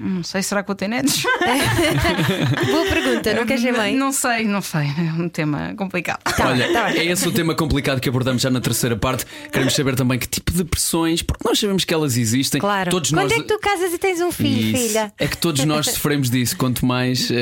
Não 0.00 0.22
sei, 0.22 0.42
será 0.42 0.62
que 0.62 0.68
vou 0.68 0.76
ter 0.76 0.88
netos? 0.88 1.22
Boa 2.70 2.86
pergunta, 2.86 3.34
não 3.34 3.46
queres 3.46 3.62
ser 3.62 3.72
mãe? 3.72 3.94
Não 3.94 4.12
sei, 4.12 4.44
não 4.44 4.60
sei. 4.60 4.82
É 4.82 5.22
um 5.22 5.28
tema 5.28 5.74
complicado. 5.76 6.22
Tá, 6.22 6.48
Olha, 6.48 6.72
tá 6.72 6.90
é 6.90 7.04
esse 7.06 7.26
o 7.26 7.32
tema 7.32 7.54
complicado 7.54 8.00
que 8.00 8.08
abordamos 8.08 8.42
já 8.42 8.50
na 8.50 8.60
terceira 8.60 8.96
parte. 8.96 9.24
Queremos 9.50 9.74
saber 9.74 9.94
também 9.94 10.18
que 10.18 10.26
tipo 10.26 10.52
de 10.52 10.64
pressões, 10.64 11.22
porque 11.22 11.46
nós 11.46 11.58
sabemos 11.58 11.84
que 11.84 11.94
elas 11.94 12.16
existem. 12.16 12.60
Claro. 12.60 12.90
Todos 12.90 13.10
Quando 13.10 13.30
nós... 13.30 13.32
é 13.32 13.36
que 13.36 13.48
tu 13.48 13.58
casas 13.58 13.92
e 13.92 13.98
tens 13.98 14.20
um 14.20 14.30
filho, 14.30 14.76
Isso. 14.76 14.88
filha? 14.88 15.12
É 15.18 15.26
que 15.26 15.36
todos 15.36 15.64
nós 15.64 15.86
sofremos 15.86 16.30
disso. 16.30 16.56
Quanto 16.56 16.84
mais 16.84 17.30
uh, 17.30 17.34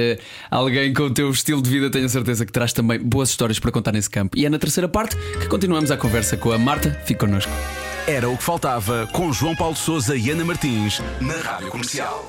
alguém 0.51 0.93
com 0.93 1.05
o 1.05 1.11
teu 1.11 1.31
estilo 1.31 1.63
de 1.63 1.71
vida, 1.71 1.91
tenho 1.91 2.07
a 2.07 2.09
certeza 2.09 2.45
que 2.47 2.53
traz 2.53 2.73
também 2.73 2.99
boas 2.99 3.31
histórias 3.31 3.59
para 3.59 3.71
contar 3.71 3.93
nesse 3.93 4.11
campo. 4.11 4.37
E 4.37 4.47
é 4.47 4.49
na 4.49 4.59
terceira 4.59 4.89
parte 4.89 5.17
que 5.41 5.47
continuamos 5.49 5.91
a 5.91 5.97
conversa 5.97 6.37
com 6.37 6.53
a 6.53 6.59
Marta. 6.59 6.91
Fique 7.05 7.21
connosco. 7.21 7.53
Era 8.07 8.29
o 8.29 8.37
que 8.37 8.45
faltava 8.45 9.09
com 9.13 9.33
João 9.33 9.57
Paulo 9.57 9.75
Souza 9.75 10.15
e 10.15 10.29
Ana 10.29 10.45
Martins 10.45 11.01
na 11.23 11.37
Rádio 11.37 11.71
Comercial. 11.71 12.27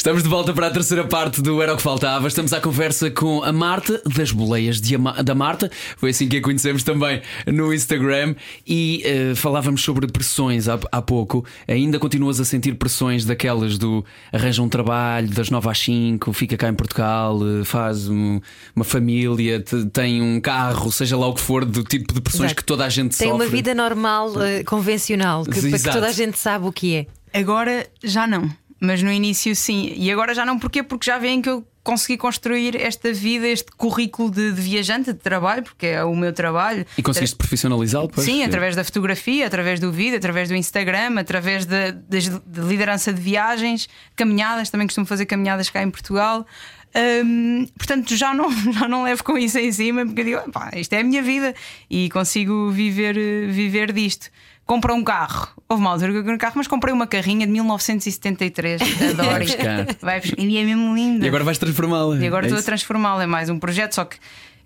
Estamos 0.00 0.22
de 0.22 0.30
volta 0.30 0.54
para 0.54 0.68
a 0.68 0.70
terceira 0.70 1.04
parte 1.06 1.42
do 1.42 1.60
Era 1.60 1.74
o 1.74 1.76
que 1.76 1.82
Faltava. 1.82 2.26
Estamos 2.26 2.54
à 2.54 2.60
conversa 2.60 3.10
com 3.10 3.42
a 3.44 3.52
Marta 3.52 4.00
das 4.16 4.32
Boleias 4.32 4.80
de 4.80 4.94
Ama- 4.94 5.22
da 5.22 5.34
Marta. 5.34 5.70
Foi 5.98 6.08
assim 6.08 6.26
que 6.26 6.38
a 6.38 6.40
conhecemos 6.40 6.82
também 6.82 7.20
no 7.46 7.70
Instagram. 7.74 8.34
E 8.66 9.02
eh, 9.04 9.34
falávamos 9.34 9.82
sobre 9.84 10.06
pressões 10.06 10.70
há, 10.70 10.78
há 10.90 11.02
pouco. 11.02 11.44
Ainda 11.68 11.98
continuas 11.98 12.40
a 12.40 12.46
sentir 12.46 12.76
pressões 12.76 13.26
daquelas 13.26 13.76
do 13.76 14.02
arranja 14.32 14.62
um 14.62 14.70
trabalho, 14.70 15.28
das 15.28 15.50
9 15.50 15.68
às 15.68 15.78
5, 15.78 16.32
fica 16.32 16.56
cá 16.56 16.70
em 16.70 16.74
Portugal, 16.74 17.38
eh, 17.60 17.62
faz 17.66 18.08
um- 18.08 18.40
uma 18.74 18.86
família, 18.86 19.60
te- 19.60 19.84
tem 19.92 20.22
um 20.22 20.40
carro, 20.40 20.90
seja 20.90 21.14
lá 21.14 21.26
o 21.26 21.34
que 21.34 21.42
for, 21.42 21.62
do 21.62 21.84
tipo 21.84 22.14
de 22.14 22.22
pressões 22.22 22.46
Exato. 22.52 22.56
que 22.56 22.64
toda 22.64 22.86
a 22.86 22.88
gente 22.88 23.18
Tem 23.18 23.28
sofre. 23.28 23.44
uma 23.44 23.50
vida 23.54 23.74
normal, 23.74 24.32
eh, 24.42 24.64
convencional, 24.64 25.44
que, 25.44 25.60
para 25.60 25.78
que 25.78 25.92
toda 25.92 26.06
a 26.06 26.12
gente 26.12 26.38
sabe 26.38 26.66
o 26.66 26.72
que 26.72 26.94
é. 26.96 27.06
Agora 27.38 27.86
já 28.02 28.26
não, 28.26 28.50
mas 28.80 29.02
no 29.02 29.12
início 29.12 29.54
sim. 29.54 29.92
E 29.94 30.10
agora 30.10 30.34
já 30.34 30.44
não, 30.44 30.58
porquê? 30.58 30.82
Porque 30.82 31.06
já 31.06 31.18
veem 31.18 31.42
que 31.42 31.50
eu 31.50 31.64
consegui 31.82 32.16
construir 32.18 32.76
esta 32.80 33.12
vida, 33.12 33.46
este 33.48 33.70
currículo 33.72 34.30
de, 34.30 34.52
de 34.52 34.60
viajante, 34.60 35.12
de 35.12 35.18
trabalho, 35.18 35.62
porque 35.62 35.86
é 35.86 36.04
o 36.04 36.14
meu 36.14 36.32
trabalho. 36.32 36.86
E 36.96 37.02
conseguiste 37.02 37.36
profissionalizá-lo? 37.36 38.08
pois? 38.08 38.24
Sim, 38.24 38.42
através 38.42 38.76
da 38.76 38.84
fotografia, 38.84 39.46
através 39.46 39.80
do 39.80 39.90
vídeo, 39.90 40.16
através 40.16 40.48
do 40.48 40.54
Instagram, 40.54 41.18
através 41.18 41.66
da 41.66 41.94
liderança 42.66 43.12
de 43.12 43.20
viagens, 43.20 43.88
caminhadas, 44.16 44.70
também 44.70 44.86
costumo 44.86 45.06
fazer 45.06 45.26
caminhadas 45.26 45.70
cá 45.70 45.82
em 45.82 45.90
Portugal. 45.90 46.46
Hum, 47.24 47.66
portanto, 47.78 48.14
já 48.16 48.34
não, 48.34 48.50
já 48.72 48.88
não 48.88 49.04
levo 49.04 49.22
com 49.22 49.38
isso 49.38 49.58
em 49.58 49.70
cima, 49.72 50.04
porque 50.04 50.20
eu 50.20 50.24
digo, 50.24 50.52
"Pá, 50.52 50.70
isto 50.74 50.92
é 50.92 51.00
a 51.00 51.04
minha 51.04 51.22
vida 51.22 51.54
e 51.88 52.10
consigo 52.10 52.70
viver, 52.70 53.16
eh, 53.16 53.46
viver 53.46 53.92
disto. 53.92 54.28
Comprei 54.70 54.94
um 54.94 55.02
carro, 55.02 55.48
houve 55.68 55.82
uma 55.82 55.90
altura 55.90 56.12
que 56.12 56.18
eu 56.18 56.20
comprei 56.20 56.36
um 56.36 56.38
carro, 56.38 56.52
mas 56.54 56.68
comprei 56.68 56.94
uma 56.94 57.04
carrinha 57.04 57.44
de 57.44 57.52
1973, 57.52 58.80
adoro. 59.10 59.30
Vai 59.30 59.40
buscar. 59.40 59.86
Vai 60.00 60.20
buscar. 60.20 60.38
E 60.40 60.58
é 60.58 60.64
mesmo 60.64 60.94
linda. 60.94 61.24
E 61.24 61.28
agora 61.28 61.42
vais 61.42 61.58
transformá-la. 61.58 62.16
E 62.16 62.24
agora 62.24 62.44
É 62.44 62.46
estou 62.46 62.56
a 62.56 62.60
isso? 62.60 62.66
transformá-la, 62.66 63.24
é 63.24 63.26
mais 63.26 63.50
um 63.50 63.58
projeto, 63.58 63.96
só 63.96 64.04
que 64.04 64.16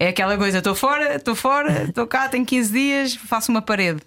é 0.05 0.09
aquela 0.09 0.37
coisa: 0.37 0.59
estou 0.59 0.75
fora, 0.75 1.17
estou 1.17 1.35
fora, 1.35 1.85
estou 1.89 2.07
cá, 2.07 2.29
tenho 2.29 2.45
15 2.45 2.73
dias, 2.73 3.15
faço 3.15 3.51
uma 3.51 3.63
parede. 3.63 4.01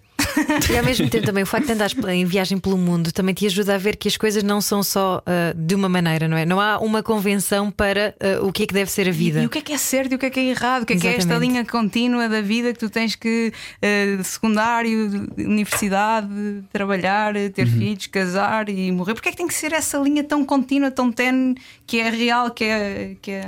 E 0.72 0.78
ao 0.78 0.84
mesmo 0.84 1.10
tempo 1.10 1.26
também 1.26 1.44
o 1.44 1.48
facto 1.48 1.66
de 1.66 1.72
andares 1.74 1.96
em 2.10 2.26
viagem 2.26 2.60
pelo 2.60 2.78
mundo 2.78 3.12
também 3.12 3.34
te 3.34 3.46
ajuda 3.48 3.74
a 3.76 3.78
ver 3.78 3.96
que 3.96 4.08
as 4.08 4.18
coisas 4.18 4.44
não 4.44 4.62
são 4.62 4.84
só 4.84 5.22
ah, 5.26 5.54
de 5.56 5.74
uma 5.74 5.90
maneira, 5.90 6.28
não 6.28 6.38
é? 6.38 6.46
Não 6.46 6.60
há 6.62 6.78
uma 6.80 7.02
convenção 7.02 7.72
para 7.72 8.16
ah, 8.20 8.44
o 8.46 8.52
que 8.52 8.64
é 8.64 8.68
que 8.68 8.74
deve 8.74 8.92
ser 8.92 9.08
a 9.08 9.12
vida. 9.12 9.40
E, 9.40 9.44
e 9.44 9.46
o 9.46 9.50
que 9.50 9.58
é 9.60 9.62
que 9.62 9.74
é 9.74 9.78
certo 9.78 10.12
e 10.12 10.16
o 10.16 10.20
que 10.20 10.28
é 10.28 10.30
que 10.30 10.40
é 10.40 10.44
errado? 10.44 10.84
O 10.84 10.86
que 10.86 10.94
é 10.94 10.98
que 10.98 11.08
é 11.08 11.12
esta 11.12 11.22
Exatamente. 11.24 11.52
linha 11.52 11.66
contínua 11.66 12.30
da 12.30 12.42
vida 12.42 12.72
que 12.72 12.78
tu 12.80 12.90
tens 12.90 13.16
que, 13.16 13.52
de 13.82 14.24
secundário, 14.24 15.10
de 15.36 15.44
universidade, 15.44 16.28
trabalhar, 16.72 17.34
ter 17.54 17.66
Uhum. 17.68 17.74
filhos, 17.74 18.08
casar 18.08 18.70
e 18.70 18.92
morrer? 18.92 19.14
Porque 19.16 19.30
é 19.30 19.32
que 19.32 19.38
tem 19.38 19.48
que 19.48 19.54
ser 19.54 19.74
essa 19.74 19.98
linha 19.98 20.24
tão 20.24 20.46
contínua, 20.46 20.92
tão 20.92 21.12
tenue, 21.12 21.56
que 21.86 22.00
é 22.00 22.10
real, 22.10 22.52
que 22.52 22.64
é. 22.64 23.16
Que 23.22 23.32
é... 23.32 23.46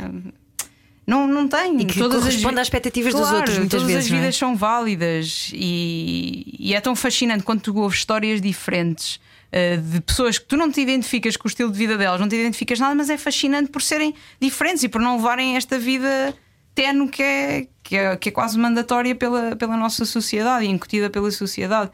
Não, 1.10 1.28
não 1.28 1.48
tem. 1.48 1.80
E 1.82 1.86
que 1.86 2.00
corresponde 2.00 2.56
vi- 2.56 2.62
às 2.62 2.68
expectativas 2.68 3.14
dos 3.14 3.22
Claro, 3.24 3.38
outros, 3.38 3.58
muitas 3.58 3.82
todas 3.82 3.94
vezes, 3.96 4.06
as 4.12 4.16
é? 4.16 4.20
vidas 4.22 4.36
são 4.38 4.56
válidas 4.56 5.52
e, 5.54 6.56
e 6.60 6.76
é 6.76 6.80
tão 6.82 6.96
fascinante 6.96 7.44
quando 7.44 7.62
tu 7.62 7.76
ouves 7.78 7.98
histórias 8.00 8.40
diferentes 8.42 9.20
eh, 9.52 9.78
de 9.78 10.02
pessoas 10.02 10.38
que 10.38 10.46
tu 10.46 10.56
não 10.56 10.72
te 10.72 10.80
identificas 10.82 11.36
com 11.36 11.48
o 11.48 11.50
estilo 11.50 11.72
de 11.72 11.78
vida 11.78 11.98
delas, 11.98 12.22
não 12.22 12.30
te 12.30 12.36
identificas 12.36 12.80
nada, 12.80 12.94
mas 12.96 13.10
é 13.10 13.18
fascinante 13.18 13.70
por 13.72 13.82
serem 13.82 14.14
diferentes 14.40 14.84
e 14.84 14.88
por 14.90 15.02
não 15.02 15.18
levarem 15.18 15.56
esta 15.58 15.80
vida 15.80 16.36
tenue 16.76 17.10
que 17.10 17.24
é, 17.24 17.68
que 17.84 17.96
é, 17.98 18.16
que 18.16 18.30
é 18.30 18.32
quase 18.32 18.58
mandatória 18.60 19.16
pela, 19.16 19.56
pela 19.56 19.76
nossa 19.76 20.06
sociedade 20.06 20.66
e 20.66 20.70
incutida 20.70 21.10
pela 21.10 21.32
sociedade. 21.32 21.90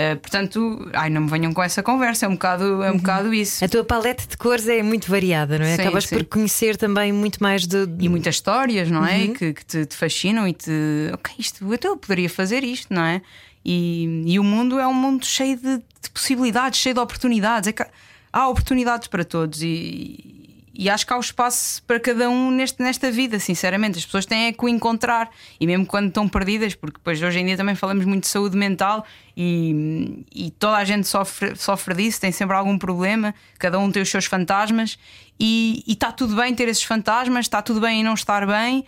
Eh, 0.00 0.14
portanto, 0.14 0.88
ai, 0.92 1.10
não 1.10 1.22
me 1.22 1.28
venham 1.28 1.52
com 1.52 1.60
essa 1.60 1.82
conversa, 1.82 2.26
é 2.26 2.28
um 2.28 2.34
bocado, 2.34 2.84
é 2.84 2.92
um 2.92 2.98
bocado 2.98 3.34
isso. 3.34 3.64
A 3.64 3.68
tua 3.68 3.82
paleta 3.82 4.22
de 4.28 4.36
cores 4.36 4.68
é 4.68 4.80
muito 4.80 5.10
variada, 5.10 5.58
não 5.58 5.66
é? 5.66 5.74
Sim, 5.74 5.82
Acabas 5.82 6.04
sim. 6.04 6.14
por 6.14 6.24
conhecer 6.26 6.76
também 6.76 7.12
muito 7.12 7.42
mais 7.42 7.66
de. 7.66 7.78
E 7.98 8.08
muitas 8.08 8.36
histórias, 8.36 8.88
não 8.88 9.04
é? 9.04 9.26
Que, 9.26 9.52
que 9.52 9.64
te, 9.64 9.86
te 9.86 9.96
fascinam 9.96 10.46
e 10.46 10.52
te. 10.52 10.70
Ok, 11.12 11.34
isto, 11.36 11.72
até 11.72 11.88
eu 11.88 11.96
poderia 11.96 12.30
fazer 12.30 12.62
isto, 12.62 12.94
não 12.94 13.02
é? 13.02 13.20
E, 13.64 14.22
e 14.24 14.38
o 14.38 14.44
mundo 14.44 14.78
é 14.78 14.86
um 14.86 14.94
mundo 14.94 15.26
cheio 15.26 15.56
de, 15.56 15.78
de 15.78 16.10
possibilidades, 16.14 16.78
cheio 16.78 16.94
de 16.94 17.00
oportunidades. 17.00 17.68
É 17.68 17.86
há 18.32 18.48
oportunidades 18.48 19.08
para 19.08 19.24
todos 19.24 19.64
e, 19.64 20.47
e 20.78 20.88
acho 20.88 21.04
que 21.04 21.12
há 21.12 21.16
o 21.16 21.20
espaço 21.20 21.82
para 21.82 21.98
cada 21.98 22.30
um 22.30 22.52
neste, 22.52 22.80
nesta 22.80 23.10
vida, 23.10 23.40
sinceramente. 23.40 23.98
As 23.98 24.04
pessoas 24.04 24.24
têm 24.24 24.46
é 24.46 24.52
que 24.52 24.64
o 24.64 24.68
encontrar 24.68 25.28
e 25.58 25.66
mesmo 25.66 25.84
quando 25.84 26.06
estão 26.06 26.28
perdidas, 26.28 26.72
porque 26.76 26.98
depois 26.98 27.20
hoje 27.20 27.40
em 27.40 27.46
dia 27.46 27.56
também 27.56 27.74
falamos 27.74 28.04
muito 28.04 28.22
de 28.22 28.28
saúde 28.28 28.56
mental 28.56 29.04
e, 29.36 30.24
e 30.32 30.52
toda 30.52 30.76
a 30.76 30.84
gente 30.84 31.08
sofre, 31.08 31.56
sofre 31.56 31.96
disso, 31.96 32.20
tem 32.20 32.30
sempre 32.30 32.54
algum 32.54 32.78
problema, 32.78 33.34
cada 33.58 33.76
um 33.76 33.90
tem 33.90 34.00
os 34.00 34.08
seus 34.08 34.26
fantasmas 34.26 34.96
e 35.38 35.82
está 35.84 36.12
tudo 36.12 36.36
bem 36.36 36.54
ter 36.54 36.68
esses 36.68 36.84
fantasmas, 36.84 37.46
está 37.46 37.60
tudo 37.60 37.80
bem 37.80 38.00
em 38.00 38.04
não 38.04 38.14
estar 38.14 38.46
bem. 38.46 38.86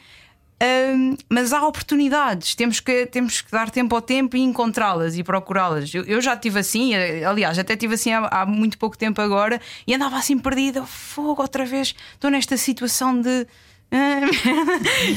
Hum, 0.63 1.17
mas 1.31 1.55
há 1.55 1.67
oportunidades, 1.67 2.55
temos 2.55 2.81
que, 2.81 3.07
temos 3.07 3.41
que 3.41 3.51
dar 3.51 3.71
tempo 3.71 3.95
ao 3.95 4.03
tempo 4.03 4.37
e 4.37 4.41
encontrá-las 4.41 5.17
e 5.17 5.23
procurá-las. 5.25 5.95
Eu, 5.95 6.05
eu 6.05 6.21
já 6.21 6.37
tive 6.37 6.59
assim, 6.59 6.95
eh, 6.95 7.25
aliás, 7.25 7.59
até 7.59 7.75
tive 7.77 7.95
assim 7.95 8.13
há, 8.13 8.27
há 8.27 8.45
muito 8.45 8.77
pouco 8.77 8.99
tempo 8.99 9.23
agora 9.23 9.59
e 9.87 9.95
andava 9.95 10.19
assim 10.19 10.39
perdida, 10.39 10.85
fogo 10.85 11.41
outra 11.41 11.65
vez, 11.65 11.95
estou 12.13 12.31
nesta 12.31 12.59
situação 12.59 13.19
de. 13.19 13.47
ah, 13.91 14.21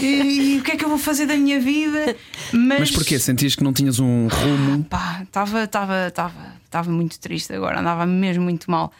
e, 0.00 0.04
e- 0.04 0.54
e 0.56 0.58
o 0.58 0.62
que 0.64 0.72
é 0.72 0.76
que 0.76 0.84
eu 0.84 0.88
vou 0.88 0.98
fazer 0.98 1.26
da 1.26 1.36
minha 1.36 1.60
vida? 1.60 2.16
Mas, 2.52 2.80
Mas 2.80 2.90
porquê? 2.90 3.16
Sentias 3.18 3.54
que 3.54 3.62
não 3.62 3.72
tinhas 3.72 4.00
um 4.00 4.26
rumo? 4.26 4.80
Estava 5.22 5.62
estava 5.62 6.06
estava 6.08 6.52
estava 6.64 6.90
muito 6.90 7.18
triste 7.20 7.52
agora, 7.52 7.78
andava 7.78 8.04
mesmo 8.04 8.42
muito 8.42 8.68
mal. 8.70 8.92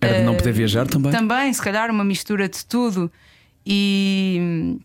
Era 0.00 0.14
de 0.20 0.22
não 0.24 0.34
poder 0.36 0.52
viajar 0.52 0.86
também? 0.88 1.12
Também, 1.12 1.52
se 1.52 1.60
calhar, 1.60 1.90
uma 1.90 2.02
mistura 2.02 2.48
de 2.48 2.64
tudo. 2.64 3.12
E. 3.66 4.78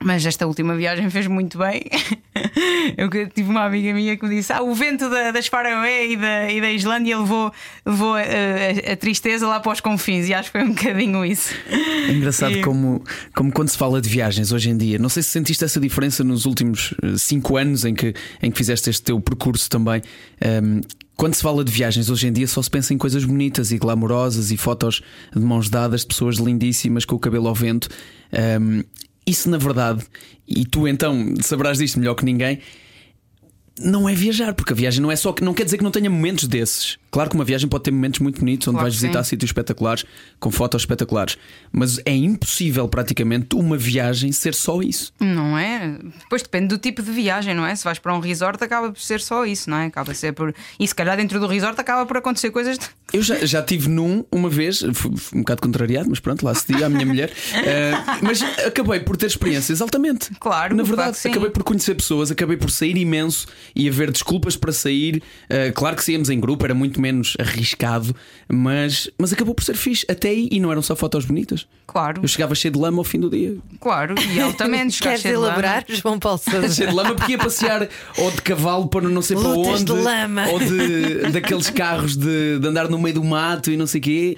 Mas 0.00 0.24
esta 0.24 0.46
última 0.46 0.76
viagem 0.76 1.10
fez 1.10 1.26
muito 1.26 1.58
bem. 1.58 1.82
Eu 2.96 3.10
tive 3.28 3.50
uma 3.50 3.64
amiga 3.64 3.92
minha 3.92 4.16
que 4.16 4.24
me 4.26 4.36
disse: 4.36 4.52
Ah, 4.52 4.62
o 4.62 4.72
vento 4.74 5.10
da, 5.10 5.32
das 5.32 5.48
Faroé 5.48 6.06
e 6.12 6.16
da, 6.16 6.50
e 6.52 6.60
da 6.60 6.70
Islândia 6.70 7.18
levou, 7.18 7.52
levou 7.84 8.14
a, 8.14 8.20
a- 8.20 8.92
a 8.92 8.96
tristeza 8.96 9.46
lá 9.48 9.58
para 9.58 9.72
os 9.72 9.80
confins, 9.80 10.28
e 10.28 10.34
acho 10.34 10.52
que 10.52 10.58
foi 10.58 10.68
um 10.68 10.72
bocadinho 10.72 11.24
isso. 11.24 11.52
É 11.68 12.12
engraçado 12.12 12.52
E- 12.56 12.62
como, 12.62 13.02
como 13.34 13.50
quando 13.52 13.68
se 13.70 13.76
fala 13.76 14.00
de 14.00 14.08
viagens 14.08 14.52
hoje 14.52 14.70
em 14.70 14.76
dia, 14.76 14.98
não 14.98 15.08
sei 15.08 15.22
se 15.22 15.30
sentiste 15.30 15.64
essa 15.64 15.80
diferença 15.80 16.22
nos 16.22 16.46
últimos 16.46 16.94
eh, 17.02 17.14
cinco 17.16 17.56
anos 17.56 17.84
em 17.84 17.92
que, 17.94 18.14
em 18.42 18.50
que 18.52 18.56
fizeste 18.56 18.88
este 18.90 19.02
teu 19.02 19.20
percurso 19.20 19.68
também. 19.68 20.00
Ehm, 20.40 20.80
quando 21.16 21.34
se 21.34 21.42
fala 21.42 21.64
de 21.64 21.72
viagens 21.72 22.08
hoje 22.08 22.28
em 22.28 22.32
dia, 22.32 22.46
só 22.46 22.62
se 22.62 22.70
pensa 22.70 22.94
em 22.94 22.98
coisas 22.98 23.24
bonitas 23.24 23.72
e 23.72 23.78
glamourosas 23.78 24.52
e 24.52 24.56
fotos 24.56 25.02
de 25.34 25.42
mãos 25.42 25.68
dadas 25.68 26.02
de 26.02 26.06
pessoas 26.06 26.36
lindíssimas 26.36 27.04
com 27.04 27.16
o 27.16 27.18
cabelo 27.18 27.48
ao 27.48 27.54
vento. 27.54 27.88
Ehm, 28.32 28.82
isso, 29.28 29.50
na 29.50 29.58
verdade, 29.58 30.04
e 30.46 30.64
tu 30.64 30.88
então 30.88 31.34
sabrás 31.42 31.78
disto 31.78 31.98
melhor 31.98 32.14
que 32.14 32.24
ninguém, 32.24 32.60
não 33.80 34.08
é 34.08 34.14
viajar, 34.14 34.54
porque 34.54 34.72
a 34.72 34.76
viagem 34.76 35.00
não 35.00 35.10
é 35.10 35.16
só 35.16 35.32
que 35.32 35.42
não 35.44 35.54
quer 35.54 35.64
dizer 35.64 35.78
que 35.78 35.84
não 35.84 35.90
tenha 35.90 36.08
momentos 36.10 36.46
desses. 36.46 36.98
Claro 37.10 37.30
que 37.30 37.36
uma 37.36 37.44
viagem 37.44 37.68
pode 37.68 37.84
ter 37.84 37.90
momentos 37.90 38.20
muito 38.20 38.38
bonitos 38.40 38.68
onde 38.68 38.74
Claro 38.76 38.84
vais 38.90 38.94
visitar 38.94 39.24
sim. 39.24 39.30
sítios 39.30 39.48
espetaculares, 39.48 40.04
com 40.38 40.50
fotos 40.50 40.82
espetaculares, 40.82 41.38
mas 41.72 41.98
é 42.04 42.14
impossível 42.14 42.86
praticamente 42.88 43.56
uma 43.56 43.76
viagem 43.78 44.30
ser 44.30 44.54
só 44.54 44.82
isso. 44.82 45.12
Não 45.18 45.56
é? 45.58 45.98
Depois 46.20 46.42
depende 46.42 46.68
do 46.68 46.78
tipo 46.78 47.02
de 47.02 47.10
viagem, 47.10 47.54
não 47.54 47.64
é? 47.64 47.74
Se 47.74 47.84
vais 47.84 47.98
para 47.98 48.14
um 48.14 48.20
resort, 48.20 48.62
acaba 48.62 48.90
por 48.92 49.00
ser 49.00 49.20
só 49.20 49.46
isso, 49.46 49.70
não 49.70 49.78
é? 49.78 49.86
Acaba 49.86 50.06
por 50.06 50.14
ser 50.14 50.32
por. 50.32 50.54
E 50.78 50.86
se 50.86 50.94
calhar 50.94 51.16
dentro 51.16 51.40
do 51.40 51.46
resort 51.46 51.80
acaba 51.80 52.04
por 52.04 52.16
acontecer 52.18 52.50
coisas. 52.50 52.78
de- 52.78 52.86
Eu 53.12 53.22
já, 53.22 53.36
já 53.46 53.62
tive 53.62 53.88
num 53.88 54.22
uma 54.30 54.50
vez, 54.50 54.84
fui, 54.92 55.10
um 55.34 55.38
bocado 55.38 55.62
contrariado, 55.62 56.10
mas 56.10 56.20
pronto, 56.20 56.44
lá 56.44 56.54
cedi 56.54 56.84
à 56.84 56.88
minha 56.88 57.06
mulher. 57.06 57.32
Eh, 57.68 57.92
mas 58.22 58.40
acabei 58.66 59.00
por 59.00 59.16
ter 59.16 59.26
experiências 59.26 59.80
altamente. 59.82 60.30
Claro, 60.38 60.74
Na 60.76 60.82
claro 60.82 60.96
verdade, 60.96 61.18
sim. 61.18 61.28
acabei 61.30 61.50
por 61.50 61.62
conhecer 61.62 61.94
pessoas, 61.94 62.30
acabei 62.30 62.56
por 62.56 62.70
sair 62.70 62.96
imenso 62.96 63.46
e 63.74 63.88
haver 63.88 64.10
desculpas 64.10 64.56
para 64.56 64.72
sair. 64.72 65.22
Eh, 65.48 65.70
claro 65.72 65.96
que 65.96 66.04
saíamos 66.04 66.30
em 66.30 66.38
grupo, 66.40 66.64
era 66.64 66.74
muito 66.74 67.00
menos 67.00 67.36
arriscado, 67.38 68.14
mas, 68.48 69.10
mas 69.18 69.32
acabou 69.32 69.54
por 69.54 69.62
ser 69.64 69.76
fixe. 69.76 70.06
Até 70.08 70.28
aí, 70.30 70.48
e 70.50 70.60
não 70.60 70.70
eram 70.70 70.82
só 70.82 70.94
fotos 70.96 71.24
bonitas. 71.24 71.66
Claro, 71.86 72.20
Eu 72.22 72.28
chegava 72.28 72.54
cheio 72.54 72.72
de 72.72 72.78
lama 72.78 72.98
ao 72.98 73.04
fim 73.04 73.18
do 73.20 73.30
dia. 73.30 73.56
claro, 73.80 74.14
e 74.34 74.40
altamente. 74.40 75.00
Queres 75.02 75.20
cheio 75.20 75.34
de 75.34 75.40
lama. 75.40 75.48
elaborar, 75.54 75.84
João 75.88 76.18
Paulo 76.18 76.38
Sousa? 76.50 76.68
Cheio 76.74 76.88
de 76.90 76.94
lama 76.94 77.14
porque 77.14 77.32
ia 77.32 77.38
passear 77.38 77.88
ou 78.18 78.30
de 78.30 78.42
cavalo 78.42 78.88
para 78.88 79.08
não 79.08 79.22
sei 79.22 79.36
para 79.36 79.48
Lutas 79.48 79.80
onde, 79.80 79.84
de 79.84 79.92
lama. 79.92 80.46
ou 80.48 80.58
de, 80.58 81.30
daqueles 81.32 81.70
carros 81.70 82.16
de, 82.16 82.58
de 82.58 82.66
andar 82.68 82.88
no 82.88 82.98
meio 82.98 83.14
do 83.14 83.24
mato 83.24 83.70
e 83.70 83.76
não 83.76 83.86
sei 83.86 84.00
o 84.00 84.04
quê. 84.04 84.36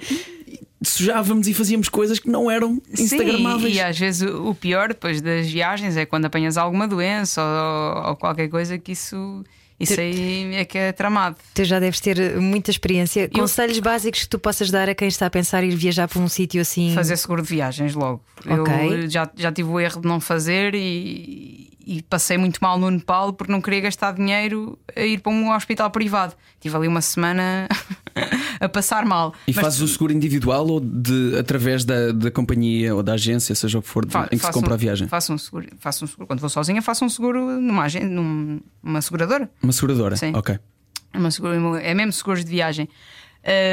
Sujávamos 0.83 1.47
e 1.47 1.53
fazíamos 1.53 1.89
coisas 1.89 2.17
que 2.17 2.29
não 2.29 2.49
eram 2.49 2.81
instagramáveis. 2.97 3.73
Sim, 3.73 3.79
e 3.79 3.81
às 3.81 3.99
vezes 3.99 4.27
o 4.27 4.55
pior 4.55 4.89
depois 4.89 5.21
das 5.21 5.47
viagens 5.47 5.95
é 5.95 6.05
quando 6.05 6.25
apanhas 6.25 6.57
alguma 6.57 6.87
doença 6.87 7.41
ou, 7.41 8.09
ou 8.09 8.15
qualquer 8.15 8.49
coisa 8.49 8.79
que 8.79 8.93
isso, 8.93 9.43
isso 9.79 9.99
aí 9.99 10.55
é 10.55 10.65
que 10.65 10.77
é 10.77 10.91
tramado. 10.91 11.37
Tu 11.53 11.63
já 11.65 11.79
deves 11.79 11.99
ter 11.99 12.39
muita 12.39 12.71
experiência. 12.71 13.29
Conselhos 13.29 13.79
básicos 13.79 14.21
que 14.23 14.29
tu 14.29 14.39
possas 14.39 14.71
dar 14.71 14.89
a 14.89 14.95
quem 14.95 15.07
está 15.07 15.27
a 15.27 15.29
pensar 15.29 15.63
ir 15.63 15.75
viajar 15.75 16.07
para 16.07 16.19
um 16.19 16.27
sítio 16.27 16.61
assim. 16.61 16.93
Fazer 16.95 17.15
seguro 17.17 17.41
de 17.41 17.49
viagens 17.49 17.93
logo. 17.93 18.23
Ok. 18.47 18.73
Eu 19.03 19.09
já, 19.09 19.29
já 19.35 19.51
tive 19.51 19.69
o 19.69 19.79
erro 19.79 20.01
de 20.01 20.07
não 20.07 20.19
fazer 20.19 20.73
e, 20.73 21.69
e 21.85 22.01
passei 22.03 22.37
muito 22.37 22.59
mal 22.61 22.77
no 22.79 22.89
Nepal 22.89 23.33
porque 23.33 23.51
não 23.51 23.61
queria 23.61 23.81
gastar 23.81 24.13
dinheiro 24.13 24.77
a 24.95 25.01
ir 25.01 25.19
para 25.19 25.31
um 25.31 25.51
hospital 25.53 25.89
privado. 25.89 26.35
Tive 26.59 26.75
ali 26.75 26.87
uma 26.87 27.01
semana 27.01 27.67
a 28.61 28.69
passar 28.69 29.03
mal. 29.05 29.33
E 29.47 29.51
Mas 29.53 29.63
fazes 29.63 29.81
o 29.81 29.87
seguro 29.87 30.13
individual 30.13 30.67
ou 30.67 30.79
de, 30.79 31.35
através 31.37 31.83
da, 31.83 32.11
da 32.11 32.29
companhia 32.31 32.95
ou 32.95 33.01
da 33.03 33.13
agência, 33.13 33.53
seja 33.55 33.79
o 33.79 33.81
que 33.81 33.87
for, 33.89 34.05
fa- 34.09 34.29
em 34.31 34.37
que 34.37 34.45
se 34.45 34.51
compra 34.51 34.71
um- 34.71 34.73
a 34.75 34.77
viagem? 34.77 35.07
Faço 35.07 35.33
um 35.33 35.37
seguro, 35.37 35.67
faço 35.79 36.05
um 36.05 36.07
seguro. 36.07 36.27
Quando 36.27 36.39
vou 36.39 36.49
sozinha, 36.49 36.81
faço 36.81 37.03
um 37.03 37.09
seguro 37.09 37.59
numa, 37.59 37.83
agen- 37.83 38.07
numa 38.83 39.01
seguradora. 39.01 39.49
Uma 39.61 39.73
seguradora? 39.73 40.15
Sim. 40.15 40.31
Ok. 40.35 40.57
É, 41.13 41.17
uma 41.17 41.29
seguro- 41.31 41.75
é 41.75 41.93
mesmo 41.93 42.13
seguros 42.13 42.45
de 42.45 42.51
viagem. 42.51 42.87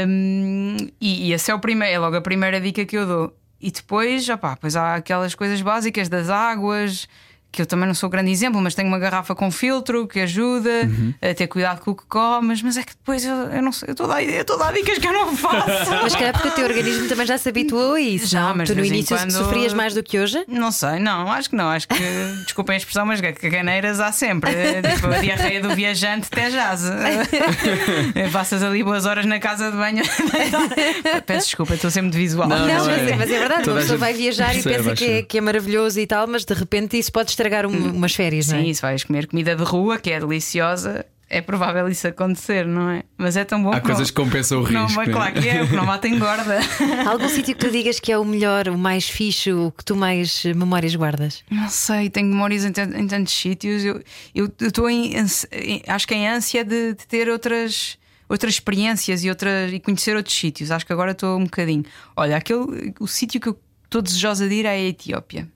Hum, 0.07 0.77
e, 1.01 1.29
e 1.29 1.33
esse 1.33 1.51
é, 1.51 1.55
o 1.55 1.59
primeiro, 1.59 1.95
é 1.95 1.99
logo 1.99 2.17
a 2.17 2.21
primeira 2.21 2.61
dica 2.61 2.85
que 2.85 2.97
eu 2.97 3.07
dou. 3.07 3.37
E 3.61 3.71
depois, 3.71 4.29
opá, 4.29 4.55
depois 4.55 4.77
há 4.77 4.95
aquelas 4.95 5.35
coisas 5.35 5.61
básicas 5.61 6.09
das 6.09 6.31
águas, 6.31 7.09
que 7.51 7.63
eu 7.63 7.67
também 7.67 7.87
não 7.87 7.95
sou 7.95 8.09
grande 8.11 8.31
exemplo, 8.31 8.61
mas 8.61 8.75
tenho 8.75 8.89
uma 8.89 8.99
garrafa 8.99 9.35
com 9.35 9.51
filtro 9.51 10.07
que 10.07 10.21
ajuda 10.21 10.69
Uhum. 10.85 11.15
a 11.23 11.35
ter 11.35 11.47
cuidado 11.47 11.81
com 11.81 11.91
o 11.93 11.95
que 11.95 12.05
comes. 12.07 12.63
Mas 12.63 12.77
é 12.77 12.83
que 12.83 12.93
depois 12.93 13.25
eu, 13.25 13.35
eu 13.35 13.63
não 13.63 13.73
sei, 13.73 13.89
eu 13.89 13.93
estou 13.93 14.07
a 14.07 14.15
dar, 14.15 14.23
eu 14.23 14.41
estou 14.43 14.57
a 14.57 14.59
dar 14.67 14.73
dicas 14.73 14.99
que 14.99 15.07
eu 15.07 15.13
não 15.13 15.35
faço. 15.37 15.91
Mas 16.03 16.15
calhar 16.15 16.33
porque 16.35 16.49
o 16.49 16.51
teu 16.53 16.65
organismo 16.67 17.09
também 17.09 17.27
já 17.27 17.39
se 17.39 17.49
habituou 17.49 17.95
a 17.95 18.01
isso. 18.01 18.27
Já, 18.27 18.49
não? 18.49 18.57
mas 18.57 18.69
tu 18.69 18.75
no 18.77 18.85
início 18.85 19.17
quando- 19.17 19.31
sofrias 19.33 19.73
mais 19.73 19.95
do 19.95 20.03
que 20.03 20.19
hoje? 20.19 20.45
Não 20.47 20.71
sei, 20.71 20.99
não, 20.99 21.31
acho 21.33 21.51
que 21.51 21.57
não. 21.57 21.69
Acho 21.71 21.89
que, 21.89 21.95
desculpem 22.45 22.75
a 22.75 22.77
expressão, 22.77 23.07
mas 23.07 23.21
caganeiras 23.21 23.99
há 24.01 24.13
sempre. 24.13 24.51
Tipo, 24.95 25.07
a 25.09 25.19
diarreia 25.19 25.61
do 25.63 25.75
viajante 25.75 26.29
até 26.31 26.51
jaz. 26.51 26.83
Passas 28.33 28.63
ali 28.63 28.83
boas 28.83 29.07
horas 29.07 29.25
na 29.27 29.39
casa 29.39 29.71
de 29.71 29.77
banho. 29.77 30.03
Peço 31.27 31.47
desculpa, 31.47 31.75
estou 31.75 31.91
sempre 31.91 32.11
de 32.11 32.19
visual. 32.19 32.49
Não, 32.49 32.59
Não, 32.59 32.67
não 32.67 32.87
mas, 32.87 32.99
é. 32.99 33.11
é. 33.11 33.17
mas 33.17 33.31
é 33.31 33.39
verdade, 33.39 33.63
Toda 33.65 33.73
uma 33.77 33.81
pessoa 33.81 33.99
vai 33.99 34.13
viajar 34.13 34.55
e 34.57 34.63
pensa 34.63 34.95
que 34.95 35.05
é, 35.05 35.23
que 35.23 35.39
é 35.39 35.41
maravilhoso 35.41 35.99
e 36.01 36.07
tal, 36.07 36.27
mas 36.27 36.45
de 36.45 36.55
repente 36.55 36.99
isso 36.99 37.11
pode 37.13 37.31
estragar 37.39 37.67
um- 37.67 37.93
umas 37.93 38.15
férias, 38.15 38.49
não 38.49 38.59
é? 38.59 38.63
Sim, 38.65 38.75
se 38.75 38.83
vais 38.83 39.05
comer 39.05 39.27
comida 39.27 39.55
de 39.55 39.63
rua, 39.63 39.99
que 39.99 40.11
é 40.11 40.19
deliciosa, 40.21 41.07
é 41.31 41.41
provável 41.43 41.87
isso 41.89 42.09
acontecer, 42.09 42.67
não 42.67 42.89
é? 42.91 43.03
Mas 43.17 43.37
é 43.37 43.45
tão 43.45 43.63
bom 43.63 43.71
Há 43.71 43.81
que 43.81 43.87
coisas 43.87 44.09
não, 44.09 44.15
que 44.15 44.23
compensam 44.23 44.59
o 44.63 44.71
não, 44.71 44.85
risco. 44.87 44.97
mas 44.99 45.09
né? 45.09 45.13
claro 45.15 45.33
que 45.35 45.49
é, 45.49 45.63
o 45.63 45.69
que 45.69 45.77
não 45.77 45.85
mata 45.85 46.09
engorda. 46.09 46.59
Há 47.07 47.11
algum 47.11 47.29
sítio 47.29 47.55
que 47.55 47.61
tu 47.67 47.71
digas 47.71 48.01
que 48.01 48.11
é 48.11 48.17
o 48.19 48.25
melhor, 48.25 48.69
o 48.69 48.79
mais 48.79 49.09
fixe, 49.09 49.53
o 49.53 49.71
que 49.71 49.85
tu 49.85 49.95
mais 49.95 50.43
memórias 50.45 50.95
guardas? 50.95 51.45
Não 51.51 51.69
sei, 51.69 52.09
tenho 52.11 52.29
memórias 52.29 52.65
em, 52.65 52.69
em 52.97 53.07
tantos 53.07 53.35
sítios. 53.35 53.85
Eu 53.85 54.03
eu 54.35 54.51
estou 54.61 54.89
em, 54.89 55.13
em- 55.17 55.83
acho 55.87 56.09
que 56.09 56.15
em 56.15 56.27
ânsia 56.29 56.65
de, 56.65 56.95
de 56.95 57.07
ter 57.07 57.29
outras. 57.29 57.99
Outras 58.31 58.53
experiências 58.55 59.25
e, 59.25 59.31
outras, 59.31 59.73
e 59.73 59.81
conhecer 59.81 60.15
outros 60.15 60.37
sítios. 60.37 60.71
Acho 60.71 60.85
que 60.85 60.93
agora 60.93 61.13
estou 61.13 61.39
um 61.39 61.45
bocadinho. 61.45 61.83
Olha, 62.15 62.37
aquele, 62.37 62.93
o 63.01 63.07
sítio 63.07 63.41
que 63.41 63.49
eu 63.49 63.59
estou 63.85 64.03
desejosa 64.03 64.47
de 64.47 64.55
ir 64.55 64.67
é 64.67 64.69
a 64.69 64.79
Etiópia. 64.79 65.49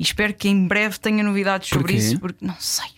E 0.00 0.02
espero 0.02 0.32
que 0.32 0.48
em 0.48 0.66
breve 0.66 0.98
tenha 0.98 1.22
novidades 1.22 1.68
sobre 1.68 1.92
isso, 1.92 2.18
porque 2.18 2.42
não 2.44 2.56
sei. 2.58 2.88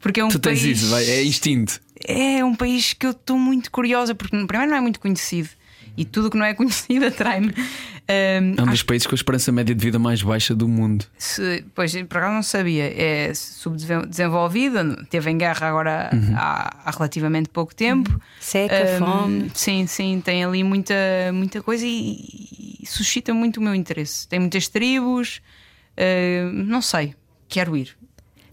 Porque 0.00 0.18
é 0.18 0.24
um 0.24 0.28
Tu 0.28 0.40
tens 0.40 0.60
país. 0.60 0.78
isso, 0.82 0.90
vai, 0.90 1.04
é 1.08 1.24
instinto. 1.24 1.80
É 2.04 2.44
um 2.44 2.54
país 2.54 2.92
que 2.94 3.06
eu 3.06 3.12
estou 3.12 3.38
muito 3.38 3.70
curiosa, 3.70 4.12
porque 4.14 4.36
primeiro 4.44 4.70
não 4.72 4.76
é 4.76 4.80
muito 4.80 4.98
conhecido 4.98 5.48
e 5.96 6.04
tudo 6.04 6.26
o 6.28 6.30
que 6.30 6.36
não 6.36 6.44
é 6.46 6.52
conhecido 6.54 7.06
atrai-me. 7.06 7.54
Ahm, 8.08 8.54
É 8.56 8.62
um 8.62 8.64
dos 8.64 8.68
acho 8.70 8.86
países 8.86 9.06
com 9.06 9.14
a 9.14 9.16
esperança 9.16 9.52
média 9.52 9.72
de 9.74 9.80
vida 9.84 9.98
mais 10.00 10.20
baixa 10.22 10.52
do 10.54 10.66
mundo. 10.66 11.04
se, 11.16 11.64
pois, 11.76 11.92
por 12.08 12.16
acaso 12.18 12.34
não 12.34 12.42
sabia, 12.42 12.84
é 12.92 13.32
subdesenvolvida, 13.34 14.96
teve 15.08 15.30
em 15.30 15.38
guerra 15.38 15.68
agora 15.68 16.10
Uhum. 16.12 16.34
há, 16.36 16.76
há 16.86 16.90
relativamente 16.90 17.48
pouco 17.50 17.74
tempo. 17.74 18.20
Seca, 18.40 18.74
Ahm, 18.74 18.98
fome. 18.98 19.50
Sim, 19.54 19.86
sim, 19.86 20.20
tem 20.24 20.42
ali 20.44 20.64
muita, 20.64 20.94
muita 21.32 21.62
coisa 21.62 21.84
e, 21.86 22.78
e 22.82 22.86
suscita 22.86 23.32
muito 23.34 23.58
o 23.58 23.62
meu 23.62 23.74
interesse. 23.74 24.26
Tem 24.26 24.38
muitas 24.40 24.66
tribos, 24.68 25.40
ahm, 26.00 26.64
não 26.66 26.80
sei, 26.80 27.14
quero 27.48 27.76
ir. 27.76 27.96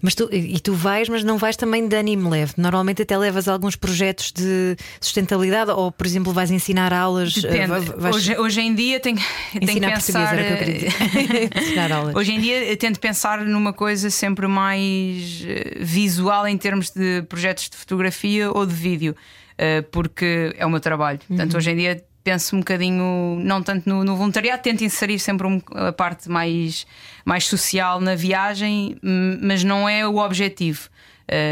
Mas 0.02 0.14
tu, 0.14 0.30
e 0.32 0.60
tu 0.60 0.74
vais, 0.74 1.10
mas 1.10 1.24
não 1.24 1.38
vais 1.38 1.56
também 1.56 1.88
de 1.88 1.96
ânimo 1.96 2.30
leve. 2.30 2.54
Normalmente 2.58 3.02
até 3.02 3.18
levas 3.18 3.48
alguns 3.48 3.76
projetos 3.76 4.32
de 4.32 4.76
sustentabilidade, 5.02 5.72
ou 5.72 5.92
por 5.92 6.06
exemplo, 6.06 6.32
vais 6.32 6.52
ensinar 6.52 6.94
aulas. 6.94 7.44
eh, 7.44 7.66
vais 7.66 8.16
Hoje, 8.16 8.38
hoje 8.38 8.62
em 8.62 8.76
dia 8.76 9.00
tenho, 9.00 9.18
tenho 9.54 9.80
que 9.82 9.90
pensar. 9.90 10.38
era 10.38 10.44
o 10.44 10.46
que 10.46 10.54
eu 10.54 10.58
queria 10.58 10.90
dizer. 10.90 11.50
ensinar 11.64 11.92
aulas. 11.92 12.16
Hoje 12.16 12.32
em 12.32 12.40
dia 12.40 12.78
tento 12.78 13.00
pensar 13.00 13.44
numa 13.44 13.74
coisa 13.74 14.10
sempre 14.10 14.48
mais 14.48 15.44
eh, 15.48 15.78
visual 15.82 16.48
em 16.48 16.58
termos 16.58 16.92
de 16.92 17.24
projetos 17.24 17.68
de 17.70 17.76
fotografia 17.76 18.52
ou 18.52 18.68
de 18.68 18.74
vídeo, 18.76 19.16
eh, 19.58 19.82
porque 19.82 20.54
é 20.58 20.66
o 20.66 20.70
meu 20.70 20.80
trabalho. 20.80 21.20
Portanto, 21.28 21.58
hoje 21.58 21.72
em 21.72 21.76
dia 21.76 22.04
penso 22.28 22.58
um 22.58 22.60
bocadinho, 22.60 23.40
não 23.42 23.64
tanto 23.64 23.88
no, 23.88 24.04
no 24.04 24.18
voluntariado, 24.18 24.62
tento 24.62 24.84
inserir 24.84 25.18
sempre 25.18 25.48
um- 25.48 25.62
a 25.74 25.94
parte 25.94 26.30
mais, 26.30 26.86
mais 27.24 27.46
social 27.46 28.02
na 28.02 28.16
viagem, 28.16 28.98
hum, 29.02 29.40
mas 29.42 29.64
não 29.64 29.88
é 29.88 30.06
o 30.06 30.18
objetivo. 30.18 30.90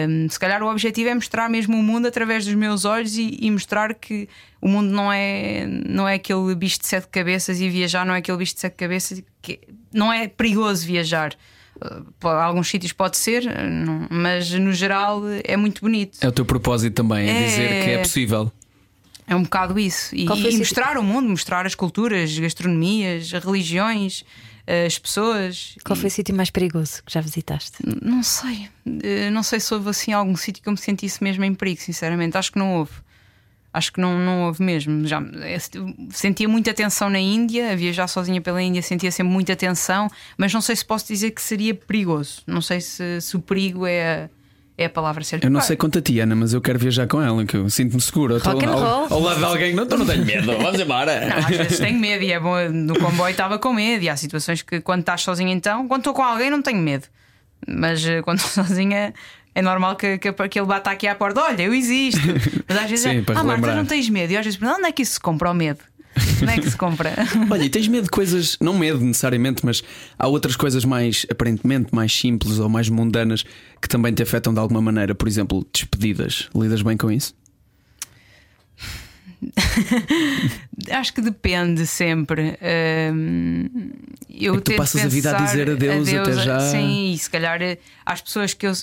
Um, 0.09 0.28
se 0.30 0.38
calhar 0.38 0.61
o 0.61 0.69
objetivo 0.69 1.09
é 1.09 1.13
mostrar 1.15 1.49
mesmo 1.49 1.78
o 1.78 1.84
mundo 1.84 2.07
através 2.07 2.45
dos 2.45 2.53
meus 2.55 2.84
olhos 2.84 3.17
e, 3.17 3.38
e 3.41 3.49
mostrar 3.51 3.93
que 3.93 4.28
o 4.61 4.67
mundo 4.67 4.89
não 4.91 5.11
é, 5.11 5.65
não 5.88 6.05
é 6.07 6.15
aquele 6.15 6.53
bicho 6.55 6.80
de 6.80 6.88
sete 6.88 7.07
cabeças 7.07 7.61
e 7.61 7.69
viajar 7.69 8.05
não 8.05 8.13
é 8.13 8.17
aquele 8.17 8.38
bicho 8.38 8.55
de 8.55 8.59
sete 8.59 8.76
cabeças, 8.76 9.23
que 9.41 9.59
não 9.93 10.11
é 10.11 10.28
perigoso 10.28 10.86
viajar. 10.86 11.34
Uh, 11.78 12.28
alguns 12.28 12.67
sítios 12.69 12.91
pode 12.91 13.15
ser, 13.17 13.43
uh, 13.43 13.63
não- 13.69 14.07
mas 14.09 14.49
no 14.51 14.73
geral 14.73 15.21
é 15.43 15.55
muito 15.55 15.80
bonito. 15.82 16.17
É 16.21 16.28
o 16.28 16.32
teu 16.34 16.45
propósito 16.45 16.93
também, 16.95 17.30
é, 17.30 17.32
É. 17.32 17.45
dizer 17.45 17.84
que 17.84 17.89
é 17.91 17.97
possível. 17.99 18.51
É 19.28 19.36
um 19.36 19.43
bocado 19.43 19.80
isso. 19.80 20.15
E, 20.15 20.26
e 20.26 20.57
mostrar 20.57 20.97
o 20.97 21.03
mundo, 21.03 21.28
mostrar 21.30 21.65
as 21.65 21.73
culturas, 21.76 22.38
gastronomias, 22.38 23.34
as 23.34 23.43
religiões, 23.43 24.23
as 24.86 24.97
pessoas. 24.99 25.76
Qual 25.84 25.95
foi 25.95 26.07
o 26.07 26.11
sítio 26.11 26.36
mais 26.36 26.49
perigoso 26.49 27.03
que 27.03 27.11
já 27.13 27.21
visitaste? 27.21 27.78
Não 28.01 28.21
sei. 28.21 28.69
Eh, 29.03 29.30
Não 29.32 29.41
sei 29.43 29.59
se 29.59 29.73
houve 29.73 29.89
assim 29.89 30.11
algum 30.13 30.36
sítio 30.36 30.61
que 30.61 30.69
eu 30.69 30.73
me 30.73 30.78
sentisse 30.78 31.23
mesmo 31.23 31.43
em 31.43 31.53
perigo, 31.53 31.82
sinceramente. 31.82 32.38
Acho 32.38 32.51
que 32.51 32.59
não 32.59 32.76
houve. 32.76 32.91
Acho 33.73 33.91
que 33.91 33.99
não, 33.99 34.17
não 34.17 34.43
houve 34.43 34.63
mesmo. 34.63 35.05
Já, 35.05 35.21
eh, 35.41 35.57
sentia 36.11 36.47
muita 36.47 36.73
tensão 36.73 37.09
na 37.09 37.19
Índia, 37.19 37.71
a 37.71 37.76
viajar 37.76 38.07
sozinha 38.07 38.39
pela 38.41 38.61
Índia 38.61 38.82
sentia 38.82 39.11
sempre 39.11 39.34
muita 39.34 39.55
tensão, 39.55 40.07
mas 40.38 40.53
não 40.53 40.61
sei 40.61 40.76
se 40.76 40.86
posso 40.86 41.07
dizer 41.07 41.32
que 41.32 41.41
seria 41.41 41.73
perigoso. 41.76 42.41
Não 42.47 42.61
sei 42.61 42.80
se, 42.80 43.19
se 43.21 43.36
o 43.36 43.41
perigo 43.41 43.86
é 43.86 44.23
a, 44.26 44.30
é 44.78 44.86
a 44.86 44.89
palavra 44.89 45.23
certa. 45.23 45.45
Eu 45.45 45.51
não 45.51 45.61
sei 45.61 45.78
quanto 45.78 45.99
a 45.99 46.01
ti, 46.01 46.19
Ana, 46.19 46.36
mas 46.36 46.53
eu 46.53 46.61
quero 46.61 46.78
viajar 46.78 47.07
com 47.07 47.21
ela, 47.21 47.45
que 47.45 47.55
eu 47.55 47.69
sinto-me 47.69 48.01
seguro. 48.01 48.38
Rock 48.38 48.65
and 48.65 48.69
ao, 48.69 48.80
roll. 48.80 49.07
ao 49.09 49.19
lado 49.21 49.39
de 49.39 49.45
alguém, 49.45 49.73
não, 49.73 49.86
tu 49.86 49.97
não 49.97 50.05
tenho 50.05 50.26
medo, 50.26 50.45
vamos 50.57 50.80
embora. 50.80 51.28
Não, 51.28 51.38
às 51.38 51.45
vezes 51.47 51.80
tenho 51.80 51.97
medo 51.97 52.23
e 52.23 52.32
é 52.32 52.39
bom. 52.39 52.69
No 52.69 52.99
comboio 52.99 53.32
estava 53.32 53.57
com 53.57 53.73
medo. 53.73 54.03
E 54.03 54.09
há 54.09 54.17
situações 54.17 54.61
que 54.61 54.82
quando 54.82 54.99
estás 55.01 55.21
sozinha, 55.21 55.53
então, 55.53 55.88
quando 55.88 56.01
estou 56.01 56.13
com 56.13 56.21
alguém, 56.23 56.49
não 56.49 56.61
tenho 56.61 56.80
medo. 56.80 57.07
Mas 57.65 58.05
eh, 58.05 58.21
quando 58.21 58.39
estou 58.39 58.51
sozinha, 58.65 59.13
é 59.53 59.61
normal 59.61 59.95
que, 59.95 60.17
que, 60.17 60.32
que 60.34 60.59
ele 60.59 60.67
bata 60.67 60.91
aqui 60.91 61.07
à 61.07 61.15
porta: 61.15 61.41
olha, 61.41 61.63
eu 61.63 61.73
existo. 61.73 62.21
Mas 62.67 62.78
às 62.78 62.89
vezes 62.89 63.09
Sim, 63.09 63.19
é, 63.19 63.23
ah, 63.34 63.43
Marta, 63.43 63.73
não 63.73 63.86
tens 63.86 64.09
medo. 64.09 64.34
E 64.34 64.38
às 64.38 64.45
vezes, 64.45 64.61
onde 64.61 64.88
é 64.88 64.91
que 64.91 65.03
isso 65.03 65.13
se 65.13 65.19
compra 65.19 65.49
o 65.49 65.53
medo? 65.53 65.80
Onde 66.41 66.51
é 66.51 66.59
que 66.59 66.70
se 66.70 66.78
compra? 66.78 67.13
Olha, 67.49 67.63
e 67.63 67.70
tens 67.70 67.88
medo 67.88 68.05
de 68.05 68.09
coisas, 68.09 68.57
não 68.61 68.78
medo 68.78 68.99
necessariamente, 68.99 69.66
mas 69.66 69.84
há 70.18 70.28
outras 70.28 70.55
coisas 70.55 70.86
mais 70.86 71.26
aparentemente 71.30 71.93
mais 71.93 72.13
simples 72.13 72.59
ou 72.59 72.70
mais 72.70 72.89
mundanas 72.89 73.43
que 73.82 73.88
também 73.88 74.13
te 74.13 74.24
afetam 74.24 74.53
de 74.53 74.59
alguma 74.59 74.82
maneira. 74.82 75.13
Por 75.13 75.28
exemplo, 75.28 75.66
despedidas. 75.74 76.49
Lidas 76.55 76.82
bem 76.82 76.97
com 76.97 77.11
isso? 77.11 77.34
Acho 80.91 81.13
que 81.13 81.22
depende 81.22 81.86
sempre. 81.86 82.57
Hum, 83.13 83.91
eu 84.30 84.55
É 84.55 84.61
tu 84.61 84.76
passas 84.76 85.03
a 85.03 85.07
vida 85.07 85.36
a 85.36 85.41
dizer 85.41 85.70
adeus 85.70 86.13
até 86.13 86.34
já. 86.34 86.59
Sim, 86.59 87.13
e 87.13 87.18
se 87.18 87.30
calhar 87.30 87.61
eh, 87.61 87.78
às 88.05 88.22
pessoas 88.22 88.53
que 88.53 88.66
eu. 88.66 88.74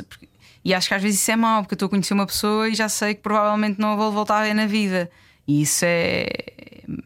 E 0.64 0.72
acho 0.72 0.88
que 0.88 0.94
às 0.94 1.02
vezes 1.02 1.20
isso 1.20 1.30
é 1.30 1.36
mau, 1.36 1.62
porque 1.62 1.74
eu 1.74 1.76
estou 1.76 1.86
a 1.86 1.90
conhecer 1.90 2.14
uma 2.14 2.26
pessoa 2.26 2.68
e 2.68 2.74
já 2.74 2.88
sei 2.88 3.14
que 3.14 3.20
provavelmente 3.20 3.80
não 3.80 3.92
a 3.92 3.96
vou 3.96 4.12
voltar 4.12 4.40
a 4.40 4.44
ver 4.44 4.54
na 4.54 4.66
vida. 4.66 5.10
E 5.46 5.62
isso 5.62 5.84
é. 5.84 6.28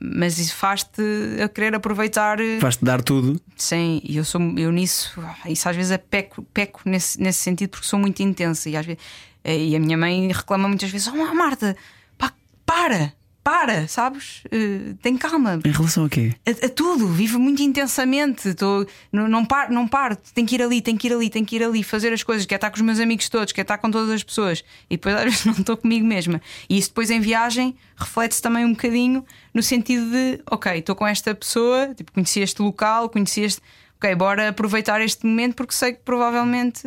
Mas 0.00 0.38
isso 0.38 0.54
faz-te 0.54 1.02
a 1.42 1.48
querer 1.48 1.74
aproveitar. 1.74 2.40
eh, 2.40 2.58
Faz-te 2.60 2.84
dar 2.84 3.02
tudo. 3.02 3.40
Sim, 3.56 4.00
e 4.04 4.16
eu 4.16 4.24
sou 4.24 4.40
eu 4.58 4.70
nisso, 4.72 5.18
isso 5.46 5.68
às 5.68 5.76
vezes 5.76 5.92
é 5.92 5.98
peco, 5.98 6.42
peco 6.54 6.80
nesse, 6.84 7.20
nesse 7.20 7.40
sentido 7.40 7.70
porque 7.70 7.86
sou 7.86 7.98
muito 7.98 8.22
intensa 8.22 8.68
e 8.68 8.76
às 8.76 8.84
vezes 8.86 9.00
eh, 9.44 9.58
e 9.58 9.76
a 9.76 9.80
minha 9.80 9.96
mãe 9.96 10.28
reclama 10.32 10.68
muitas 10.68 10.90
vezes: 10.90 11.08
Oh 11.08 11.34
Marta, 11.34 11.76
pá, 12.18 12.32
para, 12.64 13.12
para, 13.46 13.86
sabes? 13.86 14.42
Eh, 14.50 14.94
tem 15.00 15.16
calma. 15.16 15.60
Em 15.64 15.70
relação 15.70 16.06
a 16.06 16.08
quê? 16.08 16.34
A, 16.44 16.66
a 16.66 16.68
tudo, 16.68 17.06
vivo 17.06 17.38
muito 17.38 17.62
intensamente. 17.62 18.52
Tô, 18.54 18.84
não, 19.12 19.28
não, 19.28 19.44
paro, 19.44 19.72
não 19.72 19.86
paro, 19.86 20.16
tenho 20.34 20.48
que 20.48 20.56
ir 20.56 20.62
ali, 20.62 20.82
tenho 20.82 20.98
que 20.98 21.06
ir 21.06 21.12
ali, 21.12 21.30
tenho 21.30 21.46
que 21.46 21.54
ir 21.54 21.62
ali, 21.62 21.84
fazer 21.84 22.12
as 22.12 22.24
coisas, 22.24 22.44
quer 22.44 22.56
estar 22.56 22.70
com 22.70 22.74
os 22.74 22.82
meus 22.82 22.98
amigos 22.98 23.28
todos, 23.28 23.52
quer 23.52 23.60
estar 23.60 23.78
com 23.78 23.88
todas 23.88 24.10
as 24.10 24.24
pessoas. 24.24 24.64
E 24.90 24.96
depois 24.96 25.14
às 25.14 25.22
vezes 25.22 25.44
não 25.46 25.52
estou 25.52 25.76
comigo 25.76 26.04
mesma. 26.04 26.42
E 26.68 26.76
isso 26.76 26.88
depois 26.88 27.08
em 27.08 27.20
viagem 27.20 27.76
reflete-se 27.96 28.42
também 28.42 28.64
um 28.64 28.72
bocadinho 28.72 29.24
no 29.54 29.62
sentido 29.62 30.10
de, 30.10 30.40
ok, 30.50 30.78
estou 30.78 30.96
com 30.96 31.06
esta 31.06 31.32
pessoa, 31.32 31.94
tipo, 31.94 32.10
conheci 32.10 32.40
este 32.40 32.60
local, 32.60 33.08
conheci 33.08 33.42
este. 33.42 33.62
Ok, 33.96 34.12
bora 34.16 34.48
aproveitar 34.48 35.00
este 35.00 35.24
momento 35.24 35.54
porque 35.54 35.72
sei 35.72 35.92
que 35.92 36.00
provavelmente 36.04 36.82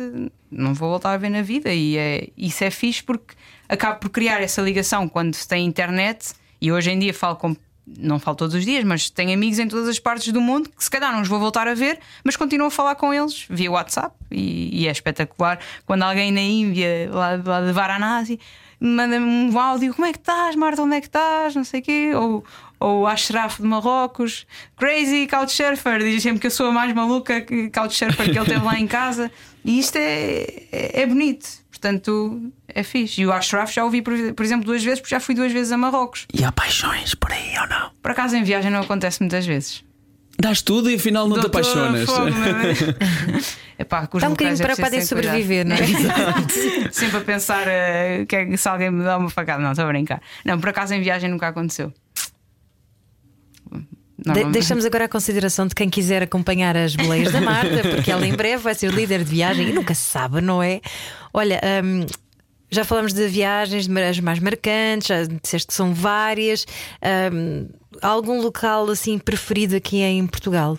não 0.50 0.74
vou 0.74 0.90
voltar 0.90 1.14
a 1.14 1.16
ver 1.16 1.30
na 1.30 1.40
vida. 1.40 1.72
E 1.72 1.96
é, 1.96 2.28
isso 2.36 2.62
é 2.62 2.70
fixe 2.70 3.02
porque 3.02 3.34
acabo 3.66 3.98
por 3.98 4.10
criar 4.10 4.42
essa 4.42 4.60
ligação 4.60 5.08
quando 5.08 5.34
se 5.34 5.48
tem 5.48 5.64
internet. 5.64 6.38
E 6.60 6.70
hoje 6.70 6.90
em 6.90 6.98
dia 6.98 7.14
falo 7.14 7.36
com 7.36 7.56
não 7.98 8.20
falo 8.20 8.36
todos 8.36 8.54
os 8.54 8.64
dias, 8.64 8.84
mas 8.84 9.10
tenho 9.10 9.32
amigos 9.32 9.58
em 9.58 9.66
todas 9.66 9.88
as 9.88 9.98
partes 9.98 10.32
do 10.32 10.40
mundo 10.40 10.70
que 10.70 10.84
se 10.84 10.90
calhar 10.90 11.12
não 11.12 11.22
os 11.22 11.28
vou 11.28 11.40
voltar 11.40 11.66
a 11.66 11.74
ver, 11.74 11.98
mas 12.22 12.36
continuo 12.36 12.68
a 12.68 12.70
falar 12.70 12.94
com 12.94 13.12
eles 13.12 13.46
via 13.50 13.70
WhatsApp 13.70 14.14
e, 14.30 14.82
e 14.82 14.86
é 14.86 14.90
espetacular 14.90 15.58
quando 15.84 16.02
alguém 16.02 16.30
na 16.30 16.40
Índia, 16.40 17.10
lá, 17.12 17.40
lá 17.44 17.60
de 17.66 17.72
Varanasi, 17.72 18.38
manda-me 18.80 19.26
um 19.26 19.58
áudio: 19.58 19.94
como 19.94 20.06
é 20.06 20.12
que 20.12 20.18
estás, 20.18 20.56
Marta? 20.56 20.82
Onde 20.82 20.96
é 20.96 21.00
que 21.00 21.06
estás? 21.06 21.54
Não 21.54 21.64
sei 21.64 21.80
o 21.80 21.82
quê. 21.82 22.12
Ou, 22.14 22.44
ou 22.78 23.06
Ashraf 23.06 23.60
de 23.60 23.66
Marrocos, 23.66 24.46
Crazy 24.76 25.26
Couchsurfer, 25.26 25.98
diz 25.98 26.22
sempre 26.22 26.40
que 26.40 26.46
eu 26.46 26.50
sou 26.50 26.68
a 26.68 26.72
mais 26.72 26.92
maluca 26.94 27.44
Couchsurfer 27.72 28.32
que 28.32 28.38
ele 28.38 28.46
teve 28.46 28.64
lá 28.64 28.78
em 28.78 28.86
casa. 28.86 29.30
E 29.64 29.78
isto 29.78 29.96
é, 29.96 30.46
é, 30.72 31.02
é 31.02 31.06
bonito. 31.06 31.46
Portanto, 31.80 32.52
é 32.68 32.82
fixe. 32.82 33.22
E 33.22 33.26
o 33.26 33.32
Ashraf 33.32 33.72
já 33.72 33.82
ouvi, 33.84 34.02
por, 34.02 34.12
por 34.34 34.44
exemplo, 34.44 34.66
duas 34.66 34.84
vezes, 34.84 35.00
porque 35.00 35.14
já 35.14 35.18
fui 35.18 35.34
duas 35.34 35.50
vezes 35.50 35.72
a 35.72 35.78
Marrocos. 35.78 36.26
E 36.32 36.44
há 36.44 36.52
paixões 36.52 37.14
por 37.14 37.32
aí 37.32 37.54
ou 37.58 37.66
não? 37.68 37.90
Por 38.02 38.10
acaso, 38.10 38.36
em 38.36 38.42
viagem 38.44 38.70
não 38.70 38.80
acontece 38.80 39.20
muitas 39.20 39.46
vezes. 39.46 39.82
Dás 40.38 40.60
tudo 40.60 40.90
e 40.90 40.94
afinal 40.96 41.26
não 41.26 41.36
te 41.36 41.42
Dou 41.42 41.50
toda 41.50 41.58
a 41.58 41.88
apaixonas. 41.90 42.04
fome, 42.04 42.30
é? 42.32 43.80
Epá, 43.82 44.04
Está 44.04 44.26
um 44.26 44.30
bocadinho 44.30 44.54
é 44.54 44.62
preocupado 44.62 44.94
em 44.96 45.00
sobreviver, 45.02 45.66
não 45.66 45.74
é? 45.74 45.78
Sempre 46.92 47.16
a 47.16 47.20
pensar 47.22 47.62
eh, 47.66 48.26
que 48.28 48.36
é- 48.36 48.56
se 48.56 48.68
alguém 48.68 48.90
me 48.90 49.02
dá 49.02 49.16
uma 49.16 49.30
facada. 49.30 49.62
Não, 49.62 49.70
estou 49.70 49.86
a 49.86 49.88
brincar. 49.88 50.20
Não, 50.44 50.60
por 50.60 50.68
acaso 50.68 50.92
em 50.94 51.00
viagem 51.00 51.30
nunca 51.30 51.48
aconteceu. 51.48 51.92
De 54.24 54.44
deixamos 54.44 54.84
agora 54.84 55.06
a 55.06 55.08
consideração 55.08 55.66
de 55.66 55.74
quem 55.74 55.88
quiser 55.88 56.22
acompanhar 56.22 56.76
as 56.76 56.94
boleias 56.94 57.32
da 57.32 57.40
Marta, 57.40 57.82
porque 57.88 58.10
ela 58.10 58.26
em 58.26 58.34
breve 58.34 58.62
vai 58.62 58.74
ser 58.74 58.92
líder 58.92 59.24
de 59.24 59.30
viagem 59.30 59.68
e 59.68 59.72
nunca 59.72 59.94
se 59.94 60.02
sabe, 60.02 60.40
não 60.40 60.62
é? 60.62 60.80
Olha, 61.32 61.60
hum, 61.82 62.06
já 62.70 62.84
falamos 62.84 63.12
de 63.12 63.26
viagens, 63.26 63.88
as 63.88 64.20
mais 64.20 64.38
marcantes, 64.38 65.08
já 65.08 65.24
disseste 65.24 65.68
que 65.68 65.74
são 65.74 65.92
várias. 65.92 66.66
Há 68.02 68.06
algum 68.08 68.40
local 68.40 68.88
assim 68.90 69.18
preferido 69.18 69.74
aqui 69.74 70.00
em 70.02 70.26
Portugal? 70.26 70.78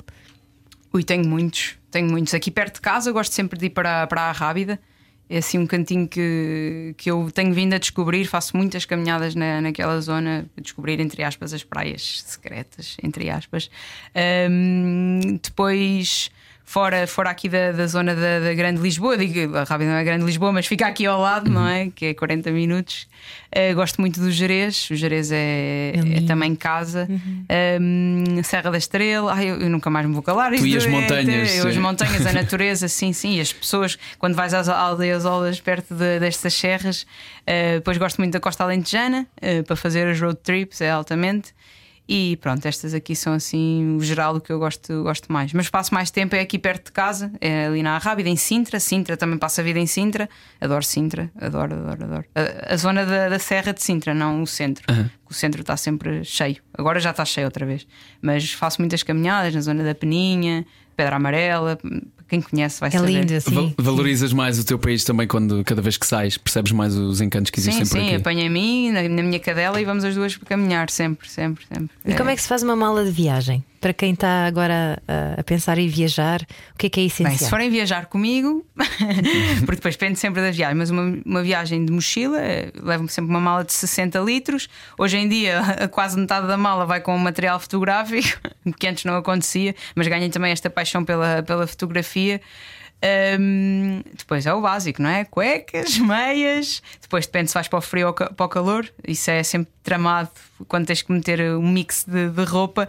Ui, 0.93 1.03
tenho 1.03 1.27
muitos, 1.27 1.75
tenho 1.89 2.09
muitos. 2.09 2.33
Aqui 2.33 2.51
perto 2.51 2.75
de 2.75 2.81
casa 2.81 3.09
eu 3.09 3.13
gosto 3.13 3.33
sempre 3.33 3.57
de 3.57 3.65
ir 3.67 3.69
para, 3.71 4.07
para 4.07 4.21
a 4.23 4.31
Rábida. 4.31 4.79
É 5.33 5.37
assim 5.37 5.57
um 5.57 5.65
cantinho 5.65 6.09
que, 6.09 6.93
que 6.97 7.09
eu 7.09 7.31
tenho 7.33 7.53
vindo 7.53 7.73
a 7.73 7.77
descobrir. 7.77 8.25
Faço 8.25 8.57
muitas 8.57 8.83
caminhadas 8.83 9.33
na, 9.33 9.61
naquela 9.61 9.97
zona, 10.01 10.45
descobrir, 10.61 10.99
entre 10.99 11.23
aspas, 11.23 11.53
as 11.53 11.63
praias 11.63 12.21
secretas, 12.27 12.97
entre 13.01 13.29
aspas. 13.29 13.71
Ahm, 14.13 15.39
depois, 15.41 16.29
fora, 16.71 17.05
fora 17.05 17.29
aqui 17.29 17.49
da, 17.49 17.73
da 17.73 17.85
zona 17.85 18.15
da, 18.15 18.39
da 18.39 18.53
Grande 18.53 18.81
Lisboa, 18.81 19.17
digo, 19.17 19.57
a 19.57 19.63
Rábida 19.63 19.91
não 19.91 19.97
é 19.97 20.03
Grande 20.05 20.23
Lisboa, 20.23 20.53
mas 20.53 20.65
fica 20.65 20.87
aqui 20.87 21.05
ao 21.05 21.19
lado, 21.19 21.51
não 21.51 21.67
é? 21.67 21.89
Que 21.93 22.05
é 22.07 22.13
40 22.13 22.49
minutos. 22.51 23.07
Ah, 23.53 23.73
gosto 23.73 23.99
muito 23.99 24.21
do 24.21 24.31
Jerez, 24.31 24.89
o 24.89 24.95
Jerez 24.95 25.29
é, 25.33 25.91
é 26.15 26.21
também 26.25 26.55
casa. 26.55 27.09
Ahm, 27.49 28.41
Serra 28.43 28.71
da 28.71 28.77
Estrela, 28.77 29.33
ai, 29.33 29.49
eu, 29.51 29.59
eu 29.59 29.69
nunca 29.69 29.89
mais 29.89 30.05
me 30.07 30.13
vou 30.13 30.23
calar. 30.23 30.53
Isto 30.53 30.65
e 30.65 30.77
as 30.77 30.85
é- 30.85 30.89
montanhas, 30.89 31.57
eu, 31.57 31.67
as 31.67 31.75
montanhas, 31.77 32.25
a 32.25 32.31
natureza, 32.33 32.87
sim, 32.87 33.11
sim. 33.11 33.35
E 33.37 33.41
as 33.41 33.51
pessoas, 33.51 33.99
quando 34.17 34.35
vais 34.35 34.53
às 34.53 34.69
aldeias 34.69 35.25
olas 35.25 35.59
perto 35.59 35.93
de- 35.93 36.19
destas 36.19 36.53
serras, 36.53 37.05
eh, 37.45 37.75
depois 37.75 37.97
gosto 37.97 38.17
muito 38.19 38.31
da 38.31 38.39
Costa 38.39 38.63
Alentejana 38.63 39.27
eh, 39.41 39.61
para 39.63 39.75
fazer 39.75 40.07
as 40.07 40.21
road 40.21 40.37
trips, 40.41 40.79
é 40.79 40.89
altamente. 40.89 41.53
E 42.13 42.35
pronto, 42.35 42.65
estas 42.65 42.93
aqui 42.93 43.15
são 43.15 43.31
assim 43.31 43.95
o 43.95 44.01
geral 44.01 44.33
do 44.33 44.41
que 44.41 44.51
eu 44.51 44.59
gosto, 44.59 45.01
gosto 45.01 45.31
mais. 45.31 45.53
Mas 45.53 45.69
passo 45.69 45.93
mais 45.93 46.11
tempo 46.11 46.35
é 46.35 46.41
aqui 46.41 46.59
perto 46.59 46.87
de 46.87 46.91
casa, 46.91 47.31
é 47.39 47.67
ali 47.67 47.81
na 47.81 47.97
Rábida, 47.97 48.27
em 48.27 48.35
Sintra. 48.35 48.81
Sintra 48.81 49.15
também 49.15 49.37
passo 49.37 49.61
a 49.61 49.63
vida 49.63 49.79
em 49.79 49.87
Sintra. 49.87 50.29
Adoro 50.59 50.83
Sintra, 50.83 51.31
adoro, 51.39 51.73
adoro, 51.73 52.03
adoro. 52.03 52.25
A, 52.35 52.73
a 52.73 52.75
zona 52.75 53.05
da, 53.05 53.29
da 53.29 53.39
Serra 53.39 53.71
de 53.71 53.81
Sintra, 53.81 54.13
não 54.13 54.43
o 54.43 54.45
centro. 54.45 54.83
O 55.29 55.33
centro 55.33 55.61
está 55.61 55.77
sempre 55.77 56.25
cheio. 56.25 56.57
Agora 56.77 56.99
já 56.99 57.11
está 57.11 57.23
cheio 57.23 57.47
outra 57.47 57.65
vez. 57.65 57.87
Mas 58.21 58.51
faço 58.51 58.81
muitas 58.81 59.03
caminhadas 59.03 59.55
na 59.55 59.61
zona 59.61 59.81
da 59.81 59.95
Peninha, 59.95 60.65
Pedra 60.97 61.15
Amarela. 61.15 61.79
Quem 62.31 62.39
conhece 62.41 62.79
vai 62.79 62.87
É 62.87 62.91
saber. 62.93 63.11
lindo 63.11 63.33
assim. 63.35 63.53
Val- 63.53 63.73
Valorizas 63.77 64.31
mais 64.31 64.57
o 64.57 64.65
teu 64.65 64.79
país 64.79 65.03
também 65.03 65.27
quando 65.27 65.61
cada 65.65 65.81
vez 65.81 65.97
que 65.97 66.07
sais, 66.07 66.37
percebes 66.37 66.71
mais 66.71 66.95
os 66.95 67.19
encantos 67.19 67.51
que 67.51 67.59
existem 67.59 67.83
Sim, 67.83 67.91
por 67.91 67.99
sim, 67.99 68.07
aqui. 68.07 68.15
apanha 68.15 68.47
a 68.47 68.49
mim, 68.49 68.89
na, 68.89 69.03
na 69.03 69.21
minha 69.21 69.39
cadela 69.39 69.81
e 69.81 69.83
vamos 69.83 70.05
as 70.05 70.15
duas 70.15 70.37
caminhar, 70.37 70.89
sempre, 70.89 71.29
sempre, 71.29 71.65
sempre. 71.67 71.89
E 72.05 72.13
como 72.15 72.29
é 72.29 72.35
que 72.35 72.41
se 72.41 72.47
faz 72.47 72.63
uma 72.63 72.75
mala 72.75 73.03
de 73.03 73.11
viagem? 73.11 73.63
Para 73.81 73.93
quem 73.93 74.13
está 74.13 74.45
agora 74.45 75.01
a, 75.07 75.41
a 75.41 75.43
pensar 75.43 75.79
em 75.79 75.87
viajar, 75.87 76.39
o 76.75 76.77
que 76.77 76.85
é 76.85 76.89
que 76.89 76.99
é 76.99 77.03
essencial? 77.05 77.29
Bem, 77.31 77.37
se 77.39 77.49
forem 77.49 77.69
viajar 77.71 78.05
comigo, 78.05 78.63
porque 79.65 79.75
depois 79.77 79.95
depende 79.95 80.19
sempre 80.19 80.39
da 80.39 80.51
viagem, 80.51 80.75
mas 80.77 80.91
uma, 80.91 81.17
uma 81.25 81.41
viagem 81.41 81.83
de 81.83 81.91
mochila, 81.91 82.37
eh, 82.39 82.71
levo-me 82.79 83.09
sempre 83.09 83.31
uma 83.31 83.39
mala 83.41 83.63
de 83.63 83.73
60 83.73 84.19
litros. 84.19 84.69
Hoje 84.99 85.17
em 85.17 85.27
dia, 85.27 85.59
a 85.59 85.87
quase 85.89 86.15
metade 86.19 86.45
da 86.47 86.57
mala 86.57 86.85
vai 86.85 87.01
com 87.01 87.17
material 87.17 87.59
fotográfico, 87.59 88.39
que 88.79 88.85
antes 88.87 89.03
não 89.03 89.15
acontecia, 89.15 89.73
mas 89.95 90.07
ganhei 90.07 90.29
também 90.29 90.51
esta 90.51 90.69
paixão 90.69 91.03
pela, 91.03 91.41
pela 91.41 91.65
fotografia. 91.65 92.20
Hum, 93.39 94.03
depois 94.15 94.45
é 94.45 94.53
o 94.53 94.61
básico, 94.61 95.01
não 95.01 95.09
é? 95.09 95.25
Cuecas, 95.25 95.97
meias. 95.99 96.83
Depois 97.01 97.25
depende 97.25 97.49
se 97.49 97.53
vais 97.55 97.67
para 97.67 97.79
o 97.79 97.81
frio 97.81 98.07
ou 98.07 98.13
para 98.13 98.45
o 98.45 98.49
calor. 98.49 98.87
Isso 99.07 99.31
é 99.31 99.41
sempre 99.43 99.71
tramado 99.83 100.29
quando 100.67 100.85
tens 100.85 101.01
que 101.01 101.11
meter 101.11 101.41
um 101.55 101.71
mix 101.71 102.05
de, 102.07 102.29
de 102.29 102.43
roupa. 102.43 102.87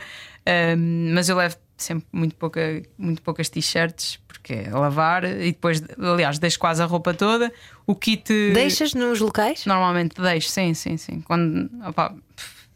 Hum, 0.76 1.12
mas 1.14 1.28
eu 1.28 1.37
levo 1.37 1.57
sempre 1.76 2.07
muito, 2.12 2.35
pouca, 2.37 2.61
muito 2.99 3.22
poucas 3.22 3.49
t-shirts 3.49 4.20
porque 4.43 4.55
é 4.55 4.70
lavar 4.70 5.24
e 5.24 5.53
depois, 5.53 5.83
aliás, 5.99 6.39
deixo 6.39 6.59
quase 6.59 6.83
a 6.83 6.87
roupa 6.87 7.14
toda. 7.14 7.53
O 7.87 7.95
kit. 7.95 8.33
Deixas 8.53 8.93
nos 8.93 9.20
locais? 9.20 9.64
Normalmente 9.66 10.20
deixo, 10.20 10.49
sim, 10.49 10.74
sim, 10.74 10.97
sim. 10.97 11.20
Quando. 11.20 11.70
Opá, 11.89 12.14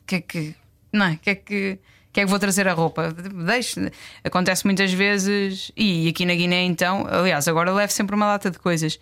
que 0.07 0.17
é 0.17 0.21
que. 0.21 0.55
Não 0.93 1.07
é? 1.07 1.19
Que 1.21 1.31
é 1.31 1.35
que. 1.35 1.79
Que 2.17 2.21
é 2.21 2.25
que 2.25 2.31
vou 2.31 2.39
trazer 2.39 2.67
a 2.67 2.73
roupa? 2.73 3.13
Deixo. 3.13 3.79
Acontece 4.25 4.65
muitas 4.65 4.91
vezes. 4.91 5.71
E 5.77 6.09
aqui 6.09 6.25
na 6.25 6.35
Guiné, 6.35 6.63
então, 6.63 7.07
aliás, 7.07 7.47
agora 7.47 7.71
levo 7.71 7.93
sempre 7.93 8.17
uma 8.17 8.25
lata 8.25 8.51
de 8.51 8.59
coisas. 8.59 8.99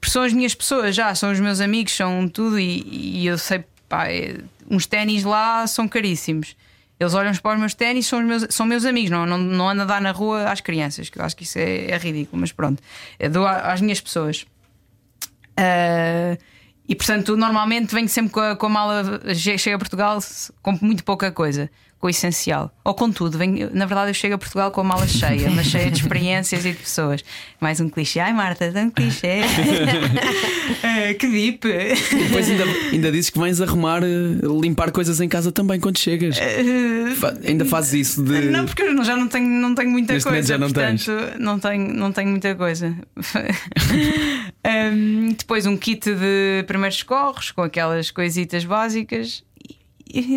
Porque 0.00 0.10
são 0.10 0.24
as 0.24 0.32
minhas 0.32 0.52
pessoas 0.52 0.92
já, 0.96 1.14
são 1.14 1.30
os 1.30 1.38
meus 1.38 1.60
amigos, 1.60 1.92
são 1.94 2.28
tudo. 2.28 2.58
E, 2.58 3.20
e 3.22 3.24
eu 3.28 3.38
sei, 3.38 3.64
pá, 3.88 4.08
é- 4.08 4.38
uns 4.68 4.84
ténis 4.84 5.22
lá 5.22 5.64
são 5.68 5.86
caríssimos. 5.86 6.56
Eles 6.98 7.14
olham 7.14 7.32
para 7.36 7.52
os 7.54 7.60
meus 7.60 7.72
ténis, 7.74 8.04
são, 8.08 8.20
meus, 8.20 8.46
são 8.50 8.66
meus 8.66 8.84
amigos, 8.84 9.10
não, 9.12 9.24
não, 9.24 9.38
não 9.38 9.68
ando 9.68 9.82
a 9.82 9.84
dar 9.84 10.00
na 10.00 10.10
rua 10.10 10.50
às 10.50 10.60
crianças, 10.60 11.08
que 11.08 11.20
eu 11.20 11.24
acho 11.24 11.36
que 11.36 11.44
isso 11.44 11.60
é, 11.60 11.92
é 11.92 11.96
ridículo, 11.98 12.40
mas 12.40 12.50
pronto, 12.50 12.82
eu 13.20 13.30
dou 13.30 13.46
às 13.46 13.80
minhas 13.80 14.00
pessoas. 14.00 14.44
Ah, 15.56 16.36
e 16.88 16.94
portanto, 16.94 17.36
normalmente 17.36 17.94
venho 17.94 18.08
sempre 18.08 18.32
com 18.32 18.40
a, 18.40 18.56
com 18.56 18.66
a 18.66 18.68
mala, 18.68 19.20
che- 19.34 19.58
chego 19.58 19.76
a 19.76 19.78
Portugal 19.78 20.20
se- 20.20 20.52
com 20.62 20.76
muito 20.80 21.04
pouca 21.04 21.30
coisa, 21.30 21.70
com 22.06 22.08
o 22.08 22.10
essencial. 22.10 22.70
Ou 22.84 22.94
com 22.94 23.10
tudo, 23.10 23.36
venho, 23.36 23.68
na 23.74 23.84
verdade, 23.84 24.10
eu 24.10 24.14
chego 24.14 24.36
a 24.36 24.38
Portugal 24.38 24.70
com 24.70 24.80
a 24.80 24.84
mala 24.84 25.06
cheia, 25.08 25.50
mas 25.50 25.66
cheia 25.66 25.90
de 25.90 25.98
experiências 26.00 26.64
e 26.64 26.70
de 26.70 26.76
pessoas. 26.76 27.24
Mais 27.60 27.80
um 27.80 27.88
clichê. 27.88 28.20
Ai, 28.20 28.32
Marta, 28.32 28.70
tão 28.70 28.88
clichê. 28.90 29.40
Ah, 30.84 31.12
que 31.18 31.26
deep. 31.26 31.62
Depois 31.66 32.48
ainda, 32.48 32.64
ainda 32.92 33.10
dizes 33.12 33.30
que 33.30 33.38
vais 33.38 33.60
arrumar, 33.60 34.02
eh, 34.04 34.06
limpar 34.62 34.92
coisas 34.92 35.20
em 35.20 35.28
casa 35.28 35.50
também 35.50 35.80
quando 35.80 35.98
chegas. 35.98 36.38
Fa- 37.16 37.34
ainda 37.44 37.64
fazes 37.64 37.92
isso 37.94 38.22
de. 38.22 38.42
Não, 38.50 38.64
porque 38.64 38.82
eu 38.82 39.04
já 39.04 39.16
não 39.16 39.26
tenho, 39.26 39.48
não 39.48 39.74
tenho 39.74 39.90
muita 39.90 40.12
Neste 40.12 40.28
coisa. 40.28 40.46
já 40.46 40.58
não 40.58 40.70
portanto, 40.70 41.10
não 41.40 41.58
tenho, 41.58 41.92
não 41.92 42.12
tenho 42.12 42.30
muita 42.30 42.54
coisa. 42.54 42.94
Hum, 44.68 45.28
depois 45.38 45.64
um 45.64 45.76
kit 45.76 46.12
de 46.12 46.64
primeiros 46.66 46.98
socorros 46.98 47.52
com 47.52 47.62
aquelas 47.62 48.10
coisitas 48.10 48.64
básicas. 48.64 49.44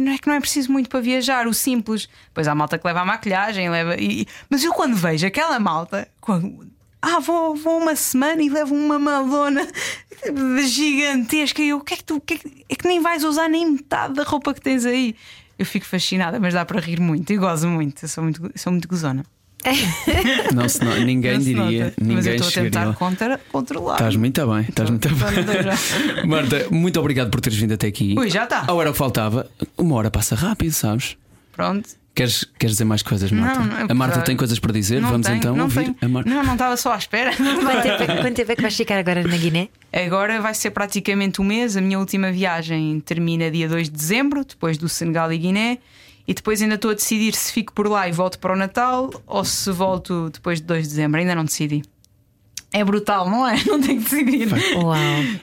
Não 0.01 0.11
é 0.13 0.17
que 0.17 0.27
não 0.27 0.35
é 0.35 0.39
preciso 0.39 0.71
muito 0.71 0.89
para 0.89 0.99
viajar, 0.99 1.47
o 1.47 1.53
simples. 1.53 2.09
Depois 2.27 2.47
há 2.47 2.55
malta 2.55 2.77
que 2.77 2.85
leva 2.87 3.01
a 3.01 3.05
maquilhagem, 3.05 3.69
leva. 3.69 3.95
e- 3.99 4.25
mas 4.49 4.63
eu 4.63 4.73
quando 4.73 4.95
vejo 4.95 5.25
aquela 5.27 5.59
malta, 5.59 6.07
quando- 6.19 6.67
ah, 7.01 7.19
vou, 7.19 7.55
vou 7.55 7.79
uma 7.79 7.95
semana 7.95 8.41
e 8.43 8.49
levo 8.49 8.75
uma 8.75 8.99
malona 8.99 9.65
gigantesca. 10.67 11.61
E 11.61 11.69
eu, 11.69 11.77
o 11.77 11.81
que 11.81 11.93
é 11.93 11.97
que 11.97 12.03
tu. 12.03 12.19
que 12.21 12.33
é, 12.35 12.37
que, 12.37 12.65
é 12.69 12.75
que 12.75 12.87
nem 12.87 12.99
vais 13.01 13.23
usar 13.23 13.47
nem 13.47 13.71
metade 13.71 14.13
da 14.13 14.23
roupa 14.23 14.53
que 14.53 14.61
tens 14.61 14.85
aí. 14.85 15.15
Eu 15.57 15.65
fico 15.65 15.85
fascinada, 15.85 16.39
mas 16.39 16.53
dá 16.53 16.63
para 16.65 16.79
rir 16.79 16.99
muito 17.01 17.31
e 17.33 17.37
gozo 17.37 17.67
muito. 17.67 18.03
Eu 18.03 18.09
sou 18.09 18.23
muito, 18.23 18.51
sou 18.55 18.71
muito 18.71 18.87
gozona. 18.87 19.25
Não, 20.55 20.69
se 20.69 20.83
não, 20.83 20.95
ninguém 20.99 21.33
Não 21.33 21.39
se 21.41 21.45
diria. 21.53 21.85
nota. 21.85 21.95
mas 21.99 22.07
eu 22.09 22.15
Ninguém 22.15 22.35
estou 22.35 22.47
a 22.47 22.51
tentar 22.63 22.85
lá. 22.85 22.93
contra, 22.93 23.39
controlar. 23.51 23.93
Estás 23.93 24.15
muito 24.15 24.47
bem, 24.47 24.61
estás 24.61 24.89
muito 24.89 25.09
bem. 25.09 26.25
Marta, 26.27 26.67
muito 26.71 26.99
obrigado 26.99 27.29
por 27.29 27.41
teres 27.41 27.57
vindo 27.59 27.73
até 27.73 27.87
aqui. 27.87 28.15
Ui, 28.17 28.29
já 28.29 28.43
está. 28.45 28.63
A 28.67 28.73
hora 28.73 28.91
que 28.91 28.97
faltava, 28.97 29.49
uma 29.77 29.95
hora 29.95 30.09
passa 30.09 30.35
rápido, 30.35 30.71
sabes? 30.71 31.17
Pronto. 31.51 31.89
Queres, 32.15 32.43
queres 32.57 32.73
dizer 32.75 32.83
mais 32.85 33.01
coisas, 33.01 33.31
Marta? 33.31 33.59
Não, 33.59 33.65
não, 33.67 33.87
a 33.89 33.93
Marta 33.93 34.13
claro. 34.15 34.25
tem 34.25 34.35
coisas 34.35 34.59
para 34.59 34.73
dizer, 34.73 34.99
Não 35.01 35.09
vamos 35.11 35.25
tenho, 35.27 35.37
então 35.37 35.55
não 35.55 35.65
ouvir 35.65 35.83
tenho. 35.85 35.95
a 36.01 36.07
Marta. 36.09 36.29
Não, 36.29 36.43
não 36.43 36.53
estava 36.53 36.75
só 36.75 36.91
à 36.93 36.97
espera. 36.97 37.31
Quanto 37.37 37.81
tempo, 37.81 38.03
é- 38.03 38.21
quanto 38.21 38.35
tempo 38.35 38.51
é 38.51 38.55
que 38.55 38.61
vais 38.61 38.75
ficar 38.75 38.97
agora 38.97 39.23
na 39.25 39.37
Guiné? 39.37 39.69
Agora 39.93 40.41
vai 40.41 40.53
ser 40.53 40.71
praticamente 40.71 41.39
um 41.39 41.45
mês. 41.45 41.77
A 41.77 41.81
minha 41.81 41.97
última 41.97 42.29
viagem 42.31 42.99
termina 43.01 43.49
dia 43.49 43.69
2 43.69 43.89
de 43.89 43.95
dezembro, 43.95 44.43
depois 44.43 44.77
do 44.77 44.89
Senegal 44.89 45.31
e 45.31 45.37
Guiné. 45.37 45.77
E 46.29 46.33
depois 46.35 46.61
ainda 46.61 46.75
estou 46.75 46.91
a 46.91 46.93
decidir 46.93 47.33
se 47.33 47.51
fico 47.51 47.73
por 47.73 47.87
lá 47.89 48.07
e 48.07 48.11
volto 48.11 48.37
para 48.37 48.53
o 48.53 48.55
Natal 48.55 49.09
ou 49.25 49.43
se 49.43 49.71
volto 49.71 50.29
depois 50.31 50.59
de 50.61 50.67
2 50.67 50.83
de 50.83 50.89
dezembro. 50.89 51.19
Ainda 51.19 51.33
não 51.33 51.43
decidi. 51.43 51.81
É 52.71 52.83
brutal, 52.83 53.27
não 53.27 53.47
é? 53.49 53.55
Não 53.65 53.81
tem 53.81 53.97
que 53.99 54.03
decidir. 54.03 54.47
Uau! 54.75 54.95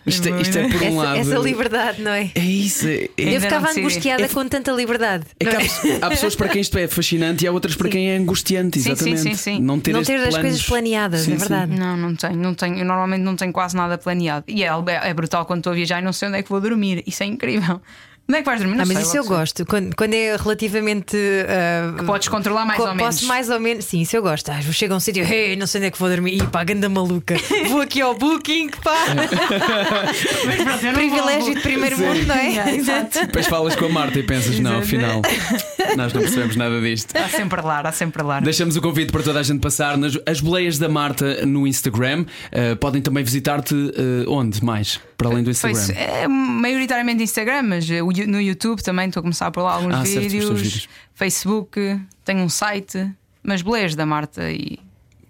Isto, 0.06 0.28
é- 0.28 0.40
isto 0.40 0.56
é 0.58 0.68
por 0.68 0.80
um 0.80 0.86
Essa, 0.86 0.96
lado. 0.96 1.16
essa 1.18 1.38
liberdade, 1.38 2.00
não 2.00 2.12
é? 2.12 2.30
É 2.36 2.40
isso. 2.40 2.86
É, 2.86 3.08
Eu 3.18 3.40
ficava 3.40 3.68
angustiada 3.68 4.22
É- 4.22 4.28
com 4.28 4.46
tanta 4.48 4.70
liberdade. 4.70 5.24
é 5.40 5.48
há, 5.48 5.60
é? 5.60 5.98
há 6.02 6.08
pessoas 6.08 6.36
para 6.36 6.48
quem 6.50 6.60
isto 6.60 6.78
é 6.78 6.86
fascinante 6.86 7.44
e 7.44 7.48
há 7.48 7.50
outras 7.50 7.74
para 7.74 7.88
quem 7.88 8.08
é 8.12 8.16
angustiante, 8.16 8.78
Sim, 8.78 8.84
sim, 8.84 8.90
exatamente. 8.92 9.20
sim, 9.22 9.34
sim. 9.34 9.60
Não 9.60 9.80
ter, 9.80 9.92
Não 9.92 10.04
ter 10.04 10.20
as 10.24 10.38
coisas 10.38 10.62
planeadas, 10.62 11.22
Sim, 11.22 11.32
é 11.32 11.34
sim. 11.34 11.40
verdade. 11.40 11.76
Não, 11.76 11.96
não 11.96 12.14
tenho, 12.14 12.36
não 12.36 12.54
tenho. 12.54 12.76
Eu 12.78 12.84
normalmente 12.84 13.22
não 13.22 13.34
tenho 13.34 13.52
quase 13.52 13.74
nada 13.74 13.98
planeado. 13.98 14.44
E 14.46 14.62
é, 14.62 14.68
é 15.02 15.12
brutal 15.12 15.44
quando 15.46 15.58
estou 15.58 15.72
a 15.72 15.74
viajar 15.74 16.00
e 16.00 16.04
não 16.04 16.12
sei 16.12 16.28
onde 16.28 16.38
é 16.38 16.42
que 16.44 16.48
vou 16.48 16.60
dormir. 16.60 17.02
Isso 17.08 17.24
é 17.24 17.26
incrível. 17.26 17.82
Onde 18.28 18.38
é 18.38 18.42
que 18.42 18.46
vais 18.46 18.60
dormir? 18.60 18.74
Não 18.76 18.82
Ah, 18.82 18.86
mas 18.86 18.96
sei, 18.98 19.06
isso 19.06 19.16
eu 19.16 19.22
sei. 19.22 19.36
gosto. 19.36 19.66
Quando, 19.66 19.94
quando 19.94 20.14
é 20.14 20.36
relativamente. 20.36 21.16
ah, 21.48 22.02
Podes 22.04 22.26
controlar 22.28 22.64
mais 22.64 22.76
co- 22.76 22.82
ou 22.88 22.96
Posso 22.96 23.02
menos. 23.02 23.22
mais 23.22 23.50
ou 23.50 23.60
menos. 23.60 23.84
Sim, 23.84 24.00
isso 24.00 24.16
eu 24.16 24.22
gosto. 24.22 24.50
Ah, 24.50 24.60
chego 24.60 24.94
a 24.94 24.96
um 24.96 25.00
sítio, 25.00 25.22
hey, 25.24 25.54
não 25.56 25.66
sei 25.66 25.78
onde 25.80 25.86
é 25.88 25.90
que 25.92 25.98
vou 25.98 26.08
dormir. 26.08 26.34
Ih, 26.34 26.46
pá, 26.48 26.64
ganda 26.64 26.88
maluca. 26.88 27.36
Vou 27.68 27.80
aqui 27.80 28.00
ao 28.00 28.14
Booking, 28.16 28.70
pá. 28.82 28.96
Mas 30.64 30.94
Privilégio 30.94 31.54
de 31.54 31.60
primeiro 31.60 31.98
mundo, 31.98 32.26
não 32.26 32.34
é? 32.34 32.56
É, 32.56 32.74
exato. 32.76 33.20
Depois 33.26 33.46
falas 33.46 33.76
com 33.76 33.84
a 33.86 33.88
Marta 33.88 34.18
e 34.18 34.22
pensas, 34.22 34.58
não, 34.58 34.78
afinal, 34.78 35.22
nós 35.96 36.12
não 36.12 36.20
percebemos 36.22 36.56
nada 36.56 36.80
disto. 36.80 37.14
Há 37.16 37.28
sempre 37.28 37.60
lá, 37.60 37.80
há 37.80 37.92
sempre 37.92 38.22
lá. 38.22 38.40
Deixamos 38.40 38.76
o 38.76 38.80
convite 38.80 39.12
para 39.12 39.22
toda 39.22 39.40
a 39.40 39.42
gente 39.42 39.60
passar 39.60 39.96
nas 39.96 40.16
as 40.26 40.40
boleias 40.40 40.78
da 40.78 40.88
Marta 40.88 41.44
no 41.46 41.66
Instagram. 41.66 42.24
Uh, 42.52 42.76
podem 42.76 43.00
também 43.02 43.22
visitar-te 43.22 43.74
uh, 43.74 43.92
onde 44.28 44.64
mais? 44.64 45.00
Para 45.16 45.28
além 45.30 45.42
do 45.42 45.50
Instagram. 45.50 45.78
Face- 45.78 45.92
é 45.94 46.28
maioritariamente 46.28 47.22
Instagram, 47.22 47.62
mas 47.62 47.88
no 47.88 48.40
YouTube 48.40 48.82
também 48.82 49.06
estou 49.08 49.20
a 49.20 49.22
começar 49.22 49.50
por 49.50 49.62
lá 49.62 49.74
alguns 49.74 49.94
Ah, 49.94 50.04
certo, 50.04 50.08
os 50.26 50.32
teus 50.32 50.32
vídeos, 50.32 50.60
vídeos. 50.60 50.88
Facebook, 51.14 52.00
tenho 52.24 52.40
um 52.40 52.48
site, 52.48 53.10
mas 53.42 53.62
boleias 53.62 53.94
da 53.94 54.04
Marta 54.04 54.50
e 54.50 54.78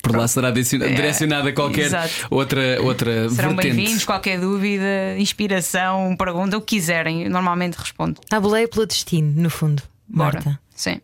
Por 0.02 0.16
lá 0.16 0.28
será 0.28 0.48
É, 0.48 0.52
direcionada 0.52 1.48
a 1.48 1.52
qualquer 1.52 1.86
exato. 1.86 2.12
outra, 2.30 2.80
outra 2.80 3.28
serão 3.28 3.56
bem-vindos. 3.56 4.04
Qualquer 4.04 4.38
dúvida, 4.40 5.16
inspiração, 5.18 6.14
pergunta, 6.16 6.56
o 6.56 6.60
que 6.60 6.76
quiserem, 6.76 7.24
eu 7.24 7.30
normalmente 7.30 7.74
respondo. 7.74 8.20
A 8.30 8.38
boleia 8.38 8.68
pelo 8.68 8.86
destino, 8.86 9.32
no 9.42 9.50
fundo. 9.50 9.82
Bora. 10.08 10.34
Marta. 10.34 10.60
Sim. 10.76 11.00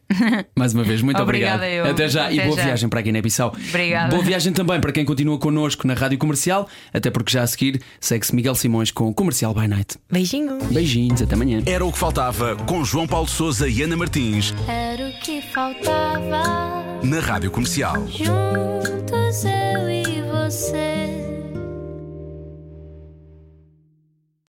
Mais 0.54 0.74
uma 0.74 0.84
vez, 0.84 1.00
muito 1.02 1.20
Obrigada, 1.20 1.56
obrigado. 1.64 1.86
eu. 1.86 1.90
Até 1.90 2.08
já 2.08 2.30
e 2.30 2.38
Até 2.38 2.46
boa 2.46 2.56
já. 2.58 2.64
viagem 2.66 2.88
para 2.88 3.00
a 3.00 3.02
Guiné-Bissau. 3.02 3.56
Obrigada. 3.70 4.10
Boa 4.10 4.22
viagem 4.22 4.52
também 4.52 4.78
para 4.80 4.92
quem 4.92 5.04
continua 5.04 5.38
connosco 5.38 5.86
na 5.86 5.94
Rádio 5.94 6.18
Comercial, 6.18 6.68
até 6.92 7.10
porque 7.10 7.32
já 7.32 7.42
a 7.42 7.46
seguir 7.46 7.80
segue-se 7.98 8.34
Miguel 8.34 8.54
Simões 8.54 8.90
com 8.90 9.12
Comercial 9.14 9.54
by 9.54 9.66
Night. 9.66 9.96
Beijinhos. 10.10 10.62
Beijinhos, 10.64 11.22
até 11.22 11.34
amanhã. 11.34 11.62
Era 11.64 11.84
o 11.84 11.90
que 11.90 11.98
faltava 11.98 12.54
com 12.66 12.84
João 12.84 13.06
Paulo 13.06 13.26
Souza 13.28 13.66
e 13.68 13.82
Ana 13.82 13.96
Martins 13.96 14.54
Era 14.68 15.08
o 15.08 15.12
que 15.20 15.40
faltava. 15.40 16.84
na 17.02 17.20
Rádio 17.20 17.50
Comercial. 17.50 18.06
Juntos 18.08 19.44
eu 19.44 19.90
e 19.90 20.22
você. 20.30 21.31